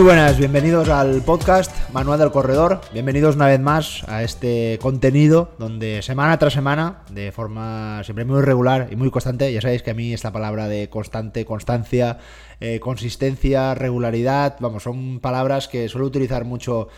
Muy 0.00 0.06
buenas, 0.06 0.38
bienvenidos 0.38 0.88
al 0.88 1.20
podcast 1.20 1.70
Manual 1.92 2.18
del 2.18 2.30
Corredor. 2.30 2.80
Bienvenidos 2.90 3.36
una 3.36 3.48
vez 3.48 3.60
más 3.60 4.02
a 4.08 4.22
este 4.22 4.78
contenido 4.80 5.50
donde 5.58 6.00
semana 6.00 6.38
tras 6.38 6.54
semana, 6.54 7.02
de 7.10 7.32
forma 7.32 8.02
siempre 8.02 8.24
muy 8.24 8.40
regular 8.40 8.88
y 8.90 8.96
muy 8.96 9.10
constante, 9.10 9.52
ya 9.52 9.60
sabéis 9.60 9.82
que 9.82 9.90
a 9.90 9.94
mí 9.94 10.14
esta 10.14 10.32
palabra 10.32 10.68
de 10.68 10.88
constante, 10.88 11.44
constancia, 11.44 12.16
eh, 12.60 12.80
consistencia, 12.80 13.74
regularidad, 13.74 14.56
vamos, 14.58 14.84
son 14.84 15.20
palabras 15.20 15.68
que 15.68 15.86
suelo 15.90 16.06
utilizar 16.06 16.46
mucho 16.46 16.88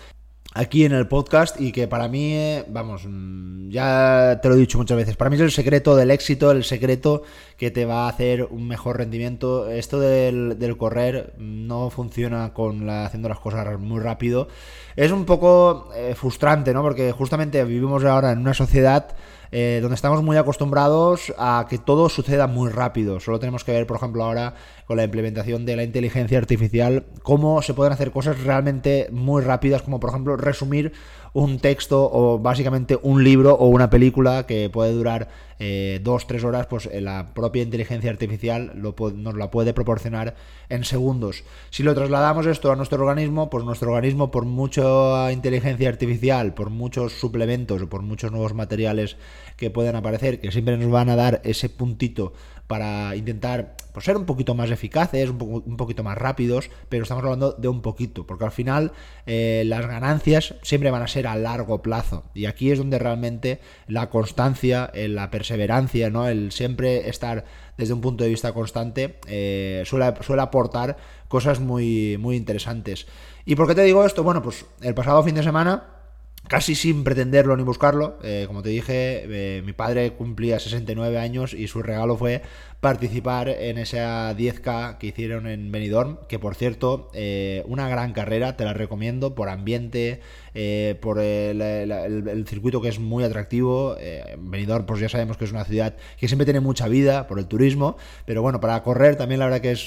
aquí 0.54 0.84
en 0.84 0.92
el 0.92 1.08
podcast 1.08 1.60
y 1.60 1.72
que 1.72 1.88
para 1.88 2.08
mí, 2.08 2.34
eh, 2.34 2.64
vamos, 2.68 3.02
mm, 3.04 3.70
ya 3.70 4.38
te 4.42 4.48
lo 4.48 4.54
he 4.54 4.58
dicho 4.58 4.78
muchas 4.78 4.96
veces, 4.96 5.16
para 5.16 5.30
mí 5.30 5.36
es 5.36 5.42
el 5.42 5.50
secreto 5.50 5.96
del 5.96 6.10
éxito, 6.10 6.50
el 6.50 6.64
secreto 6.64 7.22
que 7.62 7.70
te 7.70 7.84
va 7.84 8.06
a 8.06 8.08
hacer 8.08 8.48
un 8.50 8.66
mejor 8.66 8.98
rendimiento. 8.98 9.70
Esto 9.70 10.00
del, 10.00 10.76
correr 10.76 11.32
no 11.38 11.90
funciona 11.90 12.52
con 12.52 12.88
la, 12.88 13.06
haciendo 13.06 13.28
las 13.28 13.38
cosas 13.38 13.78
muy 13.78 14.00
rápido. 14.00 14.48
Es 14.96 15.12
un 15.12 15.24
poco 15.24 15.88
eh, 15.94 16.16
frustrante, 16.16 16.74
¿no? 16.74 16.82
Porque 16.82 17.12
justamente 17.12 17.64
vivimos 17.64 18.04
ahora 18.04 18.32
en 18.32 18.40
una 18.40 18.52
sociedad 18.52 19.14
eh, 19.52 19.78
donde 19.80 19.94
estamos 19.94 20.24
muy 20.24 20.38
acostumbrados 20.38 21.32
a 21.38 21.66
que 21.70 21.78
todo 21.78 22.08
suceda 22.08 22.48
muy 22.48 22.68
rápido. 22.68 23.20
Solo 23.20 23.38
tenemos 23.38 23.62
que 23.62 23.70
ver, 23.70 23.86
por 23.86 23.98
ejemplo, 23.98 24.24
ahora 24.24 24.54
con 24.86 24.96
la 24.96 25.04
implementación 25.04 25.64
de 25.64 25.76
la 25.76 25.84
inteligencia 25.84 26.38
artificial, 26.38 27.04
cómo 27.22 27.62
se 27.62 27.74
pueden 27.74 27.92
hacer 27.92 28.10
cosas 28.10 28.42
realmente 28.42 29.08
muy 29.12 29.40
rápidas, 29.40 29.82
como 29.82 30.00
por 30.00 30.10
ejemplo 30.10 30.36
resumir 30.36 30.94
un 31.32 31.58
texto 31.58 32.10
o 32.12 32.38
básicamente 32.38 32.98
un 33.02 33.24
libro 33.24 33.54
o 33.54 33.68
una 33.68 33.88
película 33.88 34.46
que 34.46 34.68
puede 34.70 34.92
durar 34.92 35.28
eh, 35.58 36.00
dos, 36.02 36.26
tres 36.26 36.44
horas, 36.44 36.66
pues 36.66 36.86
eh, 36.86 37.00
la 37.00 37.34
propia 37.34 37.62
inteligencia 37.62 38.10
artificial 38.10 38.72
nos 38.74 39.36
la 39.36 39.50
puede 39.50 39.72
proporcionar 39.72 40.34
en 40.68 40.84
segundos. 40.84 41.44
Si 41.70 41.82
lo 41.82 41.94
trasladamos 41.94 42.46
esto 42.46 42.72
a 42.72 42.76
nuestro 42.76 43.00
organismo, 43.00 43.48
pues 43.48 43.64
nuestro 43.64 43.92
organismo, 43.92 44.30
por 44.30 44.44
mucha 44.44 45.30
inteligencia 45.32 45.88
artificial, 45.88 46.52
por 46.52 46.70
muchos 46.70 47.12
suplementos 47.12 47.80
o 47.80 47.88
por 47.88 48.02
muchos 48.02 48.32
nuevos 48.32 48.54
materiales 48.54 49.16
que 49.56 49.70
puedan 49.70 49.96
aparecer, 49.96 50.40
que 50.40 50.50
siempre 50.50 50.76
nos 50.76 50.90
van 50.90 51.08
a 51.10 51.16
dar 51.16 51.40
ese 51.44 51.68
puntito 51.68 52.32
para 52.66 53.14
intentar 53.16 53.76
ser 54.00 54.16
un 54.16 54.24
poquito 54.24 54.54
más 54.54 54.70
eficaces, 54.70 55.28
un, 55.28 55.76
poquito 55.76 56.02
más 56.02 56.16
rápidos, 56.16 56.70
pero 56.88 57.02
estamos 57.02 57.22
hablando 57.22 57.52
de 57.52 57.68
un 57.68 57.82
poquito, 57.82 58.26
porque 58.26 58.44
al 58.44 58.52
final 58.52 58.92
eh, 59.26 59.64
las 59.66 59.86
ganancias 59.86 60.54
siempre 60.62 60.90
van 60.90 61.02
a 61.02 61.08
ser 61.08 61.26
a 61.26 61.36
largo 61.36 61.82
plazo. 61.82 62.24
Y 62.34 62.46
aquí 62.46 62.70
es 62.70 62.78
donde 62.78 62.98
realmente 62.98 63.60
la 63.86 64.08
constancia, 64.08 64.90
eh, 64.94 65.08
la 65.08 65.30
perseverancia, 65.30 66.08
¿no? 66.08 66.26
el 66.28 66.52
siempre 66.52 67.08
estar 67.08 67.44
desde 67.76 67.92
un 67.92 68.00
punto 68.00 68.24
de 68.24 68.30
vista 68.30 68.52
constante, 68.52 69.18
eh, 69.26 69.82
suele, 69.84 70.14
suele 70.22 70.42
aportar 70.42 70.96
cosas 71.28 71.60
muy, 71.60 72.16
muy 72.18 72.36
interesantes. 72.36 73.06
¿Y 73.44 73.56
por 73.56 73.66
qué 73.66 73.74
te 73.74 73.82
digo 73.82 74.04
esto? 74.06 74.22
Bueno, 74.22 74.42
pues 74.42 74.64
el 74.80 74.94
pasado 74.94 75.22
fin 75.22 75.34
de 75.34 75.42
semana 75.42 76.01
casi 76.52 76.74
sin 76.74 77.02
pretenderlo 77.02 77.56
ni 77.56 77.62
buscarlo. 77.62 78.18
Eh, 78.22 78.44
como 78.46 78.62
te 78.62 78.68
dije, 78.68 79.24
eh, 79.24 79.62
mi 79.62 79.72
padre 79.72 80.12
cumplía 80.12 80.60
69 80.60 81.18
años 81.18 81.54
y 81.54 81.66
su 81.66 81.82
regalo 81.82 82.18
fue 82.18 82.42
participar 82.82 83.48
en 83.48 83.78
esa 83.78 84.36
10K 84.36 84.98
que 84.98 85.06
hicieron 85.06 85.46
en 85.46 85.70
Benidorm, 85.70 86.18
que 86.26 86.40
por 86.40 86.56
cierto, 86.56 87.10
eh, 87.14 87.62
una 87.68 87.88
gran 87.88 88.12
carrera, 88.12 88.56
te 88.56 88.64
la 88.64 88.72
recomiendo 88.72 89.36
por 89.36 89.50
ambiente, 89.50 90.20
eh, 90.52 90.98
por 91.00 91.20
el, 91.20 92.44
circuito 92.48 92.82
que 92.82 92.88
es 92.88 92.98
muy 92.98 93.22
atractivo. 93.22 93.94
Eh, 94.00 94.36
Benidorm, 94.36 94.84
pues 94.84 94.98
ya 94.98 95.08
sabemos 95.08 95.36
que 95.36 95.44
es 95.44 95.52
una 95.52 95.64
ciudad 95.64 95.94
que 96.18 96.26
siempre 96.26 96.44
tiene 96.44 96.58
mucha 96.58 96.88
vida 96.88 97.28
por 97.28 97.38
el 97.38 97.46
turismo, 97.46 97.96
pero 98.26 98.42
bueno, 98.42 98.58
para 98.60 98.82
correr 98.82 99.14
también 99.14 99.38
la 99.38 99.46
verdad 99.46 99.60
que 99.60 99.70
es 99.70 99.86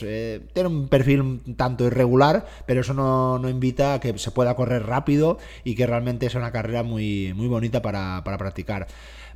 tiene 0.53 0.69
un 0.69 0.87
perfil 0.87 1.41
tanto 1.57 1.83
irregular, 1.83 2.45
pero 2.65 2.79
eso 2.79 2.93
no, 2.93 3.49
invita 3.49 3.95
a 3.95 3.99
que 3.99 4.17
se 4.17 4.31
pueda 4.31 4.55
correr 4.55 4.85
rápido 4.85 5.37
y 5.65 5.75
que 5.75 5.85
realmente 5.85 6.29
sea 6.29 6.39
una 6.39 6.53
carrera 6.53 6.81
muy, 6.83 7.33
muy 7.33 7.49
bonita 7.49 7.81
para, 7.81 8.21
para 8.23 8.37
practicar. 8.37 8.87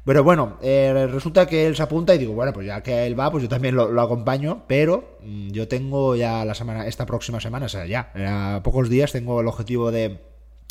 Pero 0.09 0.23
bueno, 0.23 0.57
eh, 0.63 1.07
resulta 1.11 1.45
que 1.45 1.67
él 1.67 1.75
se 1.75 1.83
apunta 1.83 2.15
y 2.15 2.17
digo, 2.17 2.33
bueno, 2.33 2.51
pues 2.51 2.65
ya 2.65 2.81
que 2.81 3.05
él 3.05 3.19
va, 3.19 3.29
pues 3.29 3.43
yo 3.43 3.47
también 3.47 3.75
lo, 3.75 4.01
acompaño, 4.01 4.63
pero 4.65 5.19
mm, 5.21 5.51
yo 5.51 5.67
tengo 5.67 6.15
ya 6.15 6.43
la 6.45 6.55
semana, 6.55 6.87
esta 6.87 7.05
próxima 7.05 7.39
semana, 7.39 7.67
o 7.67 7.69
sea, 7.69 7.85
ya, 7.85 8.11
a 8.55 8.63
pocos 8.63 8.89
días 8.89 9.11
tengo 9.11 9.39
el 9.39 9.45
objetivo 9.45 9.91
de 9.91 10.17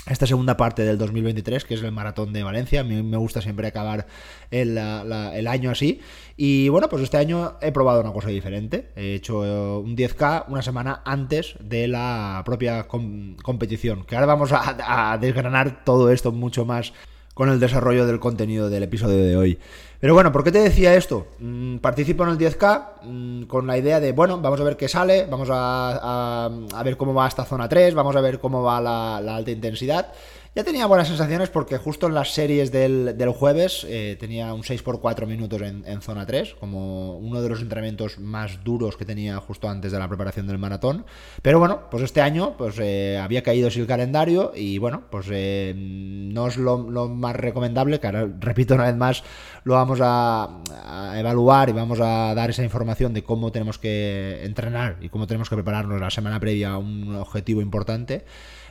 esta 0.09 0.27
segunda 0.27 0.57
parte 0.57 0.85
del 0.85 0.99
2023, 0.99 1.65
que 1.65 1.75
es 1.75 1.83
el 1.85 1.93
maratón 1.93 2.33
de 2.33 2.43
Valencia. 2.43 2.81
A 2.81 2.83
mí 2.83 3.01
me 3.01 3.17
gusta 3.17 3.41
siempre 3.41 3.69
acabar 3.69 4.07
el, 4.51 4.77
año 4.77 5.71
así. 5.71 6.01
Y 6.37 6.69
bueno, 6.71 6.89
pues 6.89 7.05
este 7.05 7.19
año 7.19 7.59
he 7.61 7.71
probado 7.71 8.01
una 8.01 8.13
cosa 8.13 8.31
diferente. 8.31 8.91
He 8.97 9.15
hecho 9.15 9.45
eh, 9.45 9.79
un 9.79 9.97
10K 9.97 10.47
una 10.49 10.63
semana 10.63 11.03
antes 11.05 11.55
de 11.61 11.87
la 11.87 12.43
propia 12.45 12.89
competición. 12.89 14.05
Que 14.05 14.17
ahora 14.17 14.27
vamos 14.27 14.51
a 14.53 15.17
desgranar 15.21 15.85
todo 15.85 16.11
esto 16.11 16.33
mucho 16.33 16.65
más 16.65 16.93
con 17.39 17.51
el 17.51 17.61
desarrollo 17.61 18.05
del 18.05 18.19
contenido 18.19 18.69
del 18.69 18.83
episodio 18.83 19.25
de 19.25 19.37
hoy. 19.37 19.61
Pero 20.01 20.13
bueno, 20.13 20.33
¿por 20.33 20.43
qué 20.43 20.51
te 20.51 20.59
decía 20.59 20.97
esto? 20.97 21.29
Mm, 21.39 21.77
participo 21.77 22.25
en 22.25 22.31
el 22.31 22.37
10K 22.37 22.83
mm, 23.05 23.43
con 23.45 23.65
la 23.65 23.79
idea 23.79 24.01
de, 24.01 24.11
bueno, 24.11 24.41
vamos 24.41 24.61
a 24.61 24.65
ver 24.65 24.77
qué 24.77 24.89
sale, 24.89 25.25
vamos 25.31 25.49
a, 25.53 26.51
ver 26.83 26.97
cómo 26.97 27.15
va 27.15 27.29
esta 27.29 27.45
zona 27.45 27.69
3, 27.69 27.95
vamos 27.95 28.17
a 28.17 28.21
ver 28.21 28.41
cómo 28.41 28.65
va 28.65 28.81
la 28.81 29.37
alta 29.37 29.53
intensidad. 29.53 30.09
Ya 30.55 30.65
tenía 30.65 30.87
buenas 30.87 31.09
sensaciones 31.09 31.51
porque 31.51 31.77
justo 31.77 32.07
en 32.07 32.15
las 32.15 32.33
series 32.33 32.73
del, 32.73 33.15
jueves 33.37 33.87
eh, 33.89 34.17
tenía 34.19 34.53
un 34.55 34.63
6x4 34.63 35.27
minutos 35.27 35.61
en, 35.63 36.03
zona 36.03 36.25
3, 36.25 36.57
como 36.59 37.19
uno 37.19 37.43
de 37.43 37.49
los 37.51 37.61
entrenamientos 37.61 38.19
más 38.19 38.65
duros 38.65 38.97
que 38.97 39.05
tenía 39.05 39.37
justo 39.39 39.69
antes 39.69 39.93
de 39.93 39.99
la 39.99 40.09
preparación 40.09 40.47
del 40.47 40.59
maratón. 40.59 41.05
Pero 41.43 41.59
bueno, 41.59 41.83
pues 41.91 42.03
este 42.03 42.23
año 42.23 42.57
pues 42.57 42.77
eh, 42.81 43.21
había 43.23 43.43
caído 43.43 43.69
el 43.69 43.87
calendario 43.87 44.53
y 44.55 44.79
bueno, 44.79 45.03
pues 45.11 45.27
eh, 45.31 45.75
no 45.77 46.49
es 46.49 46.57
lo, 46.57 46.79
más 46.79 47.37
recomendable, 47.37 48.01
que 48.01 48.07
ahora, 48.07 48.27
repito 48.41 48.75
una 48.75 48.87
vez 48.87 48.97
más, 48.97 49.23
lo 49.65 49.75
vamos 49.75 50.01
a, 50.03 50.49
a, 50.85 51.21
evaluar 51.21 51.69
y 51.69 51.73
vamos 51.73 52.01
a 52.01 52.35
dar 52.35 52.51
esa 52.51 52.65
información 52.65 53.13
de 53.13 53.23
cómo 53.23 53.53
tenemos 53.53 53.79
que 53.79 54.41
entrenar 54.45 54.97
y 55.03 55.11
cómo 55.11 55.27
tenemos 55.27 55.51
que 55.51 55.57
prepararnos 55.57 56.01
la 56.01 56.11
semana 56.11 56.41
previa 56.41 56.71
a 56.71 56.79
un 56.79 57.15
objetivo 57.17 57.61
importante. 57.61 58.25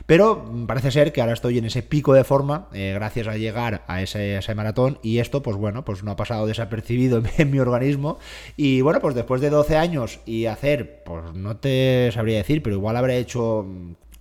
Pero 0.06 0.50
parece 0.66 0.90
ser 0.90 1.12
que 1.12 1.20
ahora 1.20 1.32
estoy 1.32 1.58
en 1.58 1.64
ese 1.64 1.82
pico 1.82 2.12
de 2.12 2.24
forma, 2.24 2.68
eh, 2.72 2.92
gracias 2.94 3.26
a 3.26 3.36
llegar 3.36 3.84
a 3.86 4.02
ese, 4.02 4.54
maratón, 4.54 4.98
y 5.02 5.18
esto, 5.18 5.42
pues 5.42 5.56
bueno, 5.56 5.84
pues 5.84 6.02
no 6.02 6.10
ha 6.10 6.16
pasado 6.16 6.46
desapercibido 6.46 7.22
en, 7.38 7.50
mi 7.50 7.58
organismo. 7.58 8.18
Y 8.56 8.80
bueno, 8.80 9.00
pues 9.00 9.14
después 9.14 9.40
de 9.40 9.50
12 9.50 9.76
años 9.76 10.20
y 10.26 10.46
hacer, 10.46 11.02
pues 11.04 11.32
no 11.34 11.56
te 11.56 12.10
sabría 12.12 12.38
decir, 12.38 12.62
pero 12.62 12.76
igual 12.76 12.96
habré 12.96 13.18
hecho 13.18 13.66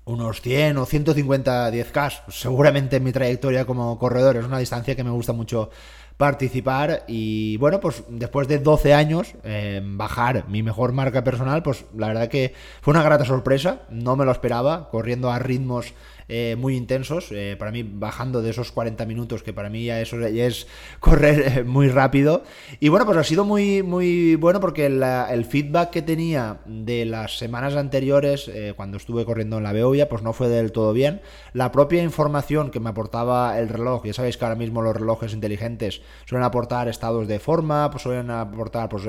unos 0.05 0.41
100 0.41 0.77
o 0.77 0.85
150 0.85 1.71
10K, 1.71 2.23
seguramente 2.29 2.95
en 2.95 3.03
mi 3.03 3.11
trayectoria 3.11 3.65
como 3.65 3.99
corredor 3.99 4.37
es 4.37 4.45
una 4.45 4.59
distancia 4.59 4.95
que 4.95 5.03
me 5.03 5.11
gusta 5.11 5.33
mucho 5.33 5.69
participar 6.17 7.03
y 7.07 7.57
bueno, 7.57 7.79
pues 7.79 8.03
después 8.09 8.47
de 8.47 8.57
12 8.57 8.93
años 8.93 9.35
eh, 9.43 9.81
bajar 9.83 10.47
mi 10.47 10.63
mejor 10.63 10.91
marca 10.91 11.23
personal, 11.23 11.61
pues 11.61 11.85
la 11.95 12.07
verdad 12.07 12.27
que 12.27 12.53
fue 12.81 12.91
una 12.91 13.03
grata 13.03 13.23
sorpresa, 13.23 13.81
no 13.89 14.15
me 14.15 14.25
lo 14.25 14.31
esperaba, 14.31 14.89
corriendo 14.89 15.31
a 15.31 15.37
ritmos 15.37 15.93
eh, 16.29 16.57
muy 16.57 16.75
intensos. 16.75 17.31
Eh, 17.31 17.55
para 17.57 17.71
mí, 17.71 17.83
bajando 17.83 18.41
de 18.41 18.49
esos 18.49 18.73
40 18.73 19.05
minutos, 19.05 19.43
que 19.43 19.53
para 19.53 19.69
mí 19.69 19.85
ya 19.85 20.01
eso 20.01 20.19
ya 20.19 20.45
es 20.45 20.67
correr 20.99 21.59
eh, 21.59 21.63
muy 21.63 21.87
rápido. 21.87 22.43
Y 22.79 22.89
bueno, 22.89 23.05
pues 23.05 23.17
ha 23.17 23.23
sido 23.23 23.45
muy, 23.45 23.81
muy 23.81 24.35
bueno 24.35 24.59
porque 24.59 24.85
el 24.87 25.45
feedback 25.45 25.91
que 25.91 26.01
tenía 26.01 26.57
de 26.65 27.05
las 27.05 27.37
semanas 27.37 27.75
anteriores, 27.75 28.51
cuando 28.75 28.97
estuve 28.97 29.25
corriendo 29.25 29.57
en 29.57 29.63
la 29.63 29.71
Beovia, 29.71 30.09
pues 30.09 30.21
no 30.21 30.33
fue 30.33 30.49
del 30.49 30.71
todo 30.71 30.93
bien. 30.93 31.21
La 31.53 31.71
propia 31.71 32.03
información 32.03 32.71
que 32.71 32.79
me 32.79 32.89
aportaba 32.89 33.57
el 33.59 33.69
reloj, 33.69 34.05
ya 34.05 34.13
sabéis 34.13 34.37
que 34.37 34.45
ahora 34.45 34.55
mismo 34.55 34.81
los 34.81 34.95
relojes 34.95 35.33
inteligentes 35.33 36.01
suelen 36.25 36.45
aportar 36.45 36.87
estados 36.87 37.27
de 37.27 37.39
forma, 37.39 37.89
pues 37.89 38.03
suelen 38.03 38.29
aportar 38.29 38.89
pues, 38.89 39.03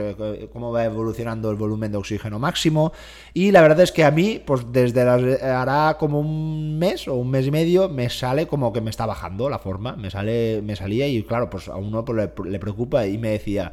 cómo 0.53 0.73
va 0.73 0.85
evolucionando 0.85 1.51
el 1.51 1.57
volumen 1.57 1.93
de 1.93 1.99
oxígeno 1.99 2.39
máximo. 2.39 2.93
Y 3.35 3.51
la 3.51 3.63
verdad 3.63 3.81
es 3.81 3.93
que 3.93 4.05
a 4.05 4.11
mí, 4.11 4.41
pues 4.45 4.67
desde 4.71 5.05
las, 5.05 5.43
hará 5.43 5.97
como 5.99 6.21
un 6.21 6.79
mes 6.79 7.08
o 7.09 7.15
un 7.15 7.31
mes 7.31 7.47
y 7.47 7.51
medio 7.51 7.89
me 7.89 8.11
sale 8.11 8.47
como 8.47 8.73
que 8.73 8.81
me 8.81 8.91
está 8.91 9.07
bajando 9.07 9.49
la 9.49 9.59
forma, 9.59 9.97
me 9.97 10.11
sale, 10.11 10.61
me 10.63 10.77
salía 10.77 11.07
y 11.09 11.23
claro, 11.23 11.51
pues 11.51 11.69
a 11.69 11.77
uno 11.77 12.05
pues, 12.05 12.31
le, 12.45 12.59
preocupa 12.59 13.07
y 13.07 13.19
me 13.19 13.31
decía 13.31 13.73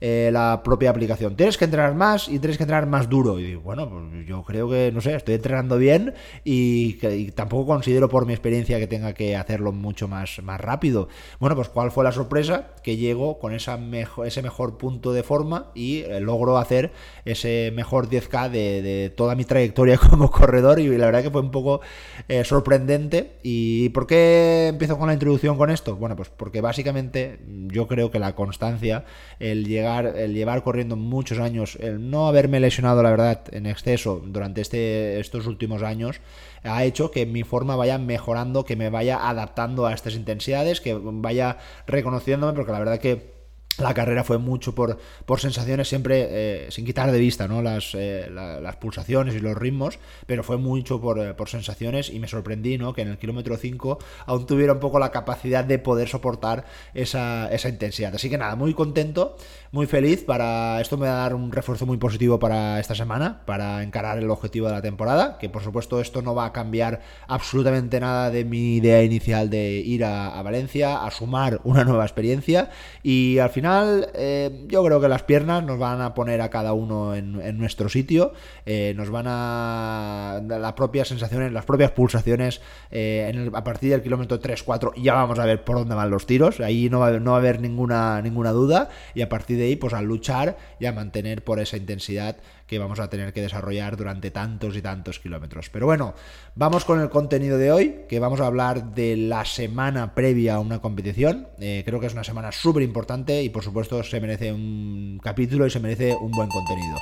eh, 0.00 0.30
la 0.32 0.62
propia 0.62 0.90
aplicación, 0.90 1.36
tienes 1.36 1.56
que 1.56 1.64
entrenar 1.64 1.94
más 1.94 2.28
y 2.28 2.38
tienes 2.38 2.56
que 2.56 2.64
entrenar 2.64 2.86
más 2.86 3.08
duro. 3.08 3.38
Y 3.38 3.44
digo, 3.44 3.62
bueno, 3.62 3.88
pues 3.88 4.26
yo 4.26 4.42
creo 4.42 4.68
que, 4.68 4.90
no 4.92 5.00
sé, 5.00 5.14
estoy 5.14 5.34
entrenando 5.34 5.78
bien 5.78 6.14
y, 6.44 6.94
tampoco 7.32 7.66
considero 7.66 8.08
por 8.08 8.26
mi 8.26 8.32
experiencia 8.32 8.78
que 8.78 8.86
tenga 8.86 9.12
que 9.14 9.36
hacerlo 9.36 9.72
mucho 9.72 10.08
más, 10.08 10.42
más 10.42 10.60
rápido. 10.60 11.08
Bueno, 11.40 11.56
pues 11.56 11.68
cuál 11.68 11.90
fue 11.90 12.04
la 12.04 12.12
sorpresa, 12.12 12.74
que 12.82 12.96
llego 12.96 13.38
con 13.38 13.54
ese 13.54 14.42
mejor 14.42 14.78
punto 14.78 15.12
de 15.12 15.22
forma 15.22 15.70
y 15.74 16.00
eh, 16.00 16.20
logro 16.20 16.58
hacer 16.58 16.92
ese 17.24 17.72
mejor 17.74 18.08
10K 18.08 18.50
de, 18.50 19.12
toda 19.16 19.34
mi 19.34 19.44
trayectoria 19.44 19.98
como 20.10 20.30
corredor 20.30 20.78
y 20.80 20.88
la 20.96 21.06
verdad 21.06 21.22
que 21.22 21.30
fue 21.30 21.40
un 21.40 21.50
poco 21.50 21.80
eh, 22.28 22.44
sorprendente. 22.44 23.38
¿Y 23.42 23.88
por 23.90 24.06
qué 24.06 24.68
empiezo 24.68 24.98
con 24.98 25.08
la 25.08 25.14
introducción 25.14 25.56
con 25.56 25.70
esto? 25.70 25.96
Bueno, 25.96 26.16
pues 26.16 26.28
porque 26.28 26.60
básicamente 26.60 27.40
yo 27.68 27.86
creo 27.86 28.10
que 28.10 28.18
la 28.18 28.34
constancia, 28.34 29.04
el 29.38 29.64
llegar, 29.66 29.85
el 29.86 30.34
llevar 30.34 30.62
corriendo 30.62 30.96
muchos 30.96 31.38
años, 31.38 31.76
el 31.80 32.10
no 32.10 32.28
haberme 32.28 32.60
lesionado 32.60 33.02
la 33.02 33.10
verdad 33.10 33.42
en 33.52 33.66
exceso 33.66 34.22
durante 34.24 34.60
este, 34.60 35.20
estos 35.20 35.46
últimos 35.46 35.82
años, 35.82 36.20
ha 36.64 36.84
hecho 36.84 37.10
que 37.10 37.26
mi 37.26 37.42
forma 37.42 37.76
vaya 37.76 37.98
mejorando, 37.98 38.64
que 38.64 38.76
me 38.76 38.90
vaya 38.90 39.28
adaptando 39.28 39.86
a 39.86 39.94
estas 39.94 40.14
intensidades, 40.14 40.80
que 40.80 40.98
vaya 41.00 41.58
reconociéndome, 41.86 42.52
porque 42.54 42.72
la 42.72 42.78
verdad 42.78 42.98
que 42.98 43.35
la 43.78 43.92
carrera 43.92 44.24
fue 44.24 44.38
mucho 44.38 44.74
por, 44.74 44.98
por 45.26 45.40
sensaciones, 45.40 45.88
siempre 45.88 46.26
eh, 46.30 46.70
sin 46.70 46.84
quitar 46.84 47.10
de 47.12 47.18
vista 47.18 47.46
¿no? 47.46 47.62
las, 47.62 47.94
eh, 47.94 48.28
las, 48.30 48.76
pulsaciones 48.76 49.34
y 49.34 49.40
los 49.40 49.56
ritmos, 49.56 49.98
pero 50.26 50.42
fue 50.42 50.56
mucho 50.56 51.00
por, 51.00 51.18
eh, 51.18 51.34
por, 51.34 51.48
sensaciones 51.48 52.10
y 52.10 52.18
me 52.18 52.28
sorprendí 52.28 52.78
¿no? 52.78 52.94
que 52.94 53.02
en 53.02 53.08
el 53.08 53.18
kilómetro 53.18 53.56
5 53.56 53.98
aún 54.26 54.46
tuviera 54.46 54.72
un 54.72 54.80
poco 54.80 54.98
la 54.98 55.10
capacidad 55.10 55.64
de 55.64 55.78
poder 55.78 56.08
soportar 56.08 56.64
esa, 56.94 57.52
esa, 57.52 57.68
intensidad. 57.68 58.14
Así 58.14 58.30
que 58.30 58.38
nada, 58.38 58.56
muy 58.56 58.74
contento, 58.74 59.36
muy 59.72 59.86
feliz. 59.86 60.24
Para 60.24 60.80
esto 60.80 60.96
me 60.96 61.06
va 61.06 61.14
a 61.14 61.22
dar 61.22 61.34
un 61.34 61.52
refuerzo 61.52 61.86
muy 61.86 61.96
positivo 61.98 62.38
para 62.38 62.80
esta 62.80 62.94
semana, 62.94 63.42
para 63.44 63.82
encarar 63.82 64.18
el 64.18 64.30
objetivo 64.30 64.68
de 64.68 64.72
la 64.72 64.82
temporada, 64.82 65.38
que 65.38 65.48
por 65.48 65.62
supuesto 65.62 66.00
esto 66.00 66.22
no 66.22 66.34
va 66.34 66.46
a 66.46 66.52
cambiar 66.52 67.02
absolutamente 67.28 68.00
nada 68.00 68.30
de 68.30 68.44
mi 68.44 68.76
idea 68.76 69.02
inicial 69.02 69.50
de 69.50 69.70
ir 69.72 70.04
a, 70.04 70.38
a 70.38 70.42
Valencia, 70.42 71.04
a 71.04 71.10
sumar 71.10 71.60
una 71.64 71.84
nueva 71.84 72.04
experiencia 72.04 72.70
y 73.02 73.38
al 73.38 73.50
final 73.50 73.65
eh, 74.14 74.64
yo 74.68 74.84
creo 74.84 75.00
que 75.00 75.08
las 75.08 75.22
piernas 75.22 75.64
nos 75.64 75.78
van 75.78 76.00
a 76.00 76.14
poner 76.14 76.40
a 76.40 76.50
cada 76.50 76.72
uno 76.72 77.14
en, 77.14 77.58
nuestro 77.58 77.88
sitio, 77.88 78.32
eh, 78.64 78.94
nos 78.96 79.10
van 79.10 79.26
a 79.28 80.40
las 80.46 80.72
propias 80.74 81.08
sensaciones, 81.08 81.52
las 81.52 81.64
propias 81.64 81.90
pulsaciones 81.90 82.60
eh, 82.90 83.50
a 83.52 83.64
partir 83.64 83.90
del 83.90 84.02
kilómetro 84.02 84.40
3-4 84.40 84.92
ya 84.96 85.14
vamos 85.14 85.38
a 85.38 85.44
ver 85.44 85.64
por 85.64 85.76
dónde 85.76 85.94
van 85.94 86.10
los 86.10 86.26
tiros, 86.26 86.60
ahí 86.60 86.88
no 86.90 87.00
va, 87.00 87.12
no 87.12 87.32
va 87.32 87.36
a 87.36 87.40
haber 87.40 87.60
ninguna, 87.60 88.20
ninguna 88.22 88.52
duda 88.52 88.88
y 89.14 89.22
a 89.22 89.28
partir 89.28 89.58
de 89.58 89.64
ahí 89.64 89.76
pues 89.76 89.94
a 89.94 90.02
luchar 90.02 90.56
y 90.78 90.86
a 90.86 90.92
mantener 90.92 91.42
por 91.42 91.60
esa 91.60 91.76
intensidad 91.76 92.36
que 92.66 92.78
vamos 92.78 93.00
a 93.00 93.08
tener 93.08 93.32
que 93.32 93.42
desarrollar 93.42 93.96
durante 93.96 94.30
tantos 94.30 94.76
y 94.76 94.82
tantos 94.82 95.18
kilómetros. 95.18 95.70
Pero 95.70 95.86
bueno, 95.86 96.14
vamos 96.54 96.84
con 96.84 97.00
el 97.00 97.10
contenido 97.10 97.58
de 97.58 97.72
hoy, 97.72 98.00
que 98.08 98.18
vamos 98.18 98.40
a 98.40 98.46
hablar 98.46 98.94
de 98.94 99.16
la 99.16 99.44
semana 99.44 100.14
previa 100.14 100.56
a 100.56 100.60
una 100.60 100.80
competición. 100.80 101.48
Eh, 101.58 101.82
creo 101.84 102.00
que 102.00 102.06
es 102.06 102.12
una 102.12 102.24
semana 102.24 102.52
súper 102.52 102.82
importante 102.82 103.42
y 103.42 103.48
por 103.48 103.62
supuesto 103.62 104.02
se 104.02 104.20
merece 104.20 104.52
un 104.52 105.20
capítulo 105.22 105.66
y 105.66 105.70
se 105.70 105.80
merece 105.80 106.14
un 106.14 106.32
buen 106.32 106.48
contenido. 106.48 106.96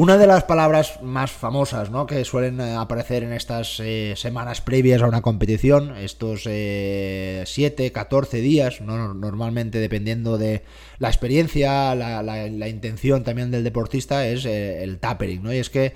Una 0.00 0.16
de 0.16 0.28
las 0.28 0.44
palabras 0.44 1.02
más 1.02 1.32
famosas 1.32 1.90
¿no? 1.90 2.06
que 2.06 2.24
suelen 2.24 2.60
eh, 2.60 2.76
aparecer 2.76 3.24
en 3.24 3.32
estas 3.32 3.80
eh, 3.80 4.14
semanas 4.14 4.60
previas 4.60 5.02
a 5.02 5.08
una 5.08 5.22
competición, 5.22 5.96
estos 5.96 6.42
7, 6.42 7.44
eh, 7.44 7.92
14 7.92 8.40
días, 8.40 8.80
¿no? 8.80 9.12
normalmente 9.12 9.80
dependiendo 9.80 10.38
de 10.38 10.62
la 11.00 11.08
experiencia, 11.08 11.96
la, 11.96 12.68
intención 12.68 13.24
también 13.24 13.50
del 13.50 13.64
deportista, 13.64 14.24
es 14.24 14.44
el 14.44 15.00
tapering. 15.00 15.42
¿no? 15.42 15.52
Y 15.52 15.56
es 15.56 15.68
que 15.68 15.94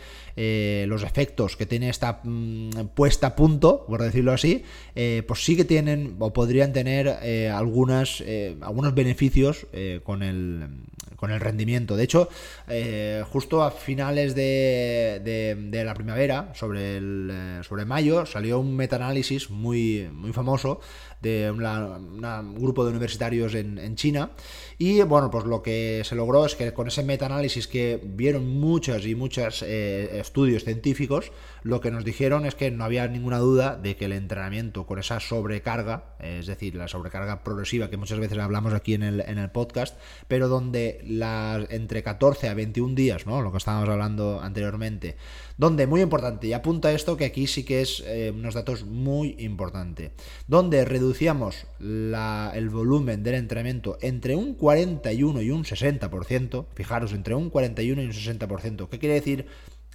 los 0.88 1.04
efectos 1.04 1.56
que 1.56 1.66
tiene 1.66 1.88
esta 1.88 2.22
mm, 2.24 2.88
puesta 2.94 3.28
a 3.28 3.36
punto, 3.36 3.86
por 3.86 4.02
decirlo 4.02 4.32
así, 4.32 4.64
pues 4.94 5.44
sí 5.44 5.54
que 5.54 5.64
tienen 5.64 6.16
o 6.18 6.32
podrían 6.32 6.72
tener 6.72 7.08
algunas, 7.52 8.22
algunos 8.62 8.94
beneficios 8.94 9.66
con, 10.02 10.24
el, 10.24 10.66
con 11.16 11.30
el 11.30 11.40
rendimiento. 11.40 11.96
De 11.96 12.04
hecho, 12.04 12.28
justo 13.30 13.62
a 13.62 13.70
finales 13.92 14.34
de, 14.34 15.82
la 15.84 15.92
primavera, 15.92 16.50
sobre, 16.54 16.96
el, 16.96 17.28
eh, 17.30 17.60
sobre 17.62 17.84
mayo, 17.84 18.24
salió 18.24 18.58
un 18.58 18.74
metaanálisis 18.74 19.50
muy, 19.50 20.08
muy 20.14 20.32
famoso 20.32 20.80
de 21.22 21.50
un 21.50 22.54
grupo 22.54 22.84
de 22.84 22.90
universitarios 22.90 23.54
en, 23.54 23.96
China. 23.96 24.32
Y 24.78 25.02
bueno, 25.02 25.30
pues 25.30 25.44
lo 25.44 25.62
que 25.62 26.02
se 26.04 26.16
logró 26.16 26.44
es 26.44 26.56
que 26.56 26.72
con 26.72 26.88
ese 26.88 27.04
metaanálisis 27.04 27.68
que 27.68 28.00
vieron 28.02 28.48
muchos 28.48 29.06
y 29.06 29.14
muchos 29.14 29.62
eh, 29.62 30.18
estudios 30.18 30.64
científicos, 30.64 31.30
lo 31.62 31.80
que 31.80 31.90
nos 31.90 32.04
dijeron 32.04 32.44
es 32.46 32.54
que 32.54 32.70
no 32.70 32.84
había 32.84 33.06
ninguna 33.06 33.38
duda 33.38 33.76
de 33.76 33.96
que 33.96 34.06
el 34.06 34.12
entrenamiento 34.12 34.86
con 34.86 34.98
esa 34.98 35.20
sobrecarga, 35.20 36.16
es 36.18 36.46
decir, 36.46 36.74
la 36.74 36.88
sobrecarga 36.88 37.44
progresiva 37.44 37.88
que 37.88 37.96
muchas 37.96 38.18
veces 38.18 38.38
hablamos 38.38 38.74
aquí 38.74 38.94
en 38.94 39.04
el, 39.04 39.20
en 39.20 39.38
el 39.38 39.50
podcast, 39.50 39.96
pero 40.26 40.48
donde 40.48 41.00
la, 41.06 41.64
entre 41.70 42.02
14 42.02 42.48
a 42.48 42.54
21 42.54 42.94
días, 42.94 43.26
¿no? 43.26 43.42
lo 43.42 43.52
que 43.52 43.58
estábamos 43.58 43.88
hablando 43.88 44.40
anteriormente, 44.40 45.16
donde, 45.56 45.86
muy 45.86 46.00
importante, 46.00 46.46
y 46.46 46.52
apunta 46.52 46.92
esto 46.92 47.16
que 47.16 47.24
aquí 47.24 47.46
sí 47.46 47.64
que 47.64 47.82
es 47.82 48.02
eh, 48.06 48.32
unos 48.34 48.54
datos 48.54 48.84
muy 48.84 49.36
importantes, 49.38 50.12
donde 50.46 50.84
reducíamos 50.84 51.66
el 51.80 52.70
volumen 52.70 53.22
del 53.22 53.34
entrenamiento 53.34 53.98
entre 54.00 54.36
un 54.36 54.54
41 54.54 55.42
y 55.42 55.50
un 55.50 55.64
60%, 55.64 56.66
fijaros, 56.74 57.12
entre 57.12 57.34
un 57.34 57.50
41 57.50 58.02
y 58.02 58.06
un 58.06 58.12
60%, 58.12 58.88
¿qué 58.88 58.98
quiere 58.98 59.14
decir? 59.14 59.46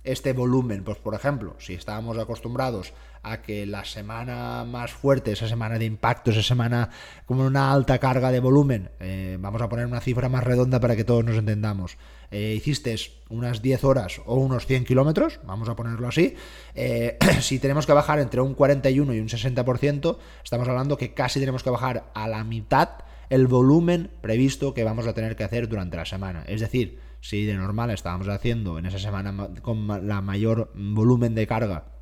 este 0.08 0.32
volumen, 0.32 0.84
pues 0.84 0.98
por 0.98 1.14
ejemplo, 1.14 1.56
si 1.60 1.74
estábamos 1.74 2.18
acostumbrados 2.18 2.94
a 3.24 3.42
que 3.42 3.66
la 3.66 3.84
semana 3.84 4.64
más 4.64 4.92
fuerte, 4.92 5.34
esa 5.34 5.48
semana 5.48 5.78
de 5.78 5.86
impacto, 5.86 6.32
esa 6.32 6.44
semana 6.44 6.90
con 7.26 7.42
una 7.42 7.74
alta 7.74 8.00
carga 8.00 8.32
de 8.32 8.40
volumen, 8.40 8.90
eh, 9.00 9.38
vamos 9.40 9.62
a 9.62 9.68
poner 9.68 9.86
una 9.86 10.00
cifra 10.00 10.30
más 10.30 10.44
redonda 10.44 10.80
para 10.80 10.96
que 10.96 11.04
todos 11.04 11.26
nos 11.26 11.36
entendamos, 11.36 11.98
eh, 12.32 12.54
hiciste 12.56 12.96
unas 13.30 13.62
10 13.62 13.84
horas 13.84 14.22
o 14.26 14.36
unos 14.36 14.66
100 14.66 14.86
kilómetros, 14.86 15.40
vamos 15.46 15.70
a 15.70 15.76
ponerlo 15.76 16.08
así, 16.08 16.36
eh, 16.76 17.18
si 17.42 17.60
tenemos 17.60 17.86
que 17.86 17.94
bajar 17.94 18.20
entre 18.20 18.42
un 18.42 18.54
41 18.54 19.14
y 19.14 19.20
un 19.20 19.28
60%, 19.28 20.18
estamos 20.44 20.68
hablando 20.68 20.98
que 20.98 21.14
casi 21.14 21.40
tenemos 21.40 21.64
que 21.64 21.70
bajar 21.70 22.12
a 22.14 22.28
la 22.28 22.44
mitad 22.44 22.90
el 23.30 23.48
volumen 23.48 24.10
previsto 24.22 24.74
que 24.74 24.84
vamos 24.84 25.06
a 25.08 25.14
tener 25.14 25.36
que 25.36 25.44
hacer 25.44 25.68
durante 25.68 25.98
la 25.98 26.06
semana. 26.06 26.44
Es 26.48 26.62
decir, 26.62 27.00
si 27.20 27.46
de 27.46 27.56
normal 27.56 27.90
estábamos 27.90 28.30
haciendo 28.30 28.80
en 28.80 28.86
esa 28.86 29.00
semana 29.00 29.50
con 29.62 30.08
la 30.08 30.22
mayor 30.22 30.72
volumen 30.76 31.36
de 31.36 31.46
carga 31.46 31.97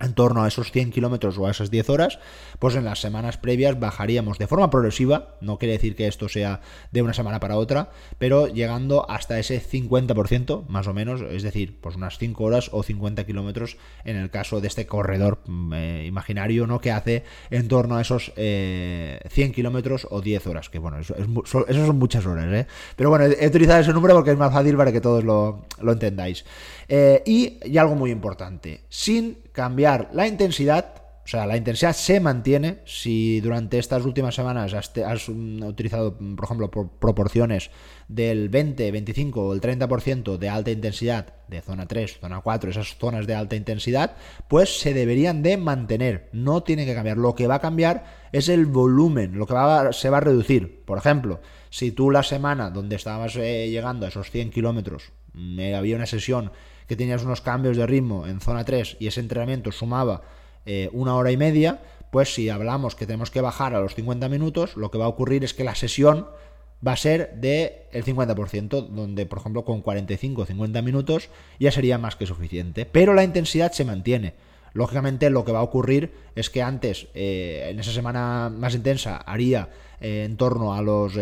en 0.00 0.14
torno 0.14 0.42
a 0.42 0.48
esos 0.48 0.72
100 0.72 0.90
kilómetros 0.90 1.38
o 1.38 1.46
a 1.46 1.50
esas 1.50 1.70
10 1.70 1.90
horas, 1.90 2.18
pues 2.58 2.74
en 2.74 2.84
las 2.84 3.00
semanas 3.00 3.38
previas 3.38 3.78
bajaríamos 3.78 4.38
de 4.38 4.46
forma 4.46 4.70
progresiva, 4.70 5.36
no 5.40 5.58
quiere 5.58 5.72
decir 5.72 5.96
que 5.96 6.06
esto 6.06 6.28
sea 6.28 6.60
de 6.90 7.02
una 7.02 7.12
semana 7.12 7.40
para 7.40 7.56
otra, 7.56 7.90
pero 8.18 8.46
llegando 8.46 9.08
hasta 9.10 9.38
ese 9.38 9.60
50% 9.62 10.66
más 10.68 10.86
o 10.86 10.94
menos, 10.94 11.20
es 11.20 11.42
decir, 11.42 11.78
pues 11.80 11.96
unas 11.96 12.18
5 12.18 12.42
horas 12.44 12.70
o 12.72 12.82
50 12.82 13.24
kilómetros 13.24 13.76
en 14.04 14.16
el 14.16 14.30
caso 14.30 14.60
de 14.60 14.68
este 14.68 14.86
corredor 14.86 15.40
mm, 15.46 15.72
eh, 15.74 16.06
imaginario, 16.06 16.66
¿no? 16.66 16.80
Que 16.80 16.92
hace 16.92 17.24
en 17.50 17.68
torno 17.68 17.96
a 17.96 18.00
esos 18.00 18.32
100 18.34 18.34
eh, 18.36 19.52
kilómetros 19.54 20.06
o 20.10 20.20
10 20.20 20.46
horas, 20.46 20.70
que 20.70 20.78
bueno, 20.78 20.98
eso, 20.98 21.14
son 21.44 21.98
muchas 21.98 22.26
horas, 22.26 22.46
¿eh? 22.52 22.66
Pero 22.96 23.10
bueno, 23.10 23.26
he 23.26 23.46
utilizado 23.46 23.80
ese 23.80 23.92
número 23.92 24.14
porque 24.14 24.30
es 24.32 24.38
más 24.38 24.52
fácil 24.52 24.76
para 24.76 24.92
que 24.92 25.00
todos 25.00 25.24
lo, 25.24 25.66
lo 25.80 25.92
entendáis. 25.92 26.44
Eh, 26.92 27.22
y, 27.24 27.78
algo 27.78 27.94
muy 27.94 28.10
importante, 28.10 28.80
sin 28.88 29.38
cambiar 29.60 30.08
la 30.14 30.26
intensidad, 30.26 31.02
o 31.22 31.28
sea, 31.28 31.44
la 31.44 31.54
intensidad 31.54 31.92
se 31.92 32.18
mantiene. 32.18 32.78
Si 32.86 33.42
durante 33.42 33.78
estas 33.78 34.06
últimas 34.06 34.34
semanas 34.34 34.72
has, 34.72 35.28
utilizado, 35.28 36.16
por 36.16 36.46
ejemplo, 36.46 36.70
proporciones 36.70 37.70
del 38.08 38.48
20, 38.48 38.90
25 38.90 39.48
o 39.48 39.52
el 39.52 39.60
30% 39.60 40.38
de 40.38 40.48
alta 40.48 40.70
intensidad, 40.70 41.34
de 41.46 41.60
zona 41.60 41.84
3, 41.84 42.20
zona 42.22 42.40
4, 42.40 42.70
esas 42.70 42.96
zonas 42.96 43.26
de 43.26 43.34
alta 43.34 43.54
intensidad, 43.54 44.16
pues 44.48 44.80
se 44.80 44.94
deberían 44.94 45.42
de 45.42 45.58
mantener. 45.58 46.30
No 46.32 46.62
tiene 46.62 46.86
que 46.86 46.94
cambiar. 46.94 47.18
Lo 47.18 47.34
que 47.34 47.46
va 47.46 47.56
a 47.56 47.60
cambiar 47.60 48.06
es 48.32 48.48
el 48.48 48.64
volumen, 48.64 49.36
lo 49.36 49.46
que 49.46 49.52
va 49.52 49.92
se 49.92 50.08
va 50.08 50.16
a 50.16 50.20
reducir. 50.20 50.86
Por 50.86 50.96
ejemplo, 50.96 51.40
si 51.68 51.92
tú 51.92 52.10
la 52.10 52.22
semana 52.22 52.70
donde 52.70 52.96
estabas 52.96 53.36
eh, 53.36 53.68
llegando 53.68 54.06
a 54.06 54.08
esos 54.08 54.30
100 54.30 54.52
kilómetros, 54.52 55.12
me 55.34 55.74
había 55.74 55.96
una 55.96 56.06
sesión 56.06 56.50
que 56.90 56.96
tenías 56.96 57.22
unos 57.22 57.40
cambios 57.40 57.76
de 57.76 57.86
ritmo 57.86 58.26
en 58.26 58.40
zona 58.40 58.64
3 58.64 58.96
y 58.98 59.06
ese 59.06 59.20
entrenamiento 59.20 59.70
sumaba 59.70 60.22
eh, 60.66 60.90
una 60.92 61.14
hora 61.14 61.30
y 61.30 61.36
media, 61.36 61.78
pues 62.10 62.34
si 62.34 62.48
hablamos 62.48 62.96
que 62.96 63.06
tenemos 63.06 63.30
que 63.30 63.40
bajar 63.40 63.76
a 63.76 63.80
los 63.80 63.94
50 63.94 64.28
minutos, 64.28 64.76
lo 64.76 64.90
que 64.90 64.98
va 64.98 65.04
a 65.04 65.08
ocurrir 65.08 65.44
es 65.44 65.54
que 65.54 65.62
la 65.62 65.76
sesión 65.76 66.26
va 66.84 66.94
a 66.94 66.96
ser 66.96 67.36
del 67.36 67.74
el 67.92 68.04
50%, 68.04 68.88
donde 68.88 69.24
por 69.24 69.38
ejemplo 69.38 69.64
con 69.64 69.82
45 69.82 70.42
o 70.42 70.46
50 70.46 70.82
minutos 70.82 71.28
ya 71.60 71.70
sería 71.70 71.96
más 71.96 72.16
que 72.16 72.26
suficiente, 72.26 72.86
pero 72.86 73.14
la 73.14 73.22
intensidad 73.22 73.70
se 73.70 73.84
mantiene. 73.84 74.34
Lógicamente 74.72 75.30
lo 75.30 75.44
que 75.44 75.52
va 75.52 75.60
a 75.60 75.62
ocurrir 75.62 76.12
es 76.34 76.50
que 76.50 76.60
antes, 76.60 77.06
eh, 77.14 77.68
en 77.70 77.78
esa 77.78 77.92
semana 77.92 78.50
más 78.52 78.74
intensa, 78.74 79.16
haría 79.16 79.68
eh, 80.00 80.24
en 80.24 80.36
torno 80.36 80.74
a 80.74 80.82
los 80.82 81.14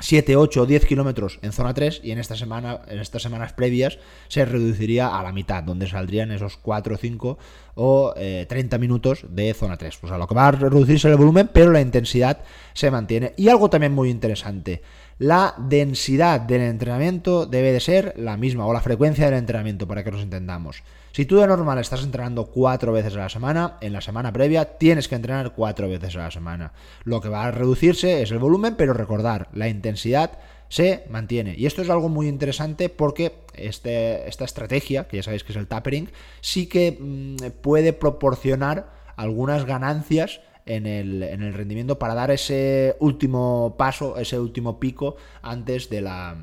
7, 0.00 0.36
8 0.36 0.62
o 0.62 0.66
10 0.66 0.86
kilómetros 0.86 1.38
en 1.42 1.52
zona 1.52 1.74
3 1.74 2.00
y 2.02 2.10
en, 2.10 2.18
esta 2.18 2.36
semana, 2.36 2.80
en 2.88 2.98
estas 2.98 3.22
semanas 3.22 3.52
previas 3.52 3.98
se 4.28 4.44
reduciría 4.44 5.18
a 5.18 5.22
la 5.22 5.32
mitad, 5.32 5.62
donde 5.62 5.86
saldrían 5.86 6.32
esos 6.32 6.56
4, 6.56 6.96
5 6.96 7.38
o 7.74 8.14
30 8.14 8.78
minutos 8.78 9.24
de 9.28 9.54
zona 9.54 9.76
3. 9.76 9.96
Pues 10.00 10.12
a 10.12 10.18
lo 10.18 10.26
que 10.26 10.34
va 10.34 10.48
a 10.48 10.52
reducirse 10.52 11.08
el 11.08 11.16
volumen, 11.16 11.50
pero 11.52 11.72
la 11.72 11.80
intensidad 11.80 12.38
se 12.74 12.90
mantiene. 12.90 13.34
Y 13.36 13.48
algo 13.48 13.70
también 13.70 13.92
muy 13.92 14.10
interesante, 14.10 14.82
la 15.18 15.54
densidad 15.58 16.40
del 16.40 16.62
entrenamiento 16.62 17.44
debe 17.44 17.72
de 17.72 17.80
ser 17.80 18.14
la 18.16 18.36
misma, 18.36 18.66
o 18.66 18.72
la 18.72 18.80
frecuencia 18.80 19.26
del 19.26 19.38
entrenamiento, 19.38 19.86
para 19.86 20.02
que 20.02 20.10
nos 20.10 20.22
entendamos. 20.22 20.82
Si 21.12 21.26
tú 21.26 21.36
de 21.36 21.46
normal 21.46 21.78
estás 21.78 22.04
entrenando 22.04 22.46
cuatro 22.46 22.92
veces 22.92 23.14
a 23.16 23.18
la 23.18 23.28
semana, 23.28 23.76
en 23.80 23.92
la 23.92 24.00
semana 24.00 24.32
previa 24.32 24.78
tienes 24.78 25.08
que 25.08 25.16
entrenar 25.16 25.52
cuatro 25.52 25.88
veces 25.88 26.16
a 26.16 26.20
la 26.20 26.30
semana. 26.30 26.72
Lo 27.04 27.20
que 27.20 27.28
va 27.28 27.44
a 27.44 27.50
reducirse 27.50 28.22
es 28.22 28.30
el 28.30 28.38
volumen, 28.38 28.76
pero 28.76 28.94
recordar, 28.94 29.48
la 29.52 29.68
intensidad 29.68 30.38
se 30.70 31.04
mantiene. 31.10 31.54
Y 31.58 31.66
esto 31.66 31.82
es 31.82 31.90
algo 31.90 32.08
muy 32.08 32.28
interesante 32.28 32.88
porque 32.88 33.32
este, 33.54 34.26
esta 34.26 34.44
estrategia, 34.44 35.06
que 35.06 35.18
ya 35.18 35.22
sabéis 35.22 35.44
que 35.44 35.52
es 35.52 35.58
el 35.58 35.66
tapering, 35.66 36.08
sí 36.40 36.66
que 36.66 36.96
mm, 36.98 37.60
puede 37.60 37.92
proporcionar 37.92 38.90
algunas 39.16 39.66
ganancias 39.66 40.40
en 40.64 40.86
el, 40.86 41.22
en 41.24 41.42
el 41.42 41.52
rendimiento 41.52 41.98
para 41.98 42.14
dar 42.14 42.30
ese 42.30 42.96
último 43.00 43.74
paso, 43.76 44.16
ese 44.16 44.38
último 44.38 44.78
pico 44.78 45.16
antes 45.42 45.90
de 45.90 46.00
la, 46.00 46.36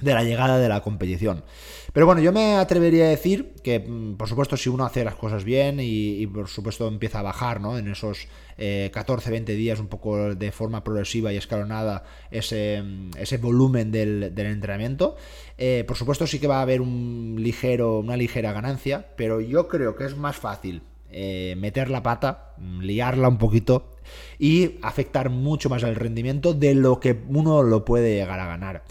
de 0.00 0.14
la 0.14 0.24
llegada 0.24 0.58
de 0.58 0.68
la 0.68 0.80
competición. 0.80 1.44
Pero 1.92 2.06
bueno, 2.06 2.20
yo 2.20 2.32
me 2.32 2.56
atrevería 2.56 3.04
a 3.04 3.08
decir 3.08 3.54
que, 3.62 3.78
mm, 3.78 4.16
por 4.16 4.28
supuesto, 4.28 4.56
si 4.56 4.68
uno 4.68 4.84
hace 4.84 5.04
las 5.04 5.14
cosas 5.14 5.44
bien 5.44 5.78
y, 5.80 6.26
por 6.26 6.48
supuesto 6.48 6.88
empieza 6.88 7.20
a 7.20 7.22
bajar, 7.22 7.60
¿no? 7.60 7.78
En 7.78 7.86
esos 7.86 8.26
14-20 8.56 9.52
eh, 9.52 9.56
días, 9.56 9.78
un 9.78 9.86
poco 9.86 10.34
de 10.34 10.52
forma 10.52 10.82
progresiva 10.82 11.32
y 11.32 11.36
escalonada, 11.36 12.04
ese, 12.32 12.82
mm, 12.82 13.10
ese 13.16 13.38
volumen 13.38 13.92
del, 13.92 14.32
entrenamiento, 14.36 15.16
eh, 15.56 15.84
por 15.86 15.96
supuesto 15.96 16.26
sí 16.26 16.40
que 16.40 16.48
va 16.48 16.58
a 16.58 16.62
haber 16.62 16.80
un 16.80 17.36
ligero, 17.38 18.00
una 18.00 18.16
ligera 18.16 18.52
ganancia, 18.52 19.06
pero 19.16 19.40
yo 19.40 19.68
creo 19.68 19.94
que 19.94 20.04
es 20.04 20.16
más 20.16 20.36
fácil 20.36 20.82
eh, 21.16 21.54
meter 21.58 21.90
la 21.90 22.02
pata, 22.02 22.54
mm, 22.58 22.80
liarla 22.80 23.28
un 23.28 23.38
poquito 23.38 23.92
y 24.36 24.78
afectar 24.82 25.30
mucho 25.30 25.68
más 25.70 25.84
el 25.84 25.94
rendimiento 25.94 26.54
de 26.54 26.74
lo 26.74 26.98
que 26.98 27.22
uno 27.28 27.62
lo 27.62 27.84
puede 27.84 28.16
llegar 28.16 28.40
a 28.40 28.48
ganar. 28.48 28.82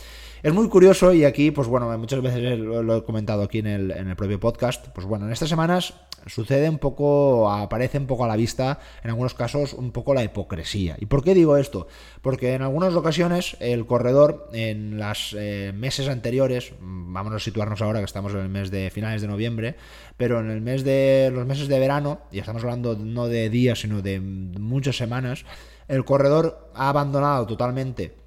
Es 0.43 0.53
muy 0.53 0.67
curioso 0.67 1.13
y 1.13 1.23
aquí, 1.23 1.51
pues 1.51 1.69
bueno, 1.69 1.97
muchas 1.97 2.21
veces 2.21 2.59
lo, 2.59 2.97
he 2.97 3.03
comentado 3.05 3.43
aquí 3.43 3.59
en 3.59 3.67
el, 3.67 4.15
propio 4.17 4.41
podcast, 4.41 4.89
pues 4.89 5.07
bueno, 5.07 5.25
en 5.25 5.31
estas 5.31 5.47
semanas 5.47 5.93
sucede 6.25 6.69
un 6.69 6.79
poco, 6.79 7.49
aparece 7.49 7.97
un 7.97 8.07
poco 8.07 8.25
a 8.25 8.27
la 8.27 8.35
vista, 8.35 8.77
en 9.05 9.11
algunos 9.11 9.35
casos, 9.35 9.71
un 9.71 9.93
poco 9.93 10.13
la 10.13 10.21
hipocresía. 10.21 10.97
¿Y 10.99 11.05
por 11.05 11.23
qué 11.23 11.33
digo 11.33 11.55
esto? 11.55 11.87
Porque 12.21 12.55
en 12.55 12.61
algunas 12.61 12.93
ocasiones 12.93 13.55
el 13.61 13.85
corredor 13.85 14.49
en 14.51 14.99
los 14.99 15.33
eh, 15.39 15.71
meses 15.73 16.09
anteriores, 16.09 16.73
vamos 16.81 17.31
a 17.31 17.39
situarnos 17.39 17.81
ahora 17.81 17.99
que 17.99 18.05
estamos 18.05 18.33
en 18.33 18.39
el 18.39 18.49
mes 18.49 18.69
de 18.69 18.89
finales 18.89 19.21
de 19.21 19.29
noviembre, 19.29 19.77
pero 20.17 20.41
en 20.41 20.49
el 20.49 20.59
mes 20.59 20.83
de 20.83 21.31
los 21.33 21.45
meses 21.45 21.69
de 21.69 21.79
verano, 21.79 22.19
y 22.33 22.39
estamos 22.39 22.63
hablando 22.63 22.97
no 22.97 23.29
de 23.29 23.49
días, 23.49 23.79
sino 23.79 24.01
de 24.01 24.19
muchas 24.19 24.97
semanas, 24.97 25.45
el 25.87 26.03
corredor 26.03 26.69
ha 26.75 26.89
abandonado 26.89 27.47
totalmente 27.47 28.22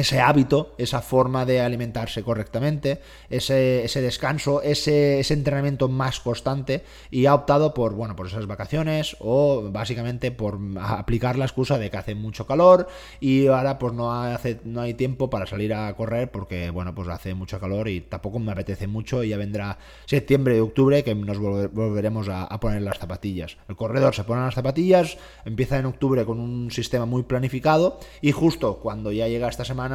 ese 0.00 0.20
hábito, 0.20 0.74
esa 0.78 1.00
forma 1.00 1.44
de 1.44 1.60
alimentarse 1.60 2.22
correctamente, 2.22 3.00
ese, 3.30 3.84
ese 3.84 4.00
descanso, 4.00 4.62
ese, 4.62 5.20
ese, 5.20 5.34
entrenamiento 5.34 5.88
más 5.88 6.20
constante 6.20 6.84
y 7.10 7.26
ha 7.26 7.34
optado 7.34 7.72
por, 7.72 7.94
bueno, 7.94 8.16
por 8.16 8.26
esas 8.26 8.46
vacaciones 8.46 9.16
o 9.20 9.70
básicamente 9.70 10.30
por 10.32 10.58
aplicar 10.80 11.36
la 11.38 11.44
excusa 11.44 11.78
de 11.78 11.90
que 11.90 11.96
hace 11.96 12.14
mucho 12.14 12.46
calor 12.46 12.88
y 13.20 13.46
ahora 13.46 13.78
pues 13.78 13.92
no, 13.92 14.12
hace, 14.12 14.60
no 14.64 14.80
hay 14.80 14.94
tiempo 14.94 15.30
para 15.30 15.46
salir 15.46 15.72
a 15.72 15.94
correr 15.94 16.30
porque, 16.30 16.70
bueno, 16.70 16.94
pues 16.94 17.08
hace 17.08 17.34
mucho 17.34 17.60
calor 17.60 17.88
y 17.88 18.00
tampoco 18.00 18.38
me 18.38 18.52
apetece 18.52 18.86
mucho 18.86 19.22
y 19.22 19.30
ya 19.30 19.36
vendrá 19.36 19.78
septiembre 20.04 20.56
y 20.56 20.60
octubre 20.60 21.04
que 21.04 21.14
nos 21.14 21.38
volveremos 21.38 22.28
a, 22.28 22.44
a 22.44 22.60
poner 22.60 22.82
las 22.82 22.98
zapatillas. 22.98 23.56
El 23.68 23.76
corredor 23.76 24.14
se 24.14 24.24
pone 24.24 24.42
las 24.42 24.54
zapatillas, 24.54 25.16
empieza 25.44 25.78
en 25.78 25.86
octubre 25.86 26.24
con 26.24 26.40
un 26.40 26.70
sistema 26.70 27.06
muy 27.06 27.22
planificado 27.22 28.00
y 28.20 28.32
justo 28.32 28.78
cuando 28.78 29.12
ya 29.12 29.28
llega 29.28 29.48
esta 29.48 29.64
semana 29.64 29.85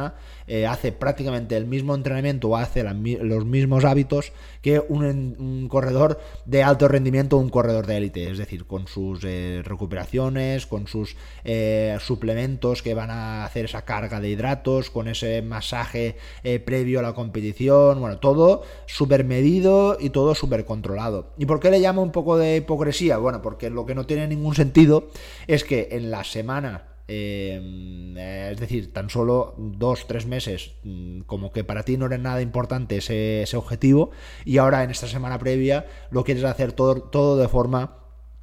eh, 0.46 0.66
hace 0.66 0.92
prácticamente 0.92 1.56
el 1.56 1.66
mismo 1.66 1.94
entrenamiento 1.94 2.48
o 2.48 2.56
hace 2.56 2.82
los 2.82 3.44
mismos 3.44 3.84
hábitos 3.84 4.32
que 4.60 4.80
un, 4.80 5.68
corredor 5.70 6.20
de 6.46 6.62
alto 6.62 6.88
rendimiento 6.88 7.36
o 7.36 7.40
un 7.40 7.48
corredor 7.48 7.86
de 7.86 7.96
élite, 7.96 8.30
es 8.30 8.38
decir, 8.38 8.66
con 8.66 8.86
sus 8.86 9.20
eh, 9.24 9.62
recuperaciones, 9.64 10.66
con 10.66 10.86
sus 10.86 11.16
eh, 11.44 11.96
suplementos 12.00 12.82
que 12.82 12.94
van 12.94 13.10
a 13.10 13.44
hacer 13.44 13.66
esa 13.66 13.84
carga 13.84 14.20
de 14.20 14.30
hidratos, 14.30 14.90
con 14.90 15.08
ese 15.08 15.42
masaje 15.42 16.16
previo 16.64 16.98
a 16.98 17.02
la 17.02 17.14
competición, 17.14 18.00
bueno, 18.00 18.18
todo 18.18 18.62
súper 18.86 19.24
medido 19.24 19.96
y 20.00 20.10
todo 20.10 20.34
súper 20.34 20.64
controlado. 20.64 21.32
¿Y 21.38 21.46
por 21.46 21.60
qué 21.60 21.70
le 21.70 21.80
llamo 21.80 22.02
un 22.02 22.12
poco 22.12 22.36
de 22.36 22.56
hipocresía? 22.56 23.18
Bueno, 23.18 23.42
porque 23.42 23.70
lo 23.70 23.86
que 23.86 23.94
no 23.94 24.06
tiene 24.06 24.26
ningún 24.28 24.54
sentido 24.54 25.08
es 25.46 25.64
que 25.64 25.88
en 25.92 26.10
la 26.10 26.24
semana 26.24 26.52
Em, 26.52 26.91
eh, 27.12 28.50
es 28.52 28.60
decir, 28.60 28.92
tan 28.92 29.10
solo 29.10 29.54
dos, 29.58 30.06
tres 30.06 30.26
meses, 30.26 30.72
mm, 30.84 31.20
como 31.22 31.52
que 31.52 31.64
para 31.64 31.84
ti 31.84 31.96
no 31.96 32.06
era 32.06 32.18
nada 32.18 32.42
importante 32.42 32.96
ese, 32.96 33.42
ese 33.42 33.56
objetivo, 33.56 34.10
y 34.44 34.58
ahora 34.58 34.84
en 34.84 34.90
esta 34.90 35.06
semana 35.06 35.38
previa 35.38 35.86
lo 36.10 36.24
quieres 36.24 36.44
hacer 36.44 36.72
todo, 36.72 37.02
todo 37.02 37.36
de 37.36 37.48
forma 37.48 38.01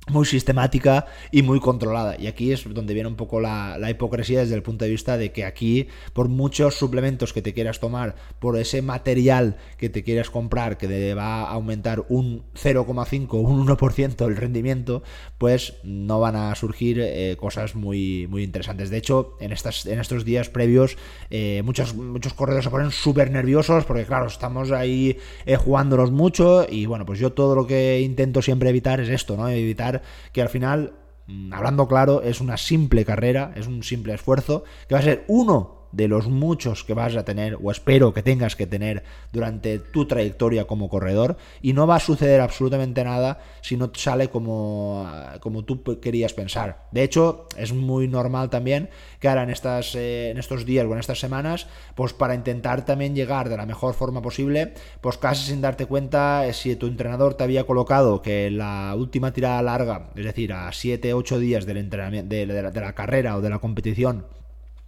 muy 0.09 0.25
sistemática 0.25 1.05
y 1.31 1.41
muy 1.41 1.59
controlada. 1.59 2.15
Y 2.19 2.27
aquí 2.27 2.51
es 2.51 2.63
donde 2.73 2.93
viene 2.93 3.09
un 3.09 3.15
poco 3.15 3.39
la, 3.39 3.77
hipocresía 3.89 4.39
desde 4.39 4.55
el 4.55 4.63
punto 4.63 4.85
de 4.85 4.91
vista 4.91 5.17
de 5.17 5.31
que 5.31 5.45
aquí, 5.45 5.87
por 6.13 6.29
muchos 6.29 6.75
suplementos 6.75 7.33
que 7.33 7.41
te 7.41 7.53
quieras 7.53 7.79
tomar, 7.79 8.15
por 8.39 8.57
ese 8.57 8.81
material 8.81 9.57
que 9.77 9.89
te 9.89 10.03
quieras 10.03 10.29
comprar 10.29 10.77
que 10.77 10.87
te 10.87 11.13
va 11.13 11.43
a 11.43 11.51
aumentar 11.51 12.05
un 12.09 12.43
0,5 12.53 13.33
un 13.33 13.67
1% 13.67 14.27
el 14.27 14.35
rendimiento, 14.35 15.03
pues 15.37 15.75
no 15.83 16.19
van 16.19 16.35
a 16.35 16.53
surgir 16.55 16.99
eh, 17.01 17.35
cosas 17.39 17.75
muy, 17.75 18.27
muy 18.27 18.43
interesantes. 18.43 18.89
De 18.89 18.97
hecho, 18.97 19.37
en, 19.39 19.51
estas, 19.51 19.85
en 19.85 19.99
estos 19.99 20.25
días 20.25 20.49
previos, 20.49 20.97
eh, 21.29 21.61
muchos, 21.63 21.95
muchos 21.95 22.33
corredores 22.33 22.65
se 22.65 22.71
ponen 22.71 22.91
súper 22.91 23.31
nerviosos 23.31 23.85
porque, 23.85 24.05
claro, 24.05 24.27
estamos 24.27 24.71
ahí 24.71 25.17
eh, 25.45 25.55
jugándolos 25.55 26.11
mucho 26.11 26.65
y 26.69 26.85
bueno, 26.85 27.05
pues 27.05 27.19
yo 27.19 27.33
todo 27.33 27.55
lo 27.55 27.67
que 27.67 28.01
intento 28.01 28.41
siempre 28.41 28.69
evitar 28.69 28.99
es 28.99 29.09
esto, 29.09 29.37
¿no? 29.37 29.49
Evitar 29.49 29.88
que 30.31 30.41
al 30.41 30.49
final, 30.49 30.93
mm, 31.27 31.53
hablando 31.53 31.87
claro, 31.87 32.21
es 32.21 32.41
una 32.41 32.57
simple 32.57 33.05
carrera, 33.05 33.53
es 33.55 33.67
un 33.67 33.83
simple 33.83 34.13
esfuerzo, 34.13 34.63
que 34.87 34.95
va 34.95 34.99
a 34.99 35.03
ser 35.03 35.25
uno 35.27 35.78
de 35.91 36.07
los 36.07 36.27
muchos 36.27 36.83
que 36.83 36.93
vas 36.93 37.15
a 37.15 37.25
tener 37.25 37.57
o 37.61 37.71
espero 37.71 38.13
que 38.13 38.23
tengas 38.23 38.55
que 38.55 38.67
tener 38.67 39.03
durante 39.31 39.79
tu 39.79 40.05
trayectoria 40.05 40.65
como 40.65 40.89
corredor 40.89 41.37
y 41.61 41.73
no 41.73 41.87
va 41.87 41.95
a 41.95 41.99
suceder 41.99 42.41
absolutamente 42.41 43.03
nada 43.03 43.39
si 43.61 43.77
no 43.77 43.91
sale 43.93 44.29
como, 44.29 45.09
como 45.39 45.63
tú 45.63 45.83
querías 45.99 46.33
pensar. 46.33 46.87
De 46.91 47.03
hecho, 47.03 47.47
es 47.57 47.73
muy 47.73 48.07
normal 48.07 48.49
también 48.49 48.89
que 49.19 49.27
ahora 49.27 49.43
en, 49.43 49.49
estas, 49.49 49.95
eh, 49.95 50.29
en 50.31 50.37
estos 50.37 50.65
días 50.65 50.85
o 50.85 50.93
en 50.93 50.99
estas 50.99 51.19
semanas, 51.19 51.67
pues 51.95 52.13
para 52.13 52.35
intentar 52.35 52.85
también 52.85 53.15
llegar 53.15 53.49
de 53.49 53.57
la 53.57 53.65
mejor 53.65 53.93
forma 53.93 54.21
posible, 54.21 54.73
pues 55.01 55.17
casi 55.17 55.47
sin 55.47 55.61
darte 55.61 55.85
cuenta 55.85 56.47
eh, 56.47 56.53
si 56.53 56.75
tu 56.75 56.87
entrenador 56.87 57.33
te 57.33 57.43
había 57.43 57.65
colocado 57.65 58.21
que 58.21 58.49
la 58.51 58.93
última 58.97 59.33
tirada 59.33 59.61
larga, 59.61 60.09
es 60.15 60.25
decir, 60.25 60.53
a 60.53 60.71
7, 60.71 61.13
8 61.13 61.39
días 61.39 61.65
del 61.65 61.77
entrenamiento, 61.77 62.29
de 62.29 62.45
la 62.45 62.93
carrera 62.93 63.37
o 63.37 63.41
de 63.41 63.49
la 63.49 63.59
competición, 63.59 64.25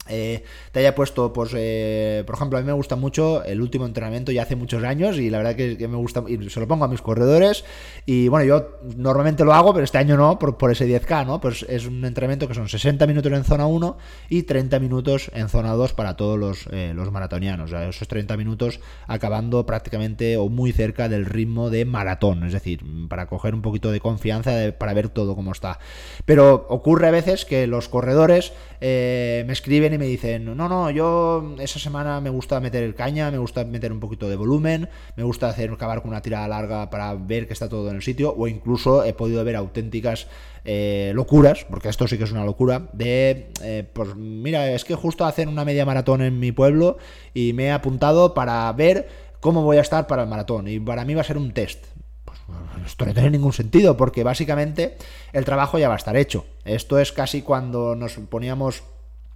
eh, 0.10 0.44
te 0.72 0.80
haya 0.80 0.96
puesto, 0.96 1.32
pues, 1.32 1.52
eh, 1.56 2.24
por 2.26 2.36
ejemplo, 2.36 2.58
a 2.58 2.62
mí 2.62 2.66
me 2.66 2.74
gusta 2.74 2.96
mucho 2.96 3.44
el 3.44 3.62
último 3.62 3.86
entrenamiento 3.86 4.32
ya 4.32 4.44
hace 4.44 4.56
muchos 4.56 4.84
años 4.84 5.18
y 5.18 5.30
la 5.30 5.38
verdad 5.38 5.56
que, 5.56 5.88
me 5.88 5.96
gusta, 5.96 6.24
y 6.28 6.50
se 6.50 6.60
lo 6.60 6.68
pongo 6.68 6.86
a 6.86 6.88
mis 6.88 7.02
corredores 7.02 7.64
y 8.06 8.28
bueno, 8.28 8.46
yo 8.46 8.80
normalmente 8.98 9.46
lo 9.46 9.54
hago, 9.54 9.74
pero 9.74 9.84
este 9.84 10.00
año 10.00 10.18
no, 10.18 10.40
por, 10.40 10.72
ese 10.72 10.88
10K, 10.88 11.26
¿no? 11.26 11.40
Pues 11.40 11.64
es 11.70 11.86
un 11.86 12.04
entrenamiento 12.04 12.48
que 12.48 12.56
son 12.56 12.68
60 12.68 13.06
minutos 13.06 13.32
en 13.32 13.44
zona 13.44 13.68
1 13.68 13.98
y 14.30 14.44
30 14.44 14.80
minutos 14.80 15.30
en 15.34 15.50
zona 15.50 15.74
2 15.74 15.94
para 15.94 16.16
todos 16.16 16.38
los, 16.38 16.68
eh, 16.72 16.94
los 16.96 17.12
maratonianos, 17.12 17.72
esos 17.72 18.08
30 18.08 18.38
minutos 18.38 18.80
acabando 19.08 19.66
prácticamente 19.66 20.36
o 20.38 20.50
muy 20.50 20.72
cerca 20.72 21.10
del 21.10 21.26
ritmo 21.26 21.70
de 21.70 21.86
maratón, 21.86 22.44
es 22.44 22.54
decir, 22.54 22.82
para 23.08 23.28
coger 23.28 23.54
un 23.54 23.62
poquito 23.62 23.92
de 23.92 24.00
confianza, 24.00 24.52
para 24.78 24.94
ver 24.94 25.10
todo 25.10 25.36
cómo 25.36 25.52
está. 25.52 25.80
Pero 26.26 26.66
ocurre 26.70 27.08
a 27.08 27.12
veces 27.12 27.46
que 27.46 27.68
los 27.68 27.88
corredores 27.88 28.54
me 28.82 29.52
escriben 29.52 29.91
y 29.94 29.98
me 29.98 30.06
dicen, 30.06 30.46
no, 30.46 30.70
no, 30.70 30.90
yo 30.90 31.56
esa 31.60 31.80
semana 31.80 32.22
me 32.22 32.30
gusta 32.30 32.60
meter 32.60 32.94
caña, 32.96 33.32
me 33.32 33.38
gusta 33.38 33.64
meter 33.66 33.92
un 33.92 34.00
poquito 34.00 34.30
de 34.30 34.36
volumen, 34.36 34.90
me 35.16 35.24
gusta 35.24 35.50
hacer 35.50 35.72
acabar 35.72 36.02
con 36.02 36.12
una 36.12 36.22
tirada 36.22 36.48
larga 36.48 36.90
para 36.90 37.14
ver 37.16 37.48
que 37.48 37.54
está 37.54 37.70
todo 37.70 37.90
en 37.90 37.98
el 37.98 38.02
sitio, 38.02 38.34
o 38.36 38.48
incluso 38.48 39.04
he 39.04 39.14
podido 39.14 39.44
ver 39.44 39.56
auténticas 39.56 40.28
eh, 40.66 41.12
locuras, 41.16 41.66
porque 41.70 41.90
esto 41.90 42.08
sí 42.08 42.18
que 42.18 42.24
es 42.26 42.32
una 42.32 42.46
locura, 42.46 42.90
de, 42.94 43.52
eh, 43.64 43.88
pues 43.94 44.16
mira, 44.16 44.72
es 44.72 44.86
que 44.86 44.96
justo 44.96 45.26
hacen 45.26 45.50
una 45.50 45.66
media 45.66 45.86
maratón 45.86 46.22
en 46.22 46.40
mi 46.40 46.52
pueblo 46.52 46.98
y 47.34 47.54
me 47.54 47.66
he 47.66 47.72
apuntado 47.72 48.34
para 48.34 48.72
ver 48.74 49.08
cómo 49.40 49.64
voy 49.64 49.78
a 49.78 49.82
estar 49.82 50.08
para 50.08 50.24
el 50.24 50.30
maratón, 50.30 50.68
y 50.68 50.80
para 50.80 51.06
mí 51.06 51.14
va 51.14 51.22
a 51.22 51.26
ser 51.26 51.38
un 51.38 51.52
test. 51.52 51.86
Pues 52.24 52.40
esto 52.86 53.06
no 53.06 53.14
tiene 53.14 53.32
ningún 53.32 53.54
sentido, 53.54 53.98
porque 53.98 54.24
básicamente 54.24 54.96
el 55.34 55.44
trabajo 55.44 55.80
ya 55.80 55.88
va 55.88 55.96
a 55.96 55.98
estar 55.98 56.16
hecho. 56.16 56.46
Esto 56.64 57.00
es 57.00 57.12
casi 57.12 57.42
cuando 57.42 57.96
nos 57.96 58.14
poníamos 58.14 58.84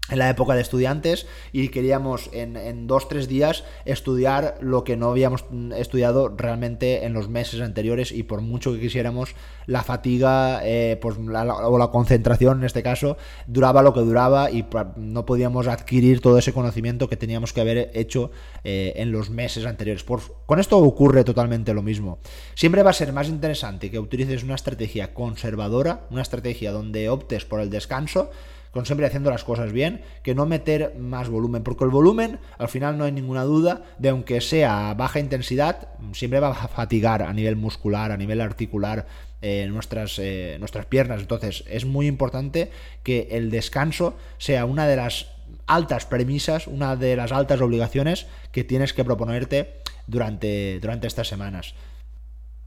en 0.10 0.20
la 0.20 0.30
época 0.30 0.54
de 0.54 0.62
estudiantes 0.62 1.28
y 1.52 1.70
queríamos 1.70 2.30
en, 2.32 2.58
en 2.58 2.88
dos, 2.88 3.08
tres 3.08 3.28
días 3.28 3.64
estudiar 3.86 4.58
lo 4.62 4.84
que 4.84 4.98
no 4.98 5.10
habíamos 5.10 5.46
estudiado 5.76 6.30
realmente 6.30 7.06
en 7.06 7.14
los 7.14 7.30
meses 7.30 7.62
anteriores 7.62 8.12
y 8.12 8.24
por 8.24 8.42
mucho 8.42 8.72
que 8.74 8.80
quisiéramos, 8.80 9.36
la 9.66 9.84
fatiga 9.84 10.62
eh, 10.64 10.98
pues, 11.02 11.18
o 11.18 11.78
la 11.78 11.88
concentración 11.88 12.60
en 12.60 12.66
este 12.66 12.84
caso 12.84 13.18
duraba 13.48 13.82
lo 13.82 13.94
que 13.94 14.02
duraba 14.02 14.52
y 14.52 14.66
no 14.96 15.26
podíamos 15.26 15.68
adquirir 15.68 16.22
todo 16.22 16.38
ese 16.38 16.54
conocimiento 16.54 17.10
que 17.10 17.18
teníamos 17.18 17.54
que 17.54 17.62
haber 17.62 17.92
hecho 17.94 18.32
eh, 18.64 18.94
en 18.98 19.12
los 19.12 19.30
meses 19.30 19.66
anteriores. 19.66 20.04
Por, 20.04 20.22
con 20.46 20.60
esto 20.60 20.78
ocurre 20.78 21.24
totalmente 21.24 21.74
lo 21.74 21.82
mismo. 21.82 22.20
Siempre 22.54 22.84
va 22.84 22.92
a 22.92 22.94
ser 22.94 23.12
más 23.14 23.28
interesante 23.28 23.90
que 23.90 24.00
utilices 24.00 24.44
una 24.44 24.56
estrategia 24.56 25.14
conservadora, 25.14 26.02
una 26.12 26.22
estrategia 26.22 26.72
donde 26.72 27.10
optes 27.10 27.46
por 27.46 27.60
el 27.60 27.70
descanso, 27.70 28.30
con 28.76 28.86
siempre 28.86 29.06
haciendo 29.06 29.32
las 29.32 29.46
cosas 29.46 29.72
bien, 29.72 30.02
que 30.22 30.36
no 30.36 30.46
meter 30.46 30.98
más 31.00 31.30
volumen, 31.30 31.64
porque 31.64 31.86
el 31.86 31.92
volumen, 31.92 32.40
al 32.58 32.68
final 32.68 32.98
no 32.98 33.06
hay 33.06 33.14
ninguna 33.14 33.46
duda 33.46 33.84
de 34.00 34.10
aunque 34.10 34.42
sea 34.42 34.94
baja 34.96 35.22
intensidad, 35.22 35.88
siempre 36.12 36.42
va 36.42 36.50
a 36.50 36.68
fatigar 36.68 37.24
a 37.24 37.32
nivel 37.32 37.56
muscular, 37.56 38.12
a 38.12 38.18
nivel 38.18 38.42
articular, 38.42 39.08
eh, 39.42 39.66
nuestras, 39.72 40.20
eh, 40.20 40.58
nuestras 40.60 40.88
piernas. 40.88 41.22
Entonces 41.22 41.64
es 41.70 41.86
muy 41.86 42.06
importante 42.06 42.70
que 43.02 43.30
el 43.32 43.50
descanso 43.50 44.18
sea 44.40 44.66
una 44.66 44.88
de 44.88 44.98
las 44.98 45.28
altas 45.68 46.06
premisas, 46.06 46.68
una 46.68 46.98
de 46.98 47.16
las 47.16 47.32
altas 47.32 47.62
obligaciones 47.62 48.28
que 48.52 48.66
tienes 48.66 48.92
que 48.92 49.06
proponerte 49.06 49.76
durante, 50.06 50.82
durante 50.82 51.08
estas 51.08 51.30
semanas. 51.30 51.76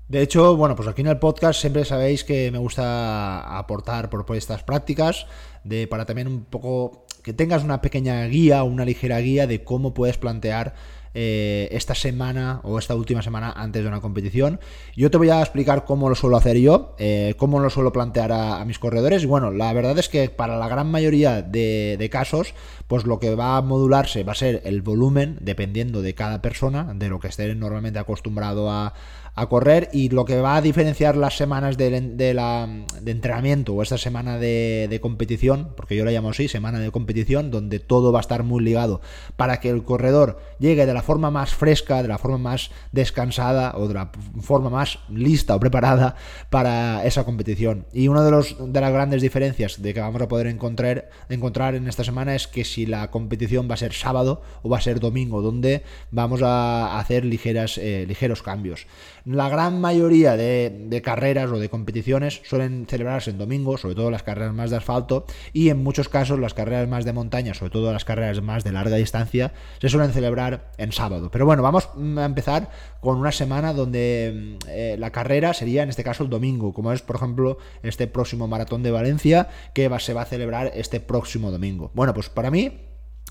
De 0.08 0.22
hecho, 0.22 0.56
bueno, 0.56 0.74
pues 0.74 0.88
aquí 0.88 1.02
en 1.02 1.08
el 1.08 1.18
podcast 1.18 1.60
siempre 1.60 1.84
sabéis 1.84 2.24
que 2.24 2.50
me 2.50 2.56
gusta 2.56 3.58
aportar 3.58 4.08
propuestas 4.08 4.62
prácticas 4.62 5.26
de 5.64 5.86
para 5.86 6.06
también 6.06 6.28
un 6.28 6.44
poco 6.44 7.04
que 7.22 7.34
tengas 7.34 7.62
una 7.62 7.82
pequeña 7.82 8.24
guía, 8.24 8.62
una 8.62 8.86
ligera 8.86 9.18
guía 9.18 9.46
de 9.46 9.64
cómo 9.64 9.92
puedes 9.92 10.16
plantear 10.16 10.74
eh, 11.14 11.68
esta 11.72 11.94
semana 11.94 12.60
o 12.64 12.78
esta 12.78 12.94
última 12.94 13.22
semana 13.22 13.52
antes 13.52 13.82
de 13.82 13.88
una 13.88 14.00
competición. 14.00 14.60
Yo 14.96 15.10
te 15.10 15.18
voy 15.18 15.30
a 15.30 15.40
explicar 15.40 15.84
cómo 15.84 16.08
lo 16.08 16.14
suelo 16.14 16.36
hacer 16.36 16.58
yo, 16.58 16.94
eh, 16.98 17.34
cómo 17.36 17.60
lo 17.60 17.70
suelo 17.70 17.92
plantear 17.92 18.32
a, 18.32 18.64
mis 18.64 18.78
corredores. 18.78 19.22
Y 19.22 19.26
bueno, 19.26 19.50
la 19.50 19.72
verdad 19.72 19.98
es 19.98 20.08
que 20.08 20.30
para 20.30 20.56
la 20.56 20.68
gran 20.68 20.90
mayoría 20.90 21.42
de, 21.42 21.96
de, 21.98 22.10
casos, 22.10 22.54
pues 22.86 23.04
lo 23.04 23.18
que 23.18 23.34
va 23.34 23.56
a 23.56 23.62
modularse 23.62 24.22
va 24.22 24.32
a 24.32 24.36
ser 24.36 24.62
el 24.64 24.80
volumen, 24.80 25.38
dependiendo 25.40 26.02
de 26.02 26.14
cada 26.14 26.40
persona, 26.40 26.92
de 26.94 27.08
lo 27.08 27.18
que 27.20 27.28
esté 27.28 27.54
normalmente 27.54 27.98
acostumbrado 27.98 28.70
a, 28.70 28.94
a 29.40 29.48
correr 29.48 29.88
y 29.92 30.08
lo 30.08 30.24
que 30.24 30.40
va 30.40 30.56
a 30.56 30.60
diferenciar 30.60 31.16
las 31.16 31.36
semanas 31.36 31.76
de, 31.76 32.34
la, 32.34 32.68
de 33.00 33.10
entrenamiento 33.10 33.74
o 33.74 33.82
esta 33.82 33.98
semana 33.98 34.38
de, 34.38 34.98
competición, 35.00 35.72
porque 35.76 35.96
yo 35.96 36.04
la 36.04 36.10
llamo 36.10 36.30
así, 36.30 36.48
semana 36.48 36.80
de 36.80 36.90
competición, 36.90 37.50
donde 37.50 37.78
todo 37.78 38.12
va 38.12 38.18
a 38.18 38.20
estar 38.20 38.42
muy 38.42 38.62
ligado 38.62 39.00
para 39.36 39.60
que 39.60 39.68
el 39.70 39.84
corredor 39.84 40.40
llegue 40.58 40.86
de 40.86 40.94
la 40.94 41.02
forma 41.02 41.30
más 41.30 41.54
fresca, 41.54 42.02
de 42.02 42.08
la 42.08 42.18
forma 42.18 42.38
más 42.38 42.70
descansada 42.92 43.74
o 43.76 43.86
de 43.86 43.94
la 43.94 44.10
forma 44.40 44.70
más 44.70 44.98
lista 45.08 45.54
o 45.54 45.60
preparada 45.60 46.16
para 46.50 47.04
esa 47.04 47.24
competición. 47.24 47.86
Y 47.92 48.08
una 48.08 48.24
de, 48.24 48.30
los, 48.30 48.56
de 48.58 48.80
las 48.80 48.92
grandes 48.92 49.22
diferencias 49.22 49.80
de 49.80 49.94
que 49.94 50.00
vamos 50.00 50.20
a 50.20 50.28
poder 50.28 50.48
encontrar, 50.48 51.10
encontrar 51.28 51.74
en 51.74 51.86
esta 51.86 52.04
semana 52.04 52.34
es 52.34 52.46
que 52.46 52.64
si 52.64 52.86
la 52.86 53.10
competición 53.10 53.68
va 53.70 53.74
a 53.74 53.78
ser 53.78 53.92
sábado 53.92 54.42
o 54.62 54.68
va 54.68 54.78
a 54.78 54.80
ser 54.80 55.00
domingo, 55.00 55.42
donde 55.42 55.82
vamos 56.10 56.42
a 56.42 56.98
hacer 56.98 57.24
ligeras, 57.24 57.78
eh, 57.78 58.04
ligeros 58.08 58.42
cambios. 58.42 58.86
La 59.28 59.50
gran 59.50 59.78
mayoría 59.78 60.38
de, 60.38 61.02
carreras 61.04 61.50
o 61.50 61.58
de 61.58 61.68
competiciones 61.68 62.40
suelen 62.44 62.86
celebrarse 62.88 63.28
en 63.28 63.36
domingo, 63.36 63.76
sobre 63.76 63.94
todo 63.94 64.10
las 64.10 64.22
carreras 64.22 64.54
más 64.54 64.70
de 64.70 64.78
asfalto, 64.78 65.26
y 65.52 65.68
en 65.68 65.82
muchos 65.82 66.08
casos 66.08 66.38
las 66.38 66.54
carreras 66.54 66.88
más 66.88 67.04
de 67.04 67.12
montaña, 67.12 67.52
sobre 67.52 67.70
todo 67.70 67.92
las 67.92 68.06
carreras 68.06 68.40
más 68.40 68.64
de 68.64 68.72
larga 68.72 68.96
distancia, 68.96 69.52
se 69.82 69.90
suelen 69.90 70.12
celebrar 70.12 70.72
en 70.78 70.92
sábado. 70.92 71.30
Pero 71.30 71.44
bueno, 71.44 71.62
vamos 71.62 71.90
a 72.16 72.24
empezar 72.24 72.70
con 73.02 73.18
una 73.18 73.30
semana 73.30 73.74
donde 73.74 74.56
eh, 74.66 74.96
la 74.98 75.10
carrera 75.10 75.52
sería 75.52 75.82
en 75.82 75.90
este 75.90 76.04
caso 76.04 76.24
el 76.24 76.30
domingo, 76.30 76.72
como 76.72 76.90
es 76.94 77.02
por 77.02 77.16
ejemplo 77.16 77.58
este 77.82 78.06
próximo 78.06 78.48
maratón 78.48 78.82
de 78.82 78.92
Valencia 78.92 79.50
que 79.74 79.90
se 79.98 80.14
va 80.14 80.22
a 80.22 80.24
celebrar 80.24 80.72
este 80.74 81.00
próximo 81.00 81.50
domingo. 81.50 81.90
Bueno, 81.92 82.14
pues 82.14 82.30
para 82.30 82.50
mí 82.50 82.87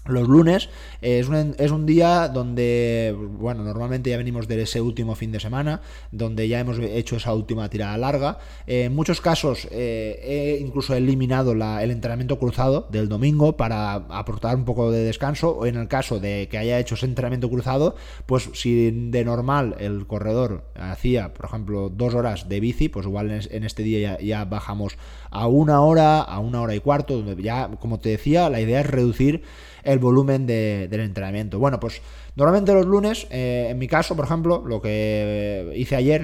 los 0.07 0.27
lunes 0.27 0.69
es 1.01 1.27
un, 1.27 1.55
es 1.57 1.71
un, 1.71 1.85
día 1.85 2.27
donde, 2.27 3.15
bueno, 3.17 3.63
normalmente 3.63 4.09
ya 4.09 4.17
venimos 4.17 4.47
de 4.47 4.61
ese 4.61 4.81
último 4.81 5.15
fin 5.15 5.31
de 5.31 5.39
semana, 5.39 5.81
donde 6.11 6.47
ya 6.47 6.59
hemos 6.59 6.79
hecho 6.79 7.17
esa 7.17 7.33
última 7.33 7.69
tirada 7.69 7.97
larga. 7.97 8.39
en 8.65 8.93
muchos 8.93 9.21
casos 9.21 9.67
eh, 9.71 10.19
he 10.23 10.59
incluso 10.59 10.95
eliminado 10.95 11.51
el 11.51 11.91
entrenamiento 11.91 12.39
cruzado 12.39 12.87
del 12.91 13.09
domingo 13.09 13.57
para 13.57 13.93
aportar 13.93 14.55
un 14.55 14.65
poco 14.65 14.91
de 14.91 15.03
descanso, 15.03 15.51
o 15.51 15.65
en 15.65 15.75
el 15.75 15.87
caso 15.87 16.19
de 16.19 16.47
que 16.49 16.57
haya 16.57 16.79
hecho 16.79 16.95
ese 16.95 17.05
entrenamiento 17.05 17.49
cruzado, 17.49 17.95
pues 18.25 18.49
si 18.53 18.91
de 18.91 19.25
normal 19.25 19.75
el 19.79 20.07
corredor 20.07 20.65
hacía, 20.75 21.33
por 21.33 21.45
ejemplo, 21.45 21.89
dos 21.89 22.13
horas 22.13 22.49
de 22.49 22.59
bici, 22.59 22.89
pues 22.89 23.05
igual 23.05 23.31
en, 23.31 23.63
este 23.63 23.83
día 23.83 24.17
ya, 24.17 24.25
ya 24.25 24.45
bajamos 24.45 24.97
a 25.29 25.47
una 25.47 25.81
hora, 25.81 26.21
a 26.21 26.39
una 26.39 26.61
hora 26.61 26.75
y 26.75 26.79
cuarto, 26.79 27.21
donde 27.21 27.41
ya, 27.41 27.69
como 27.79 27.99
te 27.99 28.09
decía, 28.09 28.49
la 28.49 28.61
idea 28.61 28.81
es 28.81 28.87
reducir 28.87 29.43
el 29.87 29.99
volumen 29.99 30.45
de, 30.45 30.87
del 30.89 31.01
entrenamiento. 31.01 31.59
Bueno, 31.59 31.79
pues 31.79 32.01
Normalmente 32.37 32.71
los 32.71 32.85
lunes, 32.85 33.25
eh, 33.31 33.65
en 33.71 33.79
mi 33.79 33.87
caso, 33.87 34.15
por 34.15 34.25
ejemplo, 34.25 34.61
lo 34.63 34.79
que 34.79 35.73
hice 35.75 35.95
ayer, 35.95 36.21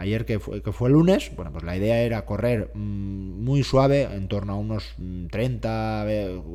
ayer 0.00 0.26
que 0.26 0.40
fue, 0.40 0.60
que 0.60 0.72
fue 0.72 0.90
lunes, 0.90 1.30
bueno, 1.36 1.52
pues 1.52 1.62
la 1.62 1.76
idea 1.76 2.00
era 2.00 2.24
correr 2.24 2.72
mm, 2.74 3.44
muy 3.44 3.62
suave, 3.62 4.02
en 4.02 4.26
torno 4.26 4.54
a 4.54 4.56
unos 4.56 4.96
30, 5.30 6.06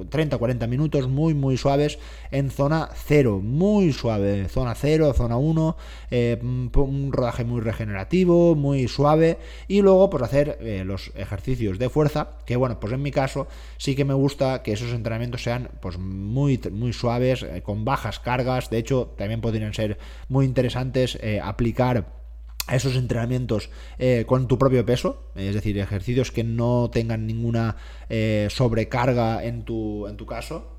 30, 0.09 0.37
40 0.37 0.67
minutos, 0.67 1.07
muy, 1.07 1.33
muy 1.33 1.55
suaves, 1.55 1.97
en 2.29 2.51
zona 2.51 2.89
0, 2.93 3.39
muy 3.41 3.93
suave, 3.93 4.49
zona 4.49 4.75
0, 4.75 5.13
zona 5.13 5.37
1, 5.37 5.77
eh, 6.11 6.37
un 6.41 7.13
rodaje 7.13 7.45
muy 7.45 7.61
regenerativo, 7.61 8.53
muy 8.55 8.89
suave, 8.89 9.37
y 9.69 9.81
luego 9.81 10.09
pues 10.09 10.23
hacer 10.23 10.57
eh, 10.59 10.83
los 10.85 11.13
ejercicios 11.15 11.79
de 11.79 11.87
fuerza, 11.87 12.31
que 12.45 12.57
bueno, 12.57 12.81
pues 12.81 12.91
en 12.91 13.01
mi 13.01 13.11
caso 13.11 13.47
sí 13.77 13.95
que 13.95 14.03
me 14.03 14.13
gusta 14.13 14.61
que 14.61 14.73
esos 14.73 14.91
entrenamientos 14.91 15.41
sean 15.41 15.69
pues 15.81 15.97
muy, 15.97 16.59
muy 16.69 16.91
suaves, 16.91 17.45
con 17.63 17.85
bajas 17.85 18.19
cargas, 18.19 18.69
de 18.69 18.79
hecho, 18.79 18.88
también 19.17 19.41
podrían 19.41 19.73
ser 19.73 19.97
muy 20.27 20.45
interesantes 20.45 21.17
eh, 21.21 21.39
aplicar 21.41 22.19
esos 22.71 22.95
entrenamientos 22.95 23.69
eh, 23.97 24.25
con 24.27 24.47
tu 24.47 24.57
propio 24.57 24.85
peso, 24.85 25.31
es 25.35 25.55
decir, 25.55 25.77
ejercicios 25.77 26.31
que 26.31 26.43
no 26.43 26.89
tengan 26.91 27.25
ninguna 27.25 27.77
eh, 28.09 28.47
sobrecarga 28.49 29.43
en 29.43 29.63
tu, 29.63 30.07
en 30.07 30.17
tu 30.17 30.25
caso. 30.25 30.78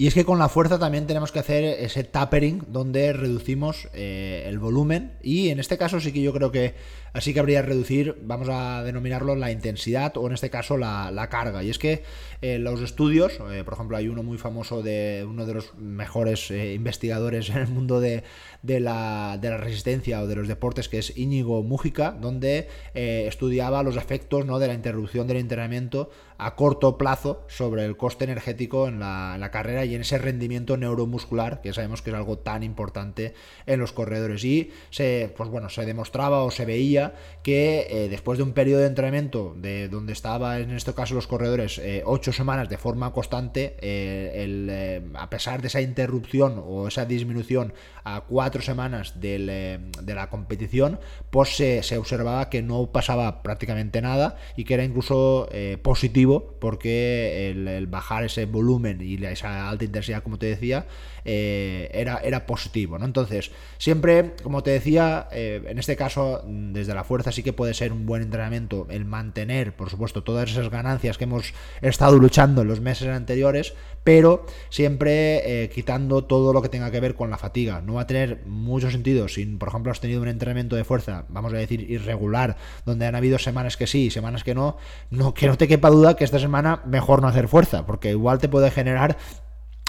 Y 0.00 0.06
es 0.06 0.14
que 0.14 0.24
con 0.24 0.38
la 0.38 0.48
fuerza 0.48 0.78
también 0.78 1.06
tenemos 1.06 1.30
que 1.30 1.40
hacer 1.40 1.62
ese 1.62 2.04
tapering 2.04 2.64
donde 2.68 3.12
reducimos 3.12 3.86
el 3.92 4.58
volumen 4.58 5.12
y 5.22 5.50
en 5.50 5.60
este 5.60 5.76
caso 5.76 6.00
sí 6.00 6.10
que 6.10 6.22
yo 6.22 6.32
creo 6.32 6.50
que 6.50 6.74
así 7.12 7.34
que 7.34 7.40
habría 7.40 7.60
que 7.60 7.68
reducir, 7.68 8.16
vamos 8.22 8.48
a 8.50 8.82
denominarlo 8.82 9.34
la 9.34 9.50
intensidad 9.50 10.16
o 10.16 10.26
en 10.26 10.34
este 10.34 10.50
caso 10.50 10.76
la, 10.76 11.28
carga. 11.30 11.62
Y 11.62 11.70
es 11.70 11.78
que 11.78 12.02
eh, 12.42 12.58
los 12.58 12.80
estudios, 12.80 13.38
eh, 13.50 13.62
por 13.64 13.74
ejemplo, 13.74 13.96
hay 13.96 14.08
uno 14.08 14.22
muy 14.22 14.38
famoso 14.38 14.82
de 14.82 15.24
uno 15.28 15.46
de 15.46 15.54
los 15.54 15.74
mejores 15.76 16.50
eh, 16.50 16.74
investigadores 16.74 17.50
en 17.50 17.58
el 17.58 17.68
mundo 17.68 18.00
de, 18.00 18.24
la, 18.62 19.38
resistencia 19.40 20.22
o 20.22 20.26
de 20.26 20.36
los 20.36 20.48
deportes, 20.48 20.88
que 20.88 20.98
es 20.98 21.16
Íñigo 21.16 21.62
Mújica, 21.62 22.12
donde 22.12 22.68
estudiaba 22.94 23.82
los 23.82 23.96
efectos 23.96 24.46
¿no? 24.46 24.58
de 24.58 24.68
la 24.68 24.74
interrupción 24.74 25.26
del 25.26 25.38
entrenamiento 25.38 26.10
a 26.40 26.54
corto 26.54 26.96
plazo 26.96 27.44
sobre 27.48 27.84
el 27.84 27.96
coste 27.96 28.24
energético 28.24 28.88
en 28.88 28.98
la, 28.98 29.48
carrera 29.52 29.84
y 29.84 29.94
en 29.94 30.02
ese 30.02 30.16
rendimiento 30.16 30.76
neuromuscular 30.76 31.60
que 31.60 31.72
sabemos 31.72 32.02
que 32.02 32.10
es 32.10 32.16
algo 32.16 32.38
tan 32.38 32.62
importante 32.62 33.34
en 33.66 33.80
los 33.80 33.92
corredores. 33.92 34.44
Y 34.44 34.70
se 34.90 35.32
pues 35.36 35.50
bueno 35.50 35.68
se 35.68 35.84
demostraba 35.84 36.42
o 36.42 36.50
se 36.50 36.64
veía 36.64 37.14
que 37.42 37.86
eh, 37.90 38.08
después 38.08 38.38
de 38.38 38.44
un 38.44 38.52
periodo 38.52 38.80
de 38.80 38.86
entrenamiento 38.86 39.54
de 39.56 39.88
donde 39.88 40.12
estaba 40.12 40.58
en 40.60 40.70
este 40.70 40.94
caso 40.94 41.14
los 41.14 41.26
corredores 41.26 41.78
eh, 41.78 42.02
ocho 42.06 42.32
semanas 42.32 42.68
de 42.68 42.78
forma 42.78 43.12
constante, 43.12 43.76
eh, 43.80 45.02
a 45.14 45.28
pesar 45.28 45.60
de 45.60 45.68
esa 45.68 45.80
interrupción 45.80 46.62
o 46.64 46.88
esa 46.88 47.04
disminución 47.04 47.74
a 48.04 48.22
cuatro 48.22 48.62
semanas 48.62 49.20
de 49.20 49.80
la 50.06 50.30
competición, 50.30 51.00
pues 51.30 51.56
se, 51.56 51.98
observaba 51.98 52.48
que 52.48 52.62
no 52.62 52.92
pasaba 52.92 53.42
prácticamente 53.42 54.00
nada 54.00 54.36
y 54.56 54.64
que 54.64 54.74
era 54.74 54.84
incluso 54.84 55.48
positivo 55.82 56.29
porque 56.38 57.50
el, 57.50 57.86
bajar 57.86 58.24
ese 58.24 58.46
volumen 58.46 59.00
y 59.00 59.22
esa 59.24 59.68
alta 59.68 59.84
intensidad, 59.84 60.22
como 60.22 60.38
te 60.38 60.46
decía, 60.46 60.86
era, 61.24 62.18
era 62.18 62.46
positivo. 62.46 62.98
¿no? 62.98 63.04
Entonces, 63.04 63.50
siempre, 63.78 64.34
como 64.42 64.62
te 64.62 64.70
decía, 64.70 65.28
en 65.30 65.78
este 65.78 65.96
caso, 65.96 66.42
desde 66.46 66.94
la 66.94 67.04
fuerza 67.04 67.32
sí 67.32 67.42
que 67.42 67.52
puede 67.52 67.74
ser 67.74 67.92
un 67.92 68.06
buen 68.06 68.22
entrenamiento 68.22 68.86
el 68.90 69.04
mantener, 69.04 69.74
por 69.74 69.90
supuesto, 69.90 70.22
todas 70.22 70.50
esas 70.50 70.70
ganancias 70.70 71.18
que 71.18 71.24
hemos 71.24 71.54
estado 71.80 72.18
luchando 72.18 72.62
en 72.62 72.68
los 72.68 72.80
meses 72.80 73.08
anteriores, 73.08 73.74
pero 74.04 74.46
siempre 74.68 75.62
eh, 75.64 75.68
quitando 75.68 76.24
todo 76.24 76.52
lo 76.52 76.62
que 76.62 76.68
tenga 76.68 76.90
que 76.90 77.00
ver 77.00 77.14
con 77.14 77.30
la 77.30 77.38
fatiga. 77.38 77.80
No 77.80 77.94
va 77.94 78.02
a 78.02 78.06
tener 78.06 78.44
mucho 78.46 78.90
sentido 78.90 79.28
si, 79.28 79.44
por 79.46 79.68
ejemplo, 79.68 79.92
has 79.92 80.00
tenido 80.00 80.22
un 80.22 80.28
entrenamiento 80.28 80.76
de 80.76 80.84
fuerza, 80.84 81.26
vamos 81.28 81.52
a 81.52 81.56
decir, 81.56 81.90
irregular, 81.90 82.56
donde 82.84 83.06
han 83.06 83.14
habido 83.14 83.38
semanas 83.38 83.76
que 83.76 83.86
sí 83.86 84.10
semanas 84.10 84.44
que 84.44 84.54
no, 84.54 84.76
no 85.10 85.34
que 85.34 85.46
no 85.46 85.56
te 85.56 85.68
quepa 85.68 85.90
duda 85.90 86.16
que 86.16 86.24
esta 86.24 86.38
semana 86.38 86.82
mejor 86.86 87.22
no 87.22 87.28
hacer 87.28 87.48
fuerza, 87.48 87.86
porque 87.86 88.10
igual 88.10 88.38
te 88.38 88.48
puede 88.48 88.70
generar 88.70 89.16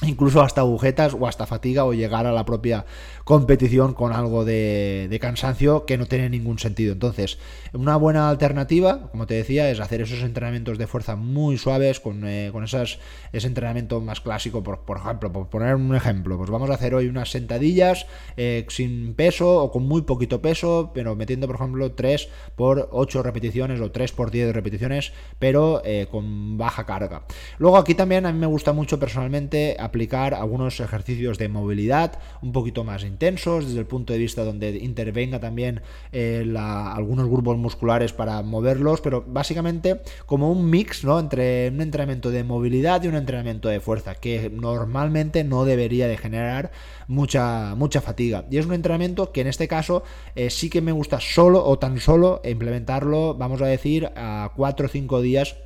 incluso 0.04 0.42
hasta 0.42 0.62
agujetas 0.62 1.14
o 1.14 1.28
hasta 1.28 1.46
fatiga 1.46 1.86
o 1.86 1.94
llegar 1.94 2.26
a 2.26 2.32
la 2.32 2.46
propia 2.46 2.86
competición 3.24 3.94
con 3.94 4.14
algo 4.14 4.46
de, 4.46 5.18
cansancio 5.22 5.86
que 5.86 5.98
no 5.98 6.08
tiene 6.08 6.30
ningún 6.30 6.58
sentido. 6.58 6.94
Entonces, 6.94 7.38
una 7.74 7.96
buena 7.96 8.30
alternativa, 8.30 9.10
como 9.12 9.28
te 9.28 9.36
decía, 9.36 9.70
es 9.70 9.80
hacer 9.80 10.02
esos 10.02 10.24
entrenamientos 10.24 10.78
de 10.78 10.88
fuerza 10.88 11.16
muy 11.16 11.58
suaves 11.58 12.00
con, 12.00 12.26
eh, 12.26 12.50
con 12.52 12.64
esas, 12.64 13.00
ese 13.32 13.48
entrenamiento 13.48 14.02
más 14.02 14.22
clásico, 14.22 14.64
por, 14.64 14.80
por, 14.80 14.98
ejemplo, 14.98 15.32
por 15.32 15.50
poner 15.50 15.76
un 15.76 15.96
ejemplo, 15.96 16.38
pues 16.38 16.50
vamos 16.50 16.70
a 16.72 16.74
hacer 16.74 16.96
hoy 16.96 17.08
unas 17.08 17.30
sentadillas 17.30 18.08
eh, 18.38 18.66
sin 18.70 19.14
peso 19.14 19.64
o 19.64 19.72
con 19.72 19.88
muy 19.88 20.02
poquito 20.02 20.42
peso, 20.42 20.92
pero 20.94 21.16
metiendo, 21.16 21.46
por 21.46 21.58
ejemplo, 21.58 21.92
3 21.92 22.30
por 22.56 22.90
8 22.92 23.24
repeticiones 23.24 23.80
o 23.80 23.92
3 23.92 24.12
por 24.14 24.32
10 24.32 24.54
repeticiones, 24.54 25.14
pero 25.38 25.82
eh, 25.86 26.08
con 26.10 26.58
baja 26.58 26.86
carga. 26.86 27.24
Luego 27.60 27.78
aquí 27.78 27.94
también 27.94 28.26
a 28.26 28.34
mí 28.34 28.40
me 28.40 28.48
gusta 28.48 28.74
mucho 28.74 29.00
personalmente 29.00 29.78
aplicar 29.92 30.34
algunos 30.34 30.80
ejercicios 30.80 31.38
de 31.38 31.50
movilidad 31.50 32.18
un 32.42 32.54
poquito 32.54 32.86
más 32.86 33.04
intensos 33.04 33.68
desde 33.68 33.80
el 33.80 33.86
punto 33.86 34.14
de 34.14 34.20
vista 34.20 34.46
donde 34.46 34.78
intervenga 34.78 35.40
también 35.40 35.82
eh, 36.14 36.50
algunos 36.58 37.28
grupos 37.28 37.58
musculares 37.58 38.14
para 38.14 38.42
moverlos, 38.42 39.02
pero 39.02 39.24
básicamente 39.28 40.02
como 40.26 40.50
un 40.50 40.70
mix 40.70 41.04
¿no? 41.04 41.20
entre 41.20 41.70
un 41.70 41.82
entrenamiento 41.82 42.32
de 42.32 42.46
movilidad 42.46 43.04
y 43.04 43.10
un 43.10 43.16
entrenamiento 43.16 43.68
de 43.68 43.82
fuerza 43.82 44.16
que 44.16 44.50
normalmente 44.50 45.44
no 45.44 45.66
debería 45.66 46.08
de 46.08 46.18
generar 46.18 46.72
mucha, 47.08 47.76
mucha 47.76 48.00
fatiga. 48.00 48.46
Y 48.50 48.58
es 48.58 48.66
un 48.66 48.74
entrenamiento 48.74 49.34
que 49.34 49.42
en 49.42 49.48
este 49.48 49.68
caso 49.68 50.04
eh, 50.36 50.50
sí 50.50 50.70
que 50.70 50.82
me 50.82 50.94
gusta 50.94 51.20
solo 51.20 51.66
o 51.66 51.78
tan 51.78 52.00
solo 52.00 52.42
implementarlo, 52.46 53.36
vamos 53.36 53.62
a 53.62 53.66
decir, 53.66 54.10
a 54.16 54.52
4 54.56 54.86
o 54.86 54.90
5 54.90 55.22
días 55.22 55.58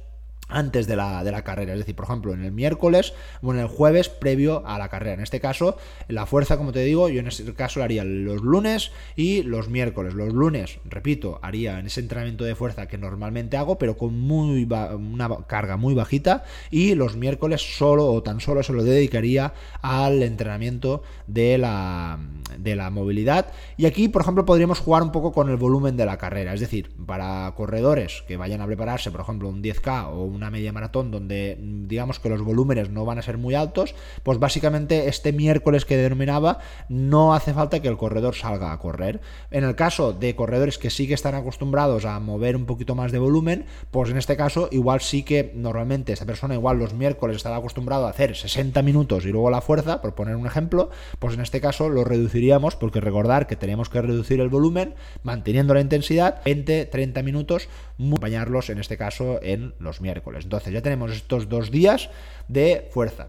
antes 0.47 0.87
de 0.87 0.95
la, 0.95 1.23
de 1.23 1.31
la, 1.31 1.43
carrera, 1.43 1.73
es 1.73 1.79
decir, 1.79 1.95
por 1.95 2.05
ejemplo, 2.05 2.33
en 2.33 2.43
el 2.43 2.51
miércoles 2.51 3.13
o 3.41 3.53
en 3.53 3.59
el 3.59 3.67
jueves 3.67 4.09
previo 4.09 4.65
a 4.65 4.77
la 4.77 4.89
carrera. 4.89 5.15
En 5.15 5.21
este 5.21 5.39
caso, 5.39 5.77
la 6.07 6.25
fuerza, 6.25 6.57
como 6.57 6.71
te 6.71 6.83
digo, 6.83 7.09
yo 7.09 7.19
en 7.19 7.27
este 7.27 7.53
caso 7.53 7.79
la 7.79 7.85
haría 7.85 8.03
los 8.03 8.41
lunes 8.41 8.91
y 9.15 9.43
los 9.43 9.69
miércoles. 9.69 10.13
Los 10.13 10.33
lunes, 10.33 10.79
repito, 10.85 11.39
haría 11.41 11.79
en 11.79 11.87
ese 11.87 11.99
entrenamiento 11.99 12.43
de 12.43 12.55
fuerza 12.55 12.87
que 12.87 12.97
normalmente 12.97 13.57
hago, 13.57 13.77
pero 13.77 13.97
con 13.97 14.19
muy 14.19 14.63
una 14.65 15.29
carga 15.47 15.77
muy 15.77 15.93
bajita. 15.93 16.43
Y 16.69 16.95
los 16.95 17.15
miércoles 17.15 17.77
solo 17.77 18.07
o 18.07 18.23
tan 18.23 18.39
solo 18.39 18.63
se 18.63 18.73
lo 18.73 18.83
dedicaría 18.83 19.53
al 19.81 20.21
entrenamiento 20.23 21.03
de 21.27 21.57
la, 21.57 22.19
de 22.57 22.75
la 22.75 22.89
movilidad. 22.89 23.47
Y 23.77 23.85
aquí, 23.85 24.07
por 24.07 24.21
ejemplo, 24.21 24.45
podríamos 24.45 24.79
jugar 24.79 25.03
un 25.03 25.11
poco 25.11 25.31
con 25.31 25.49
el 25.49 25.57
volumen 25.57 25.97
de 25.97 26.05
la 26.05 26.17
carrera. 26.17 26.53
Es 26.53 26.59
decir, 26.59 26.91
para 27.05 27.51
corredores 27.55 28.23
que 28.27 28.37
vayan 28.37 28.61
a 28.61 28.67
prepararse, 28.67 29.11
por 29.11 29.21
ejemplo, 29.21 29.49
un 29.49 29.63
10K 29.63 30.07
o 30.07 30.23
un 30.23 30.34
una 30.35 30.51
media 30.51 30.73
maratón 30.73 31.11
donde 31.11 31.57
digamos 31.59 32.19
que 32.19 32.29
los 32.29 32.41
volúmenes 32.41 32.89
no 32.89 33.05
van 33.05 33.19
a 33.19 33.21
ser 33.21 33.37
muy 33.37 33.55
altos, 33.55 33.95
pues 34.23 34.39
básicamente 34.39 35.07
este 35.07 35.31
miércoles 35.31 35.85
que 35.85 35.97
denominaba 35.97 36.59
no 36.89 37.33
hace 37.33 37.53
falta 37.53 37.81
que 37.81 37.87
el 37.87 37.97
corredor 37.97 38.35
salga 38.35 38.71
a 38.71 38.79
correr. 38.79 39.21
En 39.51 39.63
el 39.63 39.75
caso 39.75 40.13
de 40.13 40.35
corredores 40.35 40.77
que 40.77 40.89
sí 40.89 41.07
que 41.07 41.13
están 41.13 41.35
acostumbrados 41.35 42.05
a 42.05 42.19
mover 42.19 42.55
un 42.55 42.65
poquito 42.65 42.95
más 42.95 43.11
de 43.11 43.19
volumen, 43.19 43.65
pues 43.91 44.09
en 44.09 44.17
este 44.17 44.35
caso 44.35 44.67
igual 44.71 45.01
sí 45.01 45.23
que 45.23 45.53
normalmente 45.55 46.13
esta 46.13 46.25
persona 46.25 46.55
igual 46.55 46.77
los 46.77 46.93
miércoles 46.93 47.37
estaba 47.37 47.57
acostumbrado 47.57 48.07
a 48.07 48.09
hacer 48.09 48.35
60 48.35 48.81
minutos 48.81 49.25
y 49.25 49.29
luego 49.29 49.49
la 49.49 49.61
fuerza, 49.61 50.01
por 50.01 50.15
poner 50.15 50.35
un 50.35 50.47
ejemplo, 50.47 50.89
pues 51.19 51.35
en 51.35 51.41
este 51.41 51.61
caso 51.61 51.89
lo 51.89 52.03
reduciríamos 52.03 52.75
porque 52.75 52.99
recordar 52.99 53.47
que 53.47 53.55
tenemos 53.55 53.89
que 53.89 54.01
reducir 54.01 54.41
el 54.41 54.49
volumen 54.49 54.95
manteniendo 55.23 55.73
la 55.73 55.81
intensidad 55.81 56.43
20-30 56.43 57.23
minutos, 57.23 57.69
acompañarlos 58.25 58.69
en 58.69 58.79
este 58.79 58.97
caso 58.97 59.39
en 59.41 59.73
los 59.79 60.01
miércoles. 60.01 60.24
Entonces 60.33 60.73
ya 60.73 60.81
tenemos 60.81 61.11
estos 61.11 61.47
dos 61.47 61.69
días 61.69 62.09
de 62.47 62.89
fuerza. 62.91 63.27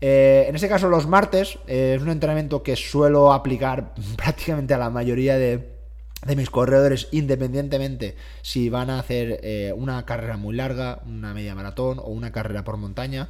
Eh, 0.00 0.46
en 0.48 0.54
este 0.54 0.68
caso 0.68 0.88
los 0.88 1.06
martes 1.06 1.58
eh, 1.66 1.94
es 1.96 2.02
un 2.02 2.10
entrenamiento 2.10 2.62
que 2.62 2.76
suelo 2.76 3.32
aplicar 3.32 3.94
prácticamente 4.16 4.74
a 4.74 4.78
la 4.78 4.90
mayoría 4.90 5.36
de, 5.36 5.72
mis 6.36 6.48
corredores 6.48 7.08
independientemente 7.12 8.16
si 8.40 8.70
van 8.70 8.88
a 8.88 8.98
hacer 8.98 9.40
eh, 9.42 9.74
una 9.76 10.04
carrera 10.06 10.36
muy 10.36 10.54
larga, 10.54 11.00
una 11.06 11.34
media 11.34 11.54
maratón 11.54 11.98
o 11.98 12.08
una 12.08 12.32
carrera 12.32 12.64
por 12.64 12.76
montaña. 12.76 13.28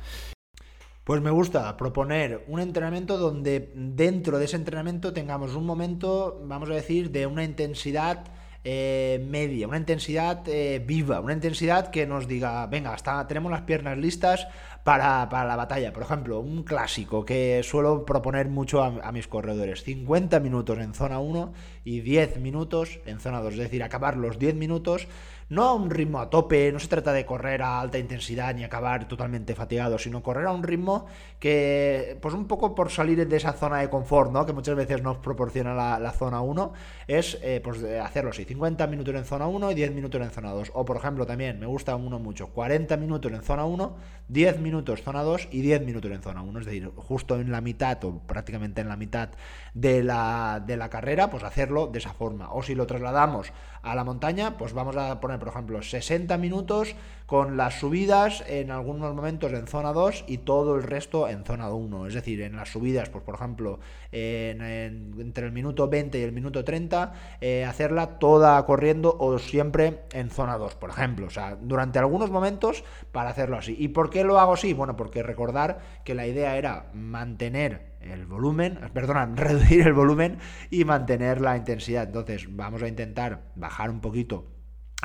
Pues 1.05 1.21
me 1.21 1.31
gusta 1.31 1.77
proponer 1.77 2.45
un 2.49 2.61
entrenamiento 2.61 3.19
donde 3.19 3.71
dentro 3.75 4.39
de 4.39 4.47
ese 4.47 4.57
entrenamiento 4.57 5.13
tengamos 5.13 5.55
un 5.55 5.67
momento, 5.67 6.41
vamos 6.45 6.71
a 6.71 6.75
decir, 6.75 7.11
de 7.11 7.27
una 7.27 7.45
intensidad 7.45 8.25
eh, 8.65 9.23
media, 9.29 9.69
una 9.69 9.77
intensidad 9.77 10.43
eh, 10.49 10.83
viva, 10.85 11.21
una 11.21 11.35
intensidad 11.35 11.91
que 11.91 12.07
nos 12.07 12.27
diga, 12.27 12.67
venga, 12.67 12.95
hasta 12.95 13.27
tenemos 13.29 13.53
las 13.53 13.61
piernas 13.63 13.99
listas 13.99 14.49
para, 14.85 15.27
la 15.45 15.57
batalla. 15.57 15.93
Por 15.93 16.03
ejemplo, 16.03 16.41
un 16.41 16.63
clásico 16.63 17.25
que 17.27 17.63
suelo 17.63 18.07
proponer 18.07 18.49
mucho 18.49 18.83
a, 18.83 18.87
a, 19.03 19.13
mis 19.13 19.29
corredores, 19.29 19.85
50 19.85 20.41
minutos 20.41 20.79
en 20.79 20.95
zona 20.95 21.19
1 21.19 21.53
y 21.85 22.01
10 22.01 22.39
minutos 22.39 23.01
en 23.05 23.21
zona 23.21 23.41
2, 23.41 23.53
es 23.53 23.59
decir, 23.59 23.83
acabar 23.83 24.17
los 24.17 24.39
10 24.39 24.55
minutos 24.55 25.09
no 25.55 25.65
a 25.65 25.75
un 25.75 25.91
ritmo 25.91 26.21
a 26.21 26.29
tope, 26.29 26.71
no 26.73 26.79
se 26.79 26.89
trata 26.89 27.13
de 27.13 27.25
correr 27.25 27.63
a 27.63 27.81
alta 27.81 27.99
intensidad 27.99 28.55
ni 28.55 28.65
acabar 28.65 29.09
totalmente 29.09 29.55
fatigado, 29.55 29.99
sino 29.99 30.23
correr 30.23 30.47
a 30.47 30.53
un 30.53 30.63
ritmo 30.63 31.07
que, 31.39 32.19
pues 32.21 32.35
un 32.35 32.47
poco 32.47 32.75
por 32.75 32.91
salir 32.91 33.27
de 33.27 33.37
esa 33.37 33.53
zona 33.53 33.79
de 33.79 33.89
confort, 33.89 34.33
¿no? 34.33 34.45
Que 34.45 34.53
muchas 34.53 34.75
veces 34.75 35.03
nos 35.03 35.19
proporciona 35.19 35.99
la, 35.99 36.13
zona 36.13 36.41
1, 36.41 36.73
es 37.07 37.39
eh, 37.43 37.61
pues 37.63 37.83
hacerlo 37.85 38.31
así, 38.31 38.45
50 38.45 38.87
minutos 38.89 39.15
en 39.15 39.25
zona 39.25 39.47
1 39.47 39.71
y 39.71 39.75
10 39.75 39.95
minutos 39.95 40.21
en 40.21 40.31
zona 40.31 40.51
2. 40.51 40.73
O 40.75 40.85
por 40.85 40.97
ejemplo 40.97 41.27
también, 41.27 41.61
me 41.61 41.67
gusta 41.67 41.97
uno 41.97 42.19
mucho, 42.19 42.49
40 42.49 42.97
minutos 42.97 43.33
en 43.33 43.43
zona 43.43 43.65
1, 43.65 43.97
10 44.29 44.61
minutos 44.61 45.03
zona 45.03 45.23
2 45.23 45.49
y 45.53 45.61
10 45.61 45.83
minutos 45.85 46.11
en 46.11 46.23
zona 46.23 46.43
1, 46.43 46.61
es 46.61 46.67
decir, 46.67 46.91
justo 46.97 47.39
en 47.39 47.53
la 47.53 47.61
mitad 47.61 48.03
o 48.05 48.19
prácticamente 48.19 48.81
en 48.81 48.89
la 48.89 48.97
mitad 48.97 49.29
de 49.75 50.03
la, 50.03 50.63
de 50.65 50.77
la 50.77 50.89
carrera, 50.89 51.31
pues 51.31 51.45
hacerlo 51.45 51.87
de 51.87 51.99
esa 51.99 52.13
forma. 52.13 52.53
O 52.53 52.63
si 52.63 52.75
lo 52.75 52.87
trasladamos 52.87 53.53
a 53.83 53.95
la 53.95 54.05
montaña, 54.05 54.57
pues 54.57 54.73
vamos 54.73 54.97
a 54.97 55.21
poner, 55.21 55.39
por 55.45 55.53
ejemplo, 55.53 55.83
60 55.83 56.39
minutos 56.39 56.97
con 57.27 57.59
las 57.59 57.75
subidas 57.75 58.43
en 58.49 58.71
algunos 58.71 59.15
momentos 59.15 59.53
en 59.53 59.67
zona 59.67 59.93
2 59.93 60.25
y 60.27 60.39
todo 60.39 60.77
el 60.77 60.83
resto 60.83 61.29
en 61.29 61.45
zona 61.45 61.69
1. 61.69 62.07
Es 62.07 62.15
decir, 62.15 62.41
en 62.41 62.57
las 62.57 62.71
subidas, 62.71 63.11
pues 63.11 63.23
por 63.25 63.35
ejemplo, 63.35 63.79
entre 64.11 65.47
el 65.47 65.53
minuto 65.53 65.89
20 65.89 66.19
y 66.19 66.23
el 66.23 66.33
minuto 66.33 66.65
30, 66.65 67.13
eh, 67.43 67.67
hacerla 67.67 68.19
toda 68.19 68.65
corriendo 68.65 69.15
o 69.19 69.39
siempre 69.39 70.05
en 70.13 70.31
zona 70.31 70.57
2, 70.57 70.77
por 70.77 70.89
ejemplo. 70.89 71.27
O 71.27 71.31
sea, 71.31 71.59
durante 71.61 71.99
algunos 71.99 72.31
momentos 72.31 72.83
para 73.13 73.29
hacerlo 73.29 73.59
así. 73.59 73.77
¿Y 73.79 73.89
por 73.89 74.09
qué 74.09 74.25
lo 74.25 74.39
hago 74.39 74.55
así? 74.55 74.73
Bueno, 74.73 74.97
porque 74.97 75.23
recordar 75.23 75.81
que 76.05 76.15
la 76.15 76.27
idea 76.27 76.57
era 76.57 76.91
mantener 76.95 77.93
el 78.01 78.25
volumen, 78.25 78.79
perdona, 78.95 79.27
reducir 79.35 79.87
el 79.87 79.93
volumen 79.93 80.39
y 80.71 80.87
mantener 80.87 81.43
la 81.43 81.55
intensidad. 81.55 82.05
Entonces 82.05 82.47
vamos 82.49 82.83
a 82.83 82.89
intentar 82.89 83.43
bajar 83.57 83.91
un 83.91 84.01
poquito 84.01 84.54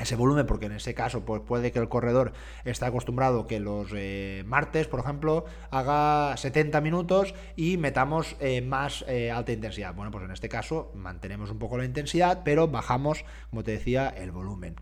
ese 0.02 0.16
volumen, 0.16 0.46
porque 0.46 0.68
en 0.68 0.74
ese 0.74 0.94
caso 0.94 1.26
pues 1.26 1.42
puede 1.42 1.72
que 1.72 1.80
el 1.80 1.90
corredor 1.90 2.34
esté 2.66 2.86
acostumbrado 2.86 3.48
que 3.48 3.60
los 3.60 3.90
eh, 3.96 4.44
martes, 4.46 4.88
por 4.88 5.00
ejemplo, 5.00 5.46
haga 5.72 6.36
70 6.38 6.82
minutos 6.82 7.34
y 7.56 7.78
metamos 7.78 8.36
eh, 8.40 8.62
más 8.62 9.06
eh, 9.08 9.32
alta 9.32 9.52
intensidad. 9.52 9.94
Bueno, 9.94 10.12
pues 10.12 10.24
en 10.26 10.32
este 10.32 10.50
caso 10.50 10.92
mantenemos 10.96 11.52
un 11.52 11.60
poco 11.60 11.78
la 11.78 11.86
intensidad, 11.86 12.42
pero 12.44 12.68
bajamos, 12.68 13.26
como 13.50 13.64
te 13.64 13.72
decía, 13.72 14.10
el 14.10 14.32
volumen. 14.32 14.76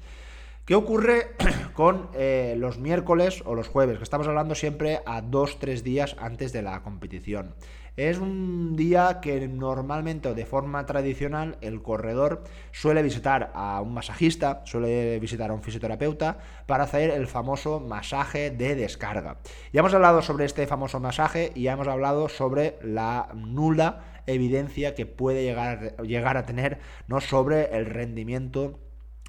¿Qué 0.65 0.75
ocurre 0.75 1.32
con 1.73 2.10
los 2.58 2.77
miércoles 2.77 3.41
o 3.45 3.56
los 3.56 3.69
jueves? 3.69 3.97
Que 3.97 4.03
estamos 4.03 4.27
hablando 4.27 4.53
siempre 4.53 4.99
a 5.06 5.21
2-3 5.21 5.82
días 5.82 6.17
antes 6.19 6.51
de 6.51 6.62
la 6.62 6.84
competición. 6.84 7.56
Es 7.97 8.19
un 8.19 8.75
día 8.75 9.21
que 9.23 9.47
normalmente 9.47 10.29
o 10.29 10.36
de 10.36 10.45
forma 10.45 10.86
tradicional 10.86 11.57
el 11.62 11.81
corredor 11.81 12.43
suele 12.71 13.01
visitar 13.01 13.49
a 13.55 13.81
un 13.81 13.91
masajista, 13.95 14.62
suele 14.65 15.17
visitar 15.19 15.49
a 15.49 15.55
un 15.55 15.63
fisioterapeuta 15.63 16.38
para 16.67 16.83
hacer 16.83 17.10
el 17.10 17.25
famoso 17.25 17.79
masaje 17.79 18.51
de 18.51 18.75
descarga. 18.75 19.39
Ya 19.73 19.79
hemos 19.79 19.95
hablado 19.95 20.21
sobre 20.21 20.45
este 20.45 20.67
famoso 20.67 20.99
masaje 20.99 21.51
y 21.55 21.63
ya 21.63 21.73
hemos 21.73 21.88
hablado 21.88 22.29
sobre 22.29 22.77
la 22.83 23.29
nula 23.33 24.21
evidencia 24.27 24.93
que 24.93 25.07
puede 25.07 25.41
llegar, 25.41 25.97
llegar 26.03 26.38
a 26.38 26.45
tener 26.45 26.77
¿no? 27.07 27.19
sobre 27.19 27.75
el 27.75 27.88
rendimiento 27.88 28.79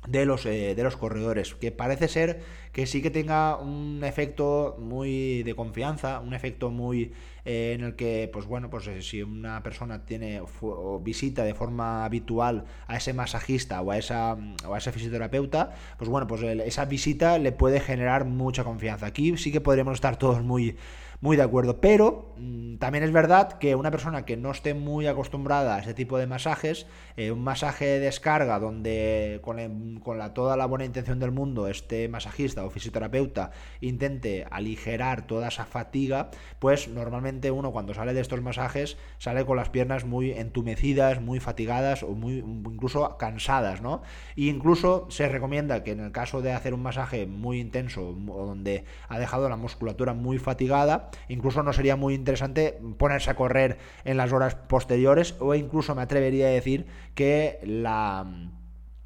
de 0.06 0.24
los, 0.24 0.46
eh, 0.46 0.74
de 0.74 0.82
los 0.82 0.96
corredores, 0.96 1.54
que 1.54 1.72
parece 1.72 2.08
ser 2.08 2.40
que 2.72 2.86
sí 2.86 3.02
que 3.02 3.10
tenga 3.10 3.56
un 3.56 4.02
efecto 4.04 4.76
muy 4.78 5.42
de 5.42 5.54
confianza, 5.54 6.20
un 6.20 6.34
efecto 6.34 6.70
muy 6.70 7.12
eh, 7.50 7.72
en 7.72 7.82
el 7.82 7.96
que, 7.96 8.28
pues 8.30 8.44
bueno, 8.44 8.68
pues 8.68 8.86
eh, 8.88 9.00
si 9.00 9.22
una 9.22 9.62
persona 9.62 10.04
tiene 10.04 10.42
o 10.60 11.00
visita 11.00 11.44
de 11.44 11.54
forma 11.54 12.04
habitual 12.04 12.66
a 12.86 12.98
ese 12.98 13.14
masajista 13.14 13.80
o 13.80 13.90
a, 13.90 13.96
esa, 13.96 14.36
o 14.66 14.74
a 14.74 14.76
ese 14.76 14.92
fisioterapeuta, 14.92 15.70
pues 15.96 16.10
bueno, 16.10 16.26
pues 16.26 16.42
esa 16.42 16.84
visita 16.84 17.38
le 17.38 17.52
puede 17.52 17.80
generar 17.80 18.26
mucha 18.26 18.64
confianza. 18.64 19.06
Aquí 19.06 19.34
sí 19.38 19.50
que 19.50 19.62
podríamos 19.62 19.94
estar 19.94 20.18
todos 20.18 20.42
muy 20.42 20.76
muy 21.20 21.36
de 21.36 21.42
acuerdo. 21.42 21.80
Pero 21.80 22.34
mm, 22.36 22.76
también 22.76 23.04
es 23.04 23.12
verdad 23.12 23.58
que 23.58 23.74
una 23.74 23.90
persona 23.90 24.24
que 24.24 24.36
no 24.36 24.50
esté 24.50 24.74
muy 24.74 25.06
acostumbrada 25.06 25.76
a 25.76 25.78
ese 25.80 25.94
tipo 25.94 26.18
de 26.18 26.26
masajes, 26.26 26.86
eh, 27.16 27.30
un 27.30 27.42
masaje 27.42 27.84
de 27.86 28.00
descarga 28.00 28.58
donde 28.58 29.40
con, 29.42 30.00
con 30.00 30.18
la, 30.18 30.34
toda 30.34 30.56
la 30.56 30.66
buena 30.66 30.84
intención 30.84 31.18
del 31.18 31.32
mundo 31.32 31.68
este 31.68 32.08
masajista 32.08 32.64
o 32.64 32.70
fisioterapeuta 32.70 33.50
intente 33.80 34.46
aligerar 34.50 35.26
toda 35.26 35.48
esa 35.48 35.64
fatiga, 35.64 36.30
pues 36.58 36.88
normalmente 36.88 37.50
uno 37.50 37.72
cuando 37.72 37.94
sale 37.94 38.14
de 38.14 38.20
estos 38.20 38.42
masajes 38.42 38.96
sale 39.18 39.44
con 39.44 39.56
las 39.56 39.70
piernas 39.70 40.04
muy 40.04 40.32
entumecidas, 40.32 41.20
muy 41.20 41.40
fatigadas 41.40 42.02
o 42.02 42.08
muy 42.08 42.38
incluso 42.38 43.16
cansadas, 43.18 43.82
¿no? 43.82 44.02
Y 44.36 44.48
incluso 44.48 45.06
se 45.10 45.28
recomienda 45.28 45.82
que 45.82 45.92
en 45.92 46.00
el 46.00 46.12
caso 46.12 46.42
de 46.42 46.52
hacer 46.52 46.74
un 46.74 46.82
masaje 46.82 47.26
muy 47.26 47.60
intenso 47.60 48.16
o 48.28 48.46
donde 48.46 48.84
ha 49.08 49.18
dejado 49.18 49.48
la 49.48 49.56
musculatura 49.56 50.14
muy 50.14 50.38
fatigada, 50.38 51.07
incluso 51.28 51.62
no 51.62 51.72
sería 51.72 51.96
muy 51.96 52.14
interesante 52.14 52.78
ponerse 52.98 53.30
a 53.30 53.36
correr 53.36 53.78
en 54.04 54.16
las 54.16 54.32
horas 54.32 54.54
posteriores 54.54 55.34
o 55.40 55.54
incluso 55.54 55.94
me 55.94 56.02
atrevería 56.02 56.46
a 56.46 56.50
decir 56.50 56.86
que 57.14 57.58
la 57.62 58.26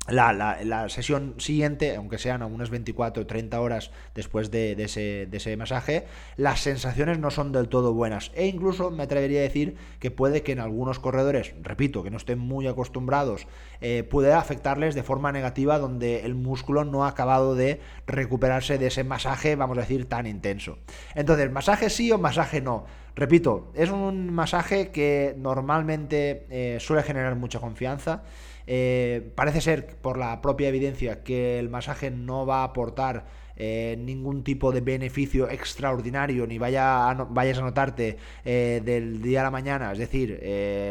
la, 0.09 0.33
la, 0.33 0.88
sesión 0.88 1.35
siguiente, 1.38 1.95
aunque 1.95 2.19
sean 2.19 2.43
unas 2.43 2.71
24 2.71 3.23
o 3.23 3.27
30 3.27 3.61
horas 3.61 3.93
después 4.15 4.51
de, 4.51 4.73
ese, 4.73 5.27
de, 5.31 5.37
ese, 5.37 5.57
masaje, 5.57 6.07
las 6.37 6.61
sensaciones 6.61 7.21
no 7.21 7.31
son 7.31 7.53
del 7.53 7.69
todo 7.69 7.95
buenas. 7.95 8.33
E 8.35 8.47
incluso 8.47 8.91
me 8.91 9.05
atrevería 9.05 9.41
a 9.41 9.43
decir 9.45 9.77
que 10.01 10.11
puede 10.11 10.43
que 10.43 10.53
en 10.53 10.59
algunos 10.59 10.99
corredores, 10.99 11.55
repito, 11.62 12.03
que 12.03 12.11
no 12.11 12.17
estén 12.17 12.41
muy 12.41 12.67
acostumbrados, 12.67 13.47
eh, 13.81 14.03
pueda 14.03 14.38
afectarles 14.38 14.97
de 14.97 15.05
forma 15.05 15.31
negativa 15.31 15.79
donde 15.79 16.25
el 16.25 16.35
músculo 16.35 16.85
no 16.85 17.05
ha 17.05 17.09
acabado 17.09 17.55
de 17.55 17.81
recuperarse 18.07 18.79
de 18.79 18.88
ese 18.88 19.05
masaje, 19.05 19.55
vamos 19.55 19.79
a 19.79 19.83
decir, 19.83 20.09
tan 20.09 20.27
intenso. 20.27 20.79
Entonces, 21.15 21.51
masaje 21.53 21.91
sí 21.91 22.11
o 22.11 22.19
masaje 22.19 22.61
no. 22.61 22.87
Repito, 23.14 23.70
es 23.75 23.90
un 23.90 24.33
masaje 24.33 24.90
que 24.90 25.35
normalmente 25.37 26.46
eh, 26.51 26.79
suele 26.81 27.03
generar 27.03 27.37
mucha 27.37 27.61
confianza. 27.61 28.22
Eh, 28.66 29.33
parece 29.35 29.61
ser, 29.61 29.96
por 29.96 30.16
la 30.16 30.40
propia 30.40 30.68
evidencia, 30.68 31.22
que 31.22 31.59
el 31.59 31.68
masaje 31.68 32.11
no 32.11 32.46
va 32.46 32.61
a 32.61 32.64
aportar 32.64 33.27
eh, 33.57 33.97
ningún 33.99 34.45
tipo 34.45 34.73
de 34.73 34.81
beneficio 34.81 35.49
extraordinario, 35.51 36.47
ni 36.47 36.59
vaya 36.59 37.15
vayas 37.31 37.59
a 37.59 37.62
notarte 37.62 38.17
eh, 38.45 38.81
del 38.85 39.23
día 39.23 39.41
a 39.41 39.45
la 39.45 39.51
mañana. 39.51 39.93
Es 39.93 39.99
decir, 39.99 40.41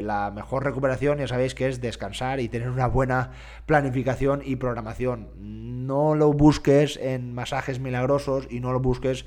la 0.04 0.32
mejor 0.32 0.64
recuperación 0.64 1.20
ya 1.20 1.28
sabéis 1.28 1.56
que 1.56 1.68
es 1.68 1.82
descansar 1.82 2.40
y 2.40 2.50
tener 2.50 2.70
una 2.70 2.88
buena 2.88 3.32
planificación 3.66 4.42
y 4.46 4.56
programación. 4.56 5.30
No 5.38 6.16
lo 6.16 6.34
busques 6.34 6.98
en 6.98 7.34
masajes 7.34 7.80
milagrosos 7.80 8.48
y 8.50 8.60
no 8.60 8.72
lo 8.72 8.80
busques 8.80 9.26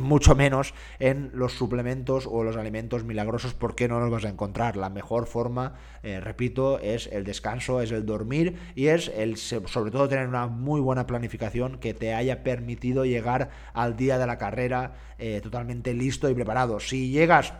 mucho 0.00 0.34
menos 0.34 0.74
en 0.98 1.30
los 1.34 1.52
suplementos 1.52 2.26
o 2.30 2.44
los 2.44 2.56
alimentos 2.56 3.04
milagrosos 3.04 3.54
porque 3.54 3.88
no 3.88 4.00
los 4.00 4.10
vas 4.10 4.24
a 4.24 4.28
encontrar. 4.28 4.76
La 4.76 4.90
mejor 4.90 5.26
forma, 5.26 5.74
repito, 6.02 6.78
es 6.80 7.08
el 7.12 7.24
descanso 7.24 7.76
es 7.80 7.92
el 7.92 8.06
dormir 8.06 8.56
y 8.74 8.88
es 8.88 9.08
el 9.08 9.36
sobre 9.36 9.90
todo 9.90 10.08
tener 10.08 10.28
una 10.28 10.46
muy 10.46 10.80
buena 10.80 11.06
planificación 11.06 11.78
que 11.78 11.94
te 11.94 12.14
haya 12.14 12.42
permitido 12.46 13.04
llegar 13.04 13.50
al 13.74 13.96
día 13.96 14.18
de 14.18 14.26
la 14.28 14.38
carrera 14.38 14.92
eh, 15.18 15.40
totalmente 15.42 15.92
listo 15.94 16.30
y 16.30 16.34
preparado. 16.34 16.78
Si 16.78 17.10
llegas 17.10 17.52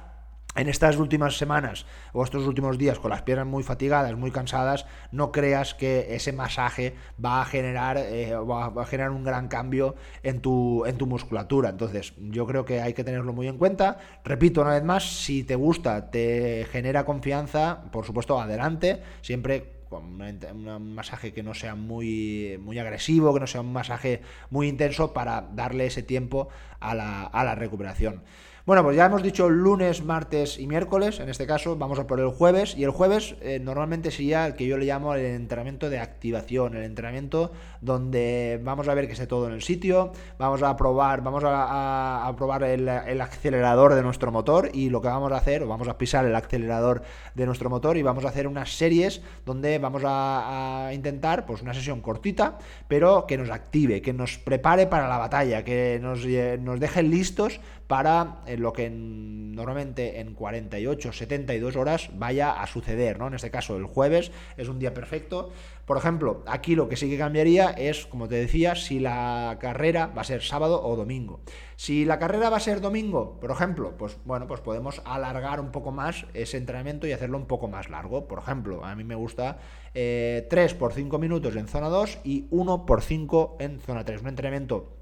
en 0.55 0.69
estas 0.69 0.97
últimas 0.97 1.37
semanas 1.37 1.87
o 2.13 2.23
estos 2.23 2.47
últimos 2.47 2.79
días 2.79 3.01
con 3.01 3.11
las 3.11 3.23
piernas 3.23 3.49
muy 3.49 3.65
fatigadas, 3.65 4.17
muy 4.17 4.31
cansadas, 4.31 4.87
no 5.11 5.33
creas 5.33 5.75
que 5.75 6.15
ese 6.15 6.33
masaje 6.33 6.95
va 7.23 7.43
a 7.43 7.45
generar, 7.45 7.99
eh, 7.99 8.37
va 8.37 8.67
a 8.81 8.87
generar 8.87 9.11
un 9.11 9.25
gran 9.25 9.49
cambio 9.49 9.97
en 10.23 10.41
tu, 10.41 10.87
en 10.87 10.97
tu 10.99 11.07
musculatura. 11.07 11.71
Entonces, 11.71 12.15
yo 12.17 12.47
creo 12.47 12.65
que 12.65 12.81
hay 12.81 12.95
que 12.95 13.03
tenerlo 13.03 13.33
muy 13.33 13.49
en 13.49 13.59
cuenta. 13.59 13.99
Repito 14.25 14.61
una 14.61 14.71
vez 14.71 14.85
más, 14.85 15.03
si 15.03 15.43
te 15.43 15.57
gusta, 15.57 16.13
te 16.13 16.65
genera 16.71 17.05
confianza, 17.05 17.83
por 17.91 18.07
supuesto, 18.07 18.41
adelante, 18.41 19.03
siempre 19.21 19.76
un 19.99 20.95
masaje 20.95 21.33
que 21.33 21.43
no 21.43 21.55
sea 21.55 21.75
muy, 21.75 22.59
muy 22.63 22.79
agresivo, 22.79 23.33
que 23.35 23.41
no 23.41 23.47
sea 23.47 23.61
un 23.61 23.73
masaje 23.73 24.23
muy 24.51 24.69
intenso 24.69 25.13
para 25.13 25.43
darle 25.53 25.87
ese 25.87 26.03
tiempo 26.03 26.49
a 26.81 26.95
la, 26.95 27.23
a 27.25 27.45
la 27.45 27.55
recuperación. 27.55 28.23
Bueno, 28.67 28.83
pues 28.83 28.97
ya 28.97 29.07
hemos 29.07 29.23
dicho 29.23 29.49
lunes, 29.49 30.03
martes 30.03 30.59
y 30.59 30.67
miércoles, 30.67 31.21
en 31.21 31.29
este 31.29 31.47
caso 31.47 31.77
vamos 31.77 32.01
a 32.01 32.09
por 32.09 32.19
el 32.19 32.31
jueves, 32.31 32.77
y 32.77 32.83
el 32.83 32.91
jueves 32.91 33.37
eh, 33.41 33.61
normalmente 33.63 34.11
sería 34.11 34.45
el 34.45 34.57
que 34.57 34.67
yo 34.67 34.77
le 34.77 34.87
llamo 34.87 35.15
el 35.15 35.25
entrenamiento 35.25 35.89
de 35.89 36.01
activación, 36.01 36.75
el 36.75 36.83
entrenamiento 36.83 37.53
donde 37.81 38.61
vamos 38.65 38.89
a 38.89 38.95
ver 38.95 39.07
que 39.07 39.13
esté 39.13 39.29
todo 39.29 39.47
en 39.47 39.53
el 39.53 39.63
sitio, 39.63 40.11
vamos 40.37 40.65
a 40.65 40.77
probar, 40.77 41.23
vamos 41.23 41.45
a, 41.47 42.35
probar 42.37 42.65
el, 42.65 42.89
acelerador 43.21 43.95
de 43.95 44.03
nuestro 44.03 44.33
motor 44.33 44.69
y 44.73 44.91
lo 44.91 45.01
que 45.01 45.07
vamos 45.07 45.31
a 45.31 45.37
hacer, 45.37 45.65
vamos 45.65 45.87
a 45.87 45.97
pisar 45.97 46.27
el 46.27 46.35
acelerador 46.35 47.03
de 47.37 47.47
nuestro 47.47 47.71
motor 47.71 47.97
y 47.97 48.03
vamos 48.03 48.25
a 48.25 48.31
hacer 48.31 48.49
unas 48.49 48.77
series 48.77 49.23
donde 49.45 49.79
vamos 49.79 50.03
a, 50.05 50.91
intentar, 50.93 51.47
pues 51.47 51.63
una 51.63 51.73
sesión 51.73 52.01
cortita, 52.01 52.59
pero 52.89 53.29
que 53.29 53.39
nos 53.39 53.49
active, 53.49 54.03
que 54.03 54.13
nos 54.13 54.39
prepare 54.39 54.89
para 54.89 55.07
la 55.07 55.19
batalla, 55.19 55.63
que 55.63 56.01
nos, 56.03 56.25
eh, 56.25 56.59
nos 56.61 56.81
deje 56.81 57.05
listos 57.05 57.61
para 57.87 58.43
eh, 58.47 58.57
lo 58.57 58.73
que 58.73 58.91
normalmente 58.91 60.21
en 60.21 60.35
48, 60.35 61.13
72 61.13 61.77
horas 61.77 62.11
vaya 62.15 62.61
a 62.61 62.67
suceder, 62.67 63.19
¿no? 63.19 63.29
En 63.29 63.35
este 63.35 63.51
caso, 63.51 63.77
el 63.77 63.87
jueves 63.87 64.33
es 64.57 64.69
un 64.69 64.79
día 64.79 64.93
perfecto. 64.93 65.51
Por 65.85 65.97
ejemplo, 65.97 66.43
aquí 66.47 66.75
lo 66.75 66.89
que 66.89 66.97
sí 66.97 67.09
que 67.09 67.17
cambiaría 67.17 67.71
es, 67.71 68.07
como 68.07 68.27
te 68.27 68.35
decía, 68.35 68.75
si 68.75 68.99
la 68.99 69.57
carrera 69.61 70.09
va 70.09 70.23
a 70.23 70.25
ser 70.25 70.43
sábado 70.43 70.83
o 70.85 70.97
domingo. 70.97 71.41
Si 71.77 72.05
la 72.05 72.19
carrera 72.19 72.51
va 72.51 72.57
a 72.57 72.61
ser 72.61 72.81
domingo, 72.81 73.39
por 73.39 73.53
ejemplo, 73.53 73.97
pues 73.97 74.19
bueno, 74.25 74.49
pues 74.49 74.61
podemos 74.61 75.01
alargar 75.05 75.61
un 75.61 75.71
poco 75.71 75.93
más 75.93 76.27
ese 76.35 76.57
entrenamiento 76.57 77.07
y 77.07 77.13
hacerlo 77.13 77.39
un 77.39 77.47
poco 77.47 77.69
más 77.69 77.89
largo. 77.89 78.27
Por 78.27 78.41
ejemplo, 78.41 78.85
a 78.85 78.97
mí 78.97 79.05
me 79.05 79.15
gusta 79.15 79.59
3 79.93 79.95
eh, 79.95 80.77
por 80.77 80.93
5 80.93 81.19
minutos 81.19 81.55
en 81.55 81.69
zona 81.69 81.89
2 81.89 82.19
y 82.25 82.47
1 82.51 82.85
por 82.85 83.03
5 83.03 83.59
en 83.61 83.79
zona 83.79 84.05
3. 84.05 84.23
Un 84.23 84.29
entrenamiento 84.29 84.97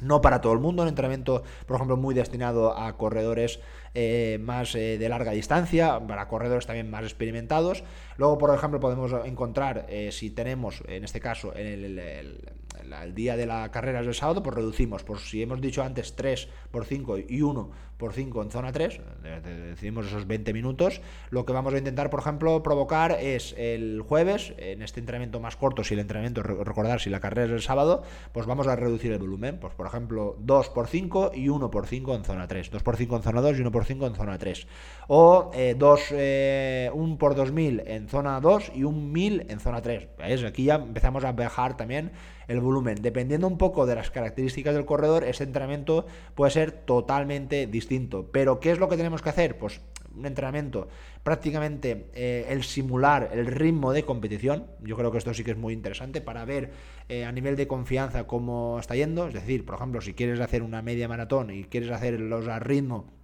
no 0.00 0.20
para 0.20 0.40
todo 0.40 0.52
el 0.52 0.58
mundo, 0.58 0.82
un 0.82 0.88
entrenamiento, 0.88 1.42
por 1.66 1.76
ejemplo, 1.76 1.96
muy 1.96 2.14
destinado 2.14 2.76
a 2.76 2.96
corredores 2.96 3.60
eh, 4.00 4.38
más 4.38 4.76
eh, 4.76 4.96
de 4.96 5.08
larga 5.08 5.32
distancia, 5.32 5.98
para 6.06 6.28
corredores 6.28 6.66
también 6.66 6.88
más 6.88 7.02
experimentados. 7.02 7.82
Luego, 8.16 8.38
por 8.38 8.54
ejemplo, 8.54 8.78
podemos 8.78 9.12
encontrar, 9.24 9.86
eh, 9.88 10.12
si 10.12 10.30
tenemos, 10.30 10.84
en 10.86 11.02
este 11.02 11.18
caso, 11.18 11.52
el, 11.54 11.98
el, 11.98 13.14
día 13.14 13.36
de 13.36 13.46
la 13.46 13.68
carrera 13.72 14.00
es 14.00 14.06
el 14.06 14.14
sábado, 14.14 14.40
pues 14.40 14.54
reducimos. 14.54 15.02
Por 15.02 15.18
si 15.18 15.42
hemos 15.42 15.60
dicho 15.60 15.82
antes 15.82 16.14
3 16.14 16.48
por 16.70 16.84
5 16.84 17.18
y 17.28 17.42
1 17.42 17.70
por 17.98 18.12
5 18.12 18.42
en 18.42 18.50
zona 18.50 18.72
3, 18.72 19.00
decidimos 19.42 20.06
esos 20.06 20.26
20 20.26 20.52
minutos. 20.52 21.00
Lo 21.30 21.44
que 21.44 21.52
vamos 21.52 21.74
a 21.74 21.78
intentar, 21.78 22.10
por 22.10 22.20
ejemplo, 22.20 22.62
provocar 22.62 23.18
es 23.20 23.54
el 23.58 24.02
jueves, 24.06 24.54
en 24.56 24.82
este 24.82 25.00
entrenamiento 25.00 25.40
más 25.40 25.56
corto, 25.56 25.82
si 25.82 25.94
el 25.94 26.00
entrenamiento, 26.00 26.42
recordar, 26.42 27.00
si 27.00 27.10
la 27.10 27.18
carrera 27.18 27.46
es 27.46 27.52
el 27.52 27.62
sábado, 27.62 28.04
pues 28.32 28.46
vamos 28.46 28.68
a 28.68 28.76
reducir 28.76 29.12
el 29.12 29.18
volumen. 29.18 29.58
Pues, 29.58 29.74
por 29.74 29.86
ejemplo, 29.86 30.36
2 30.38 30.68
por 30.70 30.86
5 30.86 31.32
y 31.34 31.48
1 31.48 31.70
por 31.70 31.86
5 31.86 32.14
en 32.14 32.24
zona 32.24 32.46
3. 32.46 32.70
2 32.70 32.82
por 32.84 32.96
5 32.96 33.16
en 33.16 33.22
zona 33.22 33.40
2 33.40 33.58
y 33.58 33.60
1 33.62 33.72
por 33.72 33.84
5 33.88 34.06
en 34.06 34.14
zona 34.14 34.38
3. 34.38 34.66
O 35.08 35.50
eh, 35.54 35.74
2, 35.76 36.00
eh, 36.12 36.90
1 36.94 37.18
por 37.18 37.34
2000 37.34 37.82
en 37.86 38.08
zona 38.08 38.40
2 38.40 38.72
y 38.74 38.84
1000 38.84 39.46
en 39.48 39.58
zona 39.58 39.82
3. 39.82 40.08
¿Ves? 40.18 40.44
Aquí 40.44 40.64
ya 40.64 40.76
empezamos 40.76 41.24
a 41.24 41.32
bajar 41.32 41.76
también 41.76 42.12
el 42.46 42.60
volumen. 42.60 43.02
Dependiendo 43.02 43.46
un 43.46 43.58
poco 43.58 43.86
de 43.86 43.96
las 43.96 44.10
características 44.10 44.74
del 44.74 44.84
corredor, 44.84 45.24
ese 45.24 45.44
entrenamiento 45.44 46.06
puede 46.34 46.52
ser 46.52 46.72
totalmente 46.72 47.66
distinto. 47.66 48.28
Pero, 48.30 48.60
¿qué 48.60 48.70
es 48.70 48.78
lo 48.78 48.88
que 48.88 48.96
tenemos 48.96 49.22
que 49.22 49.30
hacer? 49.30 49.58
Pues 49.58 49.80
un 50.18 50.26
entrenamiento, 50.26 50.88
prácticamente 51.22 52.06
eh, 52.14 52.46
el 52.48 52.64
simular 52.64 53.30
el 53.32 53.46
ritmo 53.46 53.92
de 53.92 54.04
competición. 54.04 54.66
Yo 54.82 54.96
creo 54.96 55.12
que 55.12 55.18
esto 55.18 55.32
sí 55.32 55.44
que 55.44 55.52
es 55.52 55.56
muy 55.56 55.72
interesante 55.72 56.20
para 56.20 56.44
ver 56.44 56.72
eh, 57.08 57.24
a 57.24 57.32
nivel 57.32 57.56
de 57.56 57.66
confianza 57.66 58.26
cómo 58.26 58.78
está 58.78 58.94
yendo. 58.96 59.28
Es 59.28 59.34
decir, 59.34 59.64
por 59.64 59.76
ejemplo, 59.76 60.00
si 60.00 60.14
quieres 60.14 60.40
hacer 60.40 60.62
una 60.62 60.82
media 60.82 61.08
maratón 61.08 61.50
y 61.50 61.64
quieres 61.64 61.90
hacerlos 61.90 62.48
a 62.48 62.58
ritmo 62.58 63.17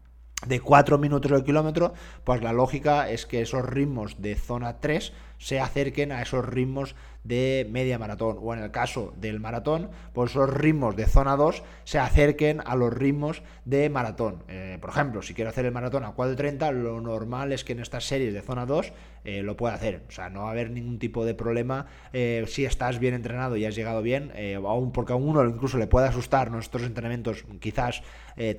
de 0.46 0.60
4 0.60 0.98
minutos 0.98 1.32
al 1.32 1.44
kilómetro, 1.44 1.94
pues 2.24 2.42
la 2.42 2.52
lógica 2.52 3.10
es 3.10 3.26
que 3.26 3.42
esos 3.42 3.64
ritmos 3.64 4.20
de 4.20 4.34
zona 4.34 4.80
3 4.80 5.12
se 5.38 5.60
acerquen 5.60 6.12
a 6.12 6.22
esos 6.22 6.44
ritmos 6.44 6.94
de 7.24 7.66
media 7.70 7.98
maratón 7.98 8.38
o 8.40 8.54
en 8.54 8.62
el 8.62 8.70
caso 8.70 9.14
del 9.16 9.40
maratón, 9.40 9.90
pues 10.12 10.30
esos 10.30 10.50
ritmos 10.50 10.94
de 10.94 11.06
zona 11.06 11.36
2 11.36 11.62
se 11.84 11.98
acerquen 11.98 12.60
a 12.64 12.76
los 12.76 12.92
ritmos 12.92 13.42
de 13.64 13.88
maratón. 13.88 14.44
Eh, 14.48 14.78
por 14.80 14.90
ejemplo, 14.90 15.22
si 15.22 15.34
quiero 15.34 15.50
hacer 15.50 15.64
el 15.64 15.72
maratón 15.72 16.04
a 16.04 16.14
4.30, 16.14 16.72
lo 16.72 17.00
normal 17.00 17.52
es 17.52 17.64
que 17.64 17.72
en 17.72 17.80
estas 17.80 18.04
series 18.04 18.34
de 18.34 18.42
zona 18.42 18.66
2 18.66 18.92
eh, 19.24 19.42
lo 19.42 19.56
pueda 19.56 19.74
hacer. 19.74 20.02
O 20.08 20.12
sea, 20.12 20.28
no 20.28 20.42
va 20.42 20.48
a 20.48 20.50
haber 20.50 20.70
ningún 20.70 20.98
tipo 20.98 21.24
de 21.24 21.34
problema 21.34 21.86
eh, 22.12 22.44
si 22.46 22.66
estás 22.66 22.98
bien 22.98 23.14
entrenado 23.14 23.56
y 23.56 23.64
has 23.64 23.74
llegado 23.74 24.02
bien, 24.02 24.32
aún 24.64 24.92
porque 24.92 25.14
a 25.14 25.16
uno 25.16 25.44
incluso 25.44 25.78
le 25.78 25.86
puede 25.86 26.08
asustar 26.08 26.50
nuestros 26.50 26.82
entrenamientos 26.82 27.44
quizás 27.60 28.02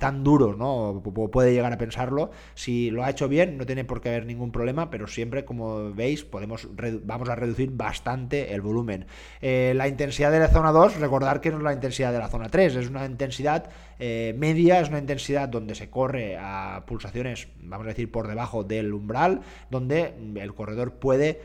tan 0.00 0.24
duros, 0.24 0.56
¿no? 0.56 1.02
puede 1.30 1.52
llegar 1.52 1.72
a 1.72 1.78
pensarlo. 1.78 2.30
Si 2.54 2.90
lo 2.90 3.04
ha 3.04 3.10
hecho 3.10 3.28
bien, 3.28 3.58
no 3.58 3.66
tiene 3.66 3.84
por 3.84 4.00
qué 4.00 4.08
haber 4.08 4.26
ningún 4.26 4.50
problema, 4.50 4.90
pero 4.90 5.06
siempre, 5.06 5.44
como 5.44 5.92
veis, 5.92 6.24
podemos 6.24 6.68
vamos 7.04 7.28
a 7.28 7.34
reducir 7.34 7.70
bastante 7.70 8.54
el 8.54 8.55
volumen. 8.60 9.06
Eh, 9.40 9.72
la 9.76 9.88
intensidad 9.88 10.30
de 10.32 10.40
la 10.40 10.48
zona 10.48 10.72
2, 10.72 10.96
recordar 10.96 11.40
que 11.40 11.50
no 11.50 11.58
es 11.58 11.62
la 11.62 11.72
intensidad 11.72 12.12
de 12.12 12.18
la 12.18 12.28
zona 12.28 12.48
3, 12.48 12.76
es 12.76 12.88
una 12.88 13.04
intensidad 13.06 13.68
eh, 13.98 14.34
media, 14.36 14.80
es 14.80 14.88
una 14.88 14.98
intensidad 14.98 15.48
donde 15.48 15.74
se 15.74 15.90
corre 15.90 16.36
a 16.38 16.84
pulsaciones, 16.86 17.48
vamos 17.60 17.86
a 17.86 17.90
decir, 17.90 18.10
por 18.10 18.28
debajo 18.28 18.64
del 18.64 18.92
umbral, 18.92 19.40
donde 19.70 20.14
el 20.36 20.54
corredor 20.54 20.94
puede 20.94 21.40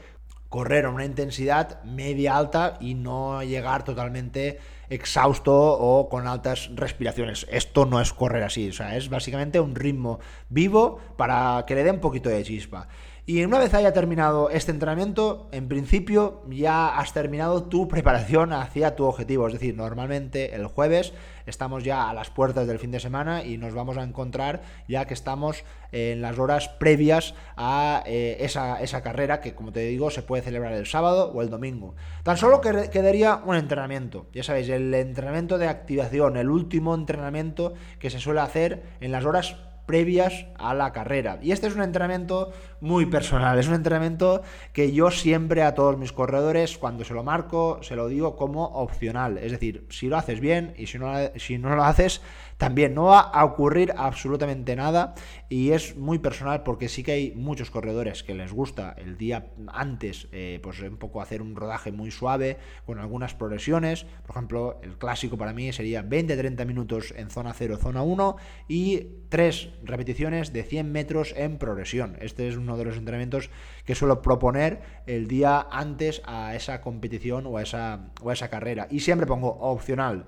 correr 0.52 0.86
a 0.86 0.90
una 0.90 1.06
intensidad 1.06 1.82
media 1.86 2.36
alta 2.36 2.78
y 2.82 2.94
no 2.94 3.42
llegar 3.42 3.86
totalmente 3.86 4.60
exhausto 4.90 5.54
o 5.56 6.10
con 6.10 6.28
altas 6.28 6.70
respiraciones. 6.76 7.48
Esto 7.50 7.86
no 7.86 8.02
es 8.02 8.12
correr 8.12 8.44
así, 8.44 8.68
o 8.68 8.74
sea, 8.74 8.98
es 8.98 9.10
básicamente 9.10 9.62
un 9.62 9.76
ritmo 9.76 10.20
vivo 10.50 11.00
para 11.16 11.64
que 11.66 11.76
le 11.76 11.86
dé 11.86 11.92
un 11.92 12.02
poquito 12.02 12.28
de 12.28 12.44
chispa. 12.44 12.90
Y 13.24 13.44
una 13.44 13.60
vez 13.60 13.72
haya 13.76 13.94
terminado 13.94 14.50
este 14.50 14.72
entrenamiento, 14.72 15.48
en 15.52 15.68
principio 15.68 16.42
ya 16.50 16.98
has 16.98 17.14
terminado 17.14 17.66
tu 17.66 17.88
preparación 17.88 18.52
hacia 18.52 18.96
tu 18.96 19.06
objetivo. 19.06 19.46
Es 19.46 19.54
decir, 19.54 19.76
normalmente 19.76 20.56
el 20.56 20.66
jueves 20.66 21.14
estamos 21.46 21.84
ya 21.84 22.10
a 22.10 22.16
las 22.16 22.32
puertas 22.32 22.66
del 22.66 22.80
fin 22.80 22.90
de 22.90 23.00
semana 23.00 23.46
y 23.46 23.60
nos 23.60 23.76
vamos 23.76 23.98
a 23.98 24.04
encontrar 24.04 24.64
ya 24.88 25.06
que 25.06 25.14
estamos 25.14 25.64
en 25.92 26.24
las 26.24 26.40
horas 26.40 26.68
previas 26.68 27.36
a 27.58 28.02
eh, 28.08 28.38
esa, 28.40 28.82
esa, 28.82 29.04
carrera 29.04 29.40
que, 29.40 29.54
como 29.54 29.72
te 29.72 29.82
digo, 29.82 30.10
se 30.10 30.24
puede 30.24 30.42
celebrar 30.42 30.74
el 30.74 30.88
sábado 30.88 31.32
o 31.32 31.44
el 31.44 31.52
domingo. 31.52 31.94
Tan 32.24 32.38
solo 32.38 32.60
quedaría 32.60 33.40
un 33.46 33.56
entrenamiento. 33.56 34.26
Ya 34.34 34.42
sabéis, 34.42 34.68
el 34.70 34.92
entrenamiento 34.96 35.60
de 35.60 35.68
activación, 35.68 36.38
el 36.38 36.50
último 36.50 36.96
entrenamiento 36.96 37.76
que 38.00 38.10
se 38.10 38.20
suele 38.20 38.40
hacer 38.40 38.82
en 39.00 39.12
las 39.12 39.26
horas 39.26 39.58
previas 39.92 40.46
a 40.58 40.74
la 40.74 40.94
carrera. 40.94 41.38
Y 41.42 41.52
este 41.52 41.68
es 41.68 41.76
un 41.76 41.82
entrenamiento 41.82 42.54
muy 42.80 43.08
personal, 43.08 43.60
es 43.60 43.68
un 43.68 43.74
entrenamiento 43.74 44.42
que 44.72 44.94
yo 44.94 45.12
siempre 45.12 45.64
a 45.64 45.76
todos 45.76 45.98
mis 45.98 46.14
corredores, 46.14 46.78
cuando 46.78 47.04
se 47.04 47.14
lo 47.14 47.26
marco, 47.26 47.80
se 47.84 47.98
lo 47.98 48.08
digo 48.08 48.38
como 48.38 48.64
opcional. 48.68 49.38
Es 49.38 49.52
decir, 49.52 49.86
si 49.90 50.08
lo 50.08 50.16
haces 50.16 50.40
bien 50.40 50.74
y 50.78 50.88
si 50.88 50.98
no, 50.98 51.12
si 51.36 51.58
no 51.58 51.76
lo 51.76 51.84
haces, 51.84 52.22
también 52.62 52.94
no 52.94 53.06
va 53.06 53.22
a 53.22 53.44
ocurrir 53.44 53.92
absolutamente 53.98 54.76
nada 54.76 55.16
y 55.50 55.72
es 55.72 55.98
muy 55.98 56.20
personal 56.20 56.62
porque 56.62 56.90
sí 56.90 57.02
que 57.02 57.14
hay 57.14 57.34
muchos 57.36 57.72
corredores 57.72 58.22
que 58.22 58.36
les 58.36 58.54
gusta 58.54 58.94
el 59.00 59.18
día 59.18 59.48
antes, 59.66 60.28
eh, 60.32 60.60
pues 60.62 60.80
un 60.82 60.98
poco 60.98 61.24
hacer 61.24 61.42
un 61.42 61.56
rodaje 61.56 61.92
muy 61.92 62.12
suave 62.12 62.60
con 62.86 63.00
algunas 63.00 63.34
progresiones. 63.34 64.04
Por 64.04 64.36
ejemplo, 64.36 64.80
el 64.84 65.00
clásico 65.00 65.40
para 65.40 65.54
mí 65.54 65.74
sería 65.74 66.08
20-30 66.08 66.64
minutos 66.68 67.16
en 67.18 67.32
zona 67.32 67.52
0, 67.52 67.80
zona 67.82 68.04
1 68.04 68.36
y 68.68 69.08
3 69.30 69.70
repeticiones 69.82 70.54
de 70.54 70.62
100 70.62 70.92
metros 70.92 71.34
en 71.36 71.58
progresión. 71.58 72.16
Este 72.22 72.48
es 72.48 72.58
uno 72.58 72.78
de 72.78 72.86
los 72.86 72.96
entrenamientos 72.96 73.50
que 73.86 73.96
suelo 73.96 74.22
proponer 74.22 74.82
el 75.08 75.28
día 75.28 75.66
antes 75.72 76.22
a 76.26 76.56
esa 76.56 76.80
competición 76.82 77.48
o 77.48 77.58
a 77.58 77.64
esa, 77.64 78.12
o 78.22 78.30
a 78.30 78.34
esa 78.34 78.52
carrera. 78.52 78.88
Y 78.92 79.00
siempre 79.00 79.26
pongo 79.26 79.50
opcional. 79.50 80.28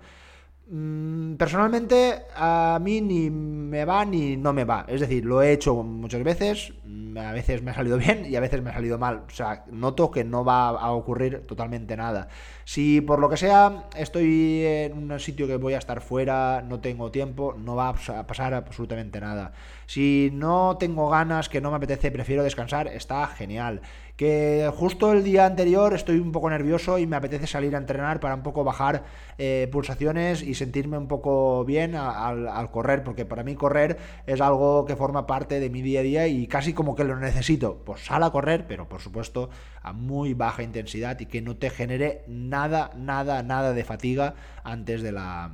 Mm, 0.66 1.36
personalmente 1.36 2.26
a 2.36 2.80
mí 2.82 3.02
ni 3.02 3.30
me 3.30 3.84
va 3.86 4.06
ni 4.06 4.38
no 4.38 4.54
me 4.54 4.64
va. 4.64 4.86
Es 4.88 5.02
decir, 5.02 5.26
lo 5.26 5.42
he 5.42 5.52
hecho 5.52 5.76
muchas 5.84 6.24
veces, 6.24 6.74
mm, 6.86 7.18
a 7.18 7.34
veces 7.34 7.62
me 7.62 7.72
ha 7.72 7.74
salido 7.74 7.98
bien 8.06 8.26
y 8.26 8.36
a 8.36 8.40
veces 8.40 8.62
me 8.62 8.70
ha 8.70 8.74
salido 8.74 8.98
mal. 8.98 9.24
O 9.28 9.30
sea, 9.30 9.66
noto 9.72 10.10
que 10.10 10.24
no 10.24 10.46
va 10.46 10.70
a 10.70 10.92
ocurrir 10.92 11.46
totalmente 11.46 11.98
nada. 11.98 12.30
Si 12.66 13.02
por 13.02 13.20
lo 13.20 13.30
que 13.30 13.38
sea 13.38 13.86
estoy 13.96 14.64
en 14.66 14.94
un 14.94 15.20
sitio 15.20 15.48
que 15.48 15.58
voy 15.58 15.74
a 15.74 15.80
estar 15.80 16.02
fuera, 16.02 16.64
no 16.68 16.80
tengo 16.80 17.12
tiempo, 17.12 17.56
no 17.58 17.76
va 17.76 17.90
a 17.90 18.28
pasar 18.28 18.54
absolutamente 18.54 19.20
nada. 19.20 19.54
Si 19.86 20.30
no 20.34 20.78
tengo 20.80 21.10
ganas, 21.10 21.50
que 21.50 21.62
no 21.62 21.72
me 21.72 21.78
apetece, 21.78 22.12
prefiero 22.12 22.44
descansar, 22.44 22.88
está 22.88 23.28
genial 23.28 23.82
que 24.16 24.72
justo 24.76 25.12
el 25.12 25.24
día 25.24 25.46
anterior 25.46 25.94
estoy 25.96 26.20
un 26.20 26.32
poco 26.32 26.50
nervioso 26.50 27.00
y 27.00 27.08
me 27.08 27.16
apetece 27.16 27.48
salir 27.48 27.74
a 27.76 27.80
entrenar 27.80 28.20
para 28.20 28.36
un 28.36 28.44
poco 28.44 28.64
bajar 28.64 29.04
eh, 29.40 29.68
pulsaciones 29.72 30.44
y 30.44 30.54
sentirme 30.54 30.98
un 30.98 31.08
poco 31.08 31.66
bien 31.66 31.96
al, 31.96 32.70
correr, 32.70 33.04
porque 33.04 33.26
para 33.26 33.44
mí 33.44 33.56
correr 33.56 33.98
es 34.28 34.40
algo 34.40 34.86
que 34.86 34.96
forma 34.96 35.26
parte 35.26 35.60
de 35.60 35.70
mi 35.70 35.82
día 35.82 36.02
a 36.02 36.04
día 36.04 36.28
y 36.28 36.46
casi 36.48 36.74
como 36.74 36.96
que 36.96 37.04
lo 37.04 37.16
necesito. 37.18 37.82
Pues 37.84 38.06
sal 38.06 38.22
a 38.22 38.30
correr, 38.32 38.66
pero 38.68 38.88
por 38.88 39.02
supuesto 39.02 39.50
a 39.82 39.94
muy 39.94 40.34
baja 40.36 40.62
intensidad 40.62 41.20
y 41.20 41.26
que 41.26 41.42
no 41.42 41.58
te 41.58 41.72
genere 41.72 42.24
nada, 42.28 42.53
nada, 42.60 43.44
nada 43.44 43.74
de 43.74 43.84
fatiga 43.84 44.36
antes 44.64 45.02
de 45.02 45.12
la 45.12 45.52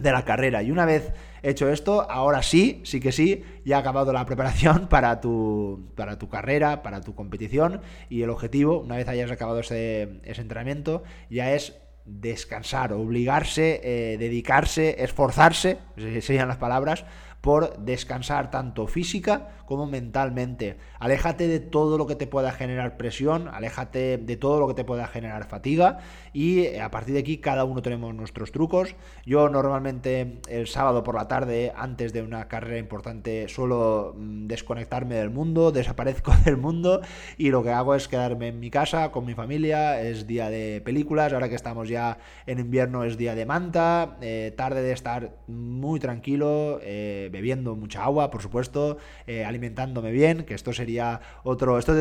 de 0.00 0.12
la 0.12 0.24
carrera. 0.24 0.62
Y 0.62 0.70
una 0.70 0.84
vez 0.84 1.12
hecho 1.42 1.68
esto, 1.70 2.08
ahora 2.10 2.42
sí, 2.42 2.82
sí 2.84 3.00
que 3.00 3.12
sí, 3.12 3.44
ya 3.64 3.76
ha 3.76 3.80
acabado 3.80 4.12
la 4.12 4.26
preparación 4.26 4.88
para 4.88 5.20
tu, 5.20 5.90
para 5.96 6.18
tu 6.18 6.28
carrera, 6.28 6.82
para 6.82 7.00
tu 7.00 7.14
competición 7.14 7.80
y 8.08 8.22
el 8.22 8.30
objetivo, 8.30 8.80
una 8.80 8.96
vez 8.96 9.08
hayas 9.08 9.30
acabado 9.30 9.60
ese, 9.60 10.20
ese 10.24 10.42
entrenamiento, 10.42 11.02
ya 11.30 11.52
es 11.52 11.74
descansar, 12.04 12.92
obligarse, 12.92 13.80
eh, 13.82 14.16
dedicarse, 14.18 15.02
esforzarse, 15.02 15.78
serían 16.20 16.46
las 16.46 16.56
palabras, 16.56 17.04
por 17.46 17.78
descansar 17.78 18.50
tanto 18.50 18.88
física 18.88 19.50
como 19.66 19.86
mentalmente. 19.86 20.78
Aléjate 20.98 21.46
de 21.46 21.60
todo 21.60 21.96
lo 21.96 22.08
que 22.08 22.16
te 22.16 22.26
pueda 22.26 22.50
generar 22.50 22.96
presión, 22.96 23.46
aléjate 23.46 24.18
de 24.18 24.36
todo 24.36 24.58
lo 24.58 24.66
que 24.66 24.74
te 24.74 24.82
pueda 24.82 25.06
generar 25.06 25.44
fatiga 25.44 25.98
y 26.32 26.62
eh, 26.62 26.80
a 26.80 26.90
partir 26.90 27.14
de 27.14 27.20
aquí 27.20 27.38
cada 27.38 27.62
uno 27.64 27.82
tenemos 27.82 28.12
nuestros 28.16 28.50
trucos. 28.50 28.96
Yo 29.24 29.48
normalmente 29.48 30.40
el 30.48 30.66
sábado 30.66 31.04
por 31.04 31.14
la 31.14 31.28
tarde, 31.28 31.72
antes 31.76 32.12
de 32.12 32.22
una 32.22 32.48
carrera 32.48 32.78
importante, 32.78 33.48
suelo 33.48 34.16
mm, 34.16 34.48
desconectarme 34.48 35.14
del 35.14 35.30
mundo, 35.30 35.70
desaparezco 35.72 36.32
del 36.44 36.56
mundo 36.56 37.00
y 37.38 37.50
lo 37.50 37.62
que 37.62 37.70
hago 37.70 37.94
es 37.94 38.08
quedarme 38.08 38.48
en 38.48 38.58
mi 38.58 38.70
casa 38.70 39.12
con 39.12 39.24
mi 39.24 39.34
familia, 39.34 40.00
es 40.00 40.26
día 40.26 40.50
de 40.50 40.80
películas, 40.80 41.32
ahora 41.32 41.48
que 41.48 41.54
estamos 41.54 41.88
ya 41.88 42.18
en 42.46 42.58
invierno 42.58 43.04
es 43.04 43.16
día 43.16 43.36
de 43.36 43.46
manta, 43.46 44.16
eh, 44.20 44.52
tarde 44.56 44.82
de 44.82 44.90
estar 44.90 45.36
muy 45.46 46.00
tranquilo, 46.00 46.80
eh, 46.82 47.28
bebiendo 47.36 47.76
mucha 47.76 48.02
agua, 48.02 48.30
por 48.30 48.40
supuesto, 48.40 48.96
eh, 49.26 49.44
alimentándome 49.44 50.10
bien, 50.10 50.44
que 50.44 50.54
esto 50.54 50.72
sería 50.72 51.20
otro, 51.44 51.78
esto 51.78 51.92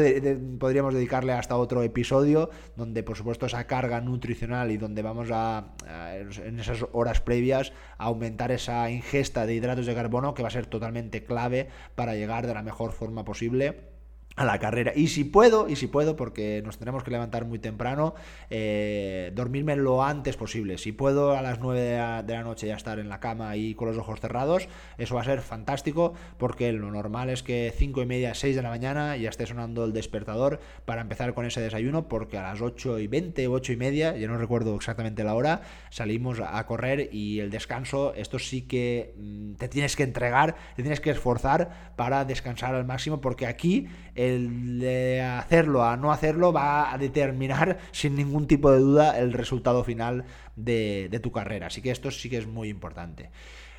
podríamos 0.60 0.94
dedicarle 0.94 1.34
hasta 1.34 1.58
otro 1.58 1.84
episodio, 1.84 2.50
donde 2.78 3.04
por 3.04 3.18
supuesto 3.18 3.46
esa 3.46 3.68
carga 3.68 4.00
nutricional 4.00 4.72
y 4.72 4.78
donde 4.78 5.02
vamos 5.02 5.30
a, 5.32 5.74
en 6.18 6.60
esas 6.60 6.86
horas 6.94 7.20
previas, 7.20 7.74
a 7.98 8.06
aumentar 8.06 8.52
esa 8.52 8.90
ingesta 8.90 9.46
de 9.46 9.56
hidratos 9.56 9.86
de 9.86 9.94
carbono 9.94 10.34
que 10.34 10.42
va 10.42 10.48
a 10.48 10.52
ser 10.52 10.68
totalmente 10.68 11.24
clave 11.24 11.68
para 11.96 12.16
llegar 12.16 12.48
de 12.48 12.54
la 12.54 12.64
mejor 12.64 12.94
forma 12.94 13.26
posible 13.26 13.95
a 14.36 14.44
la 14.44 14.60
carrera. 14.60 14.92
Y 14.96 15.08
si 15.08 15.24
puedo, 15.24 15.70
y 15.70 15.76
si 15.76 15.88
puedo, 15.88 16.16
porque 16.16 16.62
nos 16.66 16.78
tenemos 16.78 17.04
que 17.04 17.12
levantar 17.12 17.46
muy 17.46 17.60
temprano, 17.60 18.16
eh, 18.50 19.32
dormirme 19.34 19.76
lo 19.76 20.04
antes 20.04 20.36
posible. 20.36 20.78
Si 20.78 20.92
puedo 20.92 21.38
a 21.38 21.42
las 21.42 21.60
9 21.60 21.80
de 21.80 22.34
la, 22.34 22.44
noche 22.44 22.68
ya 22.68 22.76
estar 22.76 23.00
en 23.00 23.10
la 23.10 23.20
cama 23.20 23.56
y 23.56 23.76
con 23.76 23.88
los 23.88 23.98
ojos 23.98 24.20
cerrados, 24.20 24.68
eso 24.98 25.16
va 25.16 25.22
a 25.22 25.26
ser 25.26 25.42
fantástico, 25.42 26.14
porque 26.38 26.72
lo 26.74 26.92
normal 26.92 27.30
es 27.30 27.44
que 27.44 27.74
5 27.76 28.02
y 28.02 28.06
media, 28.06 28.36
6 28.36 28.56
de 28.56 28.62
la 28.62 28.70
mañana 28.70 29.16
ya 29.16 29.30
esté 29.30 29.46
sonando 29.46 29.86
el 29.86 29.94
despertador 29.94 30.60
para 30.84 31.02
empezar 31.02 31.34
con 31.34 31.46
ese 31.46 31.62
desayuno, 31.62 32.08
porque 32.08 32.38
a 32.38 32.44
las 32.44 32.62
8 32.62 33.00
y 33.00 33.08
20, 33.08 33.48
8 33.48 33.74
y 33.74 33.78
media, 33.78 34.18
yo 34.18 34.28
no 34.28 34.38
recuerdo 34.38 34.76
exactamente 34.76 35.24
la 35.24 35.34
hora, 35.36 35.62
salimos 35.90 36.40
a 36.42 36.66
correr 36.66 37.10
y 37.14 37.40
el 37.40 37.50
descanso, 37.52 38.14
esto 38.16 38.38
sí 38.38 38.64
que 38.64 39.14
mm, 39.18 39.54
te 39.54 39.70
tienes 39.70 39.96
que 39.96 40.04
entregar, 40.04 40.56
te 40.76 40.82
tienes 40.82 41.00
que 41.00 41.12
esforzar 41.12 41.94
para 41.96 42.26
descansar 42.26 42.76
al 42.76 42.86
máximo, 42.86 43.22
porque 43.22 43.48
aquí 43.48 43.88
el 44.28 44.80
de 44.80 45.22
hacerlo 45.22 45.84
a 45.84 45.98
no 45.98 46.12
hacerlo 46.12 46.54
va 46.54 46.94
a 46.94 46.98
determinar 46.98 47.78
sin 47.92 48.16
ningún 48.16 48.48
tipo 48.48 48.72
de 48.72 48.80
duda 48.80 49.18
el 49.20 49.34
resultado 49.34 49.84
final 49.84 50.26
de, 50.56 51.20
tu 51.22 51.32
carrera. 51.32 51.68
Así 51.68 51.82
que 51.82 51.92
esto 51.92 52.12
sí 52.12 52.30
que 52.30 52.38
es 52.38 52.48
muy 52.48 52.70
importante. 52.70 53.30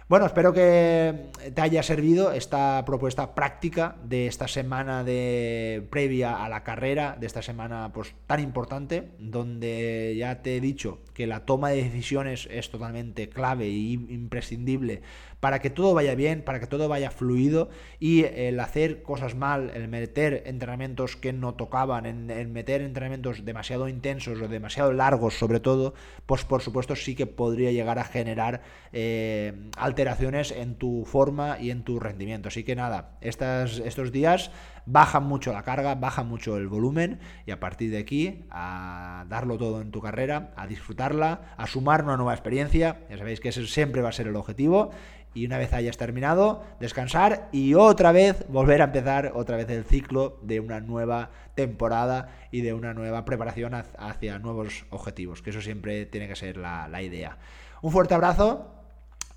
Bueno, 0.09 0.25
espero 0.27 0.53
que 0.53 1.31
te 1.53 1.61
haya 1.61 1.83
servido 1.83 2.31
esta 2.31 2.85
propuesta 2.87 3.35
práctica 3.35 3.97
de 4.05 4.29
esta 4.29 4.47
semana 4.47 5.03
de 5.03 5.85
previa 5.91 6.45
a 6.45 6.49
la 6.49 6.63
carrera, 6.63 7.17
de 7.19 7.27
esta 7.27 7.43
semana 7.43 7.91
pues 7.93 8.15
tan 8.29 8.39
importante, 8.39 9.11
donde 9.19 10.15
ya 10.17 10.43
te 10.43 10.57
he 10.57 10.61
dicho 10.61 11.01
que 11.13 11.27
la 11.27 11.41
toma 11.41 11.71
de 11.71 11.83
decisiones 11.83 12.49
es 12.53 12.71
totalmente 12.71 13.29
clave 13.29 13.65
e 13.65 13.71
imprescindible 13.71 15.03
para 15.41 15.61
que 15.61 15.71
todo 15.71 15.95
vaya 15.95 16.15
bien, 16.15 16.43
para 16.43 16.61
que 16.61 16.67
todo 16.67 16.89
vaya 16.89 17.11
fluido 17.11 17.69
y 18.01 18.25
el 18.25 18.59
hacer 18.61 19.03
cosas 19.03 19.35
mal, 19.35 19.71
el 19.75 19.89
meter 19.89 20.43
entrenamientos 20.47 21.17
que 21.17 21.33
no 21.33 21.55
tocaban, 21.55 22.07
el 22.31 22.49
meter 22.49 22.83
entrenamientos 22.83 23.45
demasiado 23.45 23.89
intensos 23.89 24.41
o 24.41 24.49
demasiado 24.49 24.93
largos 24.93 25.35
sobre 25.35 25.61
todo, 25.61 25.95
pues 26.27 26.45
por 26.45 26.63
supuesto 26.63 26.97
sí 26.97 27.15
que 27.15 27.27
podría 27.27 27.73
llegar 27.73 27.99
a 27.99 28.05
generar 28.05 28.63
eh, 28.93 29.53
alteraciones 29.77 30.51
en 30.51 30.77
tu 30.77 31.05
forma 31.05 31.59
y 31.61 31.71
en 31.71 31.85
tu 31.85 32.01
rendimiento. 32.01 32.49
Así 32.49 32.65
que 32.65 32.75
nada, 32.75 33.19
estas, 33.21 33.79
estos 33.79 34.13
días 34.13 34.51
baja 34.87 35.21
mucho 35.21 35.53
la 35.53 35.63
carga, 35.63 35.95
baja 35.97 36.23
mucho 36.23 36.57
el 36.57 36.69
volumen 36.69 37.19
y 37.45 37.51
a 37.51 37.61
partir 37.61 37.91
de 37.91 37.99
aquí 37.99 38.45
a 38.51 39.27
darlo 39.29 39.59
todo 39.59 39.83
en 39.83 39.91
tu 39.91 40.01
carrera, 40.01 40.53
a 40.57 40.67
disfrutarla, 40.67 41.55
a 41.57 41.67
sumar 41.67 42.05
una 42.05 42.17
nueva 42.17 42.33
experiencia, 42.33 43.01
ya 43.11 43.19
sabéis 43.19 43.41
que 43.41 43.51
ese 43.51 43.67
siempre 43.67 44.03
va 44.03 44.09
a 44.09 44.13
ser 44.13 44.29
el 44.29 44.37
objetivo 44.37 44.91
y 45.37 45.45
una 45.45 45.59
vez 45.59 45.75
hayas 45.75 45.99
terminado, 45.99 46.65
descansar 46.81 47.51
y 47.53 47.75
otra 47.75 48.11
vez 48.11 48.47
volver 48.49 48.81
a 48.81 48.87
empezar 48.87 49.33
otra 49.35 49.59
vez 49.59 49.69
el 49.69 49.85
ciclo 49.85 50.39
de 50.41 50.61
una 50.61 50.81
nueva 50.81 51.31
temporada 51.55 52.31
y 52.51 52.63
de 52.63 52.73
una 52.73 52.95
nueva 52.95 53.27
preparación 53.27 53.75
hacia 53.75 54.39
nuevos 54.39 54.87
objetivos, 54.89 55.43
que 55.43 55.51
eso 55.51 55.61
siempre 55.61 56.07
tiene 56.07 56.27
que 56.27 56.37
ser 56.37 56.57
la, 56.57 57.03
idea. 57.03 57.37
Un 57.83 57.93
fuerte 57.93 58.15
abrazo, 58.15 58.76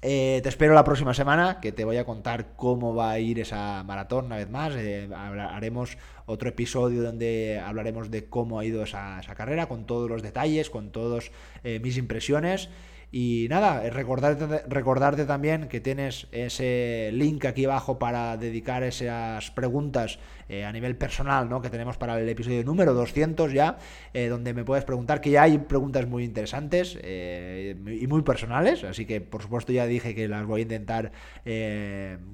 eh, 0.02 0.39
te 0.43 0.47
espero 0.47 0.74
la 0.74 0.86
próxima 0.86 1.14
semana, 1.14 1.60
que 1.62 1.74
te 1.74 1.84
voy 1.84 1.97
a 1.97 2.06
contar 2.06 2.56
cómo 2.56 2.95
va 2.95 3.12
a 3.12 3.20
ir 3.20 3.39
esa 3.39 3.84
maratón 3.84 4.28
una 4.28 4.38
vez 4.38 4.50
más. 4.50 4.74
Eh, 4.78 5.10
haremos 5.14 5.97
otro 6.26 6.47
episodio 6.47 7.04
donde 7.04 7.60
hablaremos 7.60 8.10
de 8.10 8.26
cómo 8.30 8.60
ha 8.60 8.66
ido 8.66 8.84
esa, 8.84 9.22
carrera, 9.36 9.68
con 9.68 9.86
todos 9.86 10.10
los 10.10 10.22
detalles, 10.22 10.70
con 10.70 10.91
todas 10.91 11.32
eh, 11.64 11.80
mis 11.84 11.97
impresiones. 11.97 12.70
Y 13.12 13.47
nada, 13.49 13.89
recordarte, 13.89 14.64
recordarte 14.68 15.26
también 15.26 15.68
que 15.68 15.80
tienes 15.80 16.28
ese 16.32 17.10
link 17.12 17.43
aquí 17.45 17.66
abajo 17.66 17.97
para 17.97 18.38
dedicar 18.38 18.84
esas 18.84 19.49
preguntas 19.49 20.20
eh, 20.47 20.64
a 20.64 20.72
nivel 20.72 20.95
personal, 20.95 21.49
¿no? 21.49 21.60
Que 21.60 21.72
tenemos 21.72 21.97
para 21.97 22.20
el 22.20 22.30
episodio 22.30 22.64
número 22.64 22.93
200 22.93 23.51
ya, 23.51 23.80
eh, 24.14 24.28
donde 24.28 24.53
me 24.53 24.64
puedes 24.64 24.84
preguntar, 24.84 25.22
que 25.22 25.32
ya 25.32 25.43
hay 25.43 25.57
preguntas 25.57 26.07
muy 26.07 26.24
interesantes 26.24 26.99
eh, 27.01 27.76
y 27.99 28.05
muy 28.05 28.22
personales, 28.22 28.84
así 28.84 29.07
que 29.07 29.22
por 29.22 29.41
supuesto 29.41 29.72
ya 29.72 29.88
dije 29.88 30.14
que 30.14 30.28
las 30.28 30.45
voy 30.45 30.62
a 30.62 30.64
intentar 30.64 31.12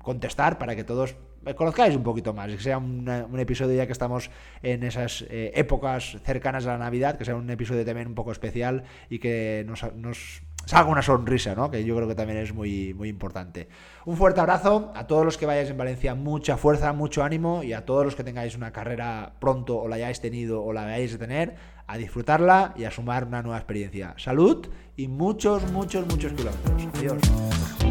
contestar 0.01 0.57
para 0.57 0.75
que 0.75 0.83
todos 0.83 1.15
conozcáis 1.55 1.95
un 1.95 2.03
poquito 2.03 2.33
más, 2.33 2.51
que 2.51 2.59
sea 2.59 2.77
un, 2.79 3.07
episodio 3.39 3.75
ya 3.75 3.85
que 3.85 3.93
estamos 3.93 4.29
en 4.61 4.83
esas 4.83 5.25
épocas 5.29 6.17
cercanas 6.23 6.65
a 6.65 6.73
la 6.73 6.77
Navidad, 6.79 7.17
que 7.17 7.23
sea 7.23 7.35
un 7.35 7.49
episodio 7.49 7.85
también 7.85 8.07
un 8.07 8.15
poco 8.15 8.31
especial 8.31 8.83
y 9.09 9.19
que 9.19 9.63
nos, 9.67 9.83
nos 9.95 10.41
salga 10.65 10.89
una 10.89 11.01
sonrisa, 11.01 11.55
¿no? 11.55 11.71
Que 11.71 11.83
yo 11.83 11.95
creo 11.95 12.07
que 12.07 12.15
también 12.15 12.39
es 12.39 12.53
muy, 12.53 12.93
muy 12.93 13.09
importante. 13.09 13.67
Un 14.05 14.17
fuerte 14.17 14.39
abrazo 14.39 14.91
a 14.95 15.07
todos 15.07 15.25
los 15.25 15.37
que 15.37 15.45
vayáis 15.45 15.69
en 15.69 15.77
Valencia, 15.77 16.15
mucha 16.15 16.57
fuerza, 16.57 16.93
mucho 16.93 17.23
ánimo 17.23 17.63
y 17.63 17.73
a 17.73 17.85
todos 17.85 18.05
los 18.05 18.15
que 18.15 18.23
tengáis 18.23 18.55
una 18.55 18.71
carrera 18.71 19.33
pronto 19.39 19.77
o 19.77 19.87
la 19.87 19.95
hayáis 19.95 20.21
tenido 20.21 20.63
o 20.63 20.73
la 20.73 20.85
vayáis 20.85 21.15
a 21.15 21.17
tener, 21.17 21.55
a 21.87 21.97
disfrutarla 21.97 22.73
y 22.75 22.83
a 22.85 22.91
sumar 22.91 23.25
una 23.25 23.41
nueva 23.41 23.57
experiencia. 23.57 24.13
Salud 24.17 24.67
y 24.95 25.07
muchos, 25.07 25.71
muchos, 25.71 26.07
muchos 26.07 26.33
kilómetros. 26.33 26.87
Adiós. 26.97 27.84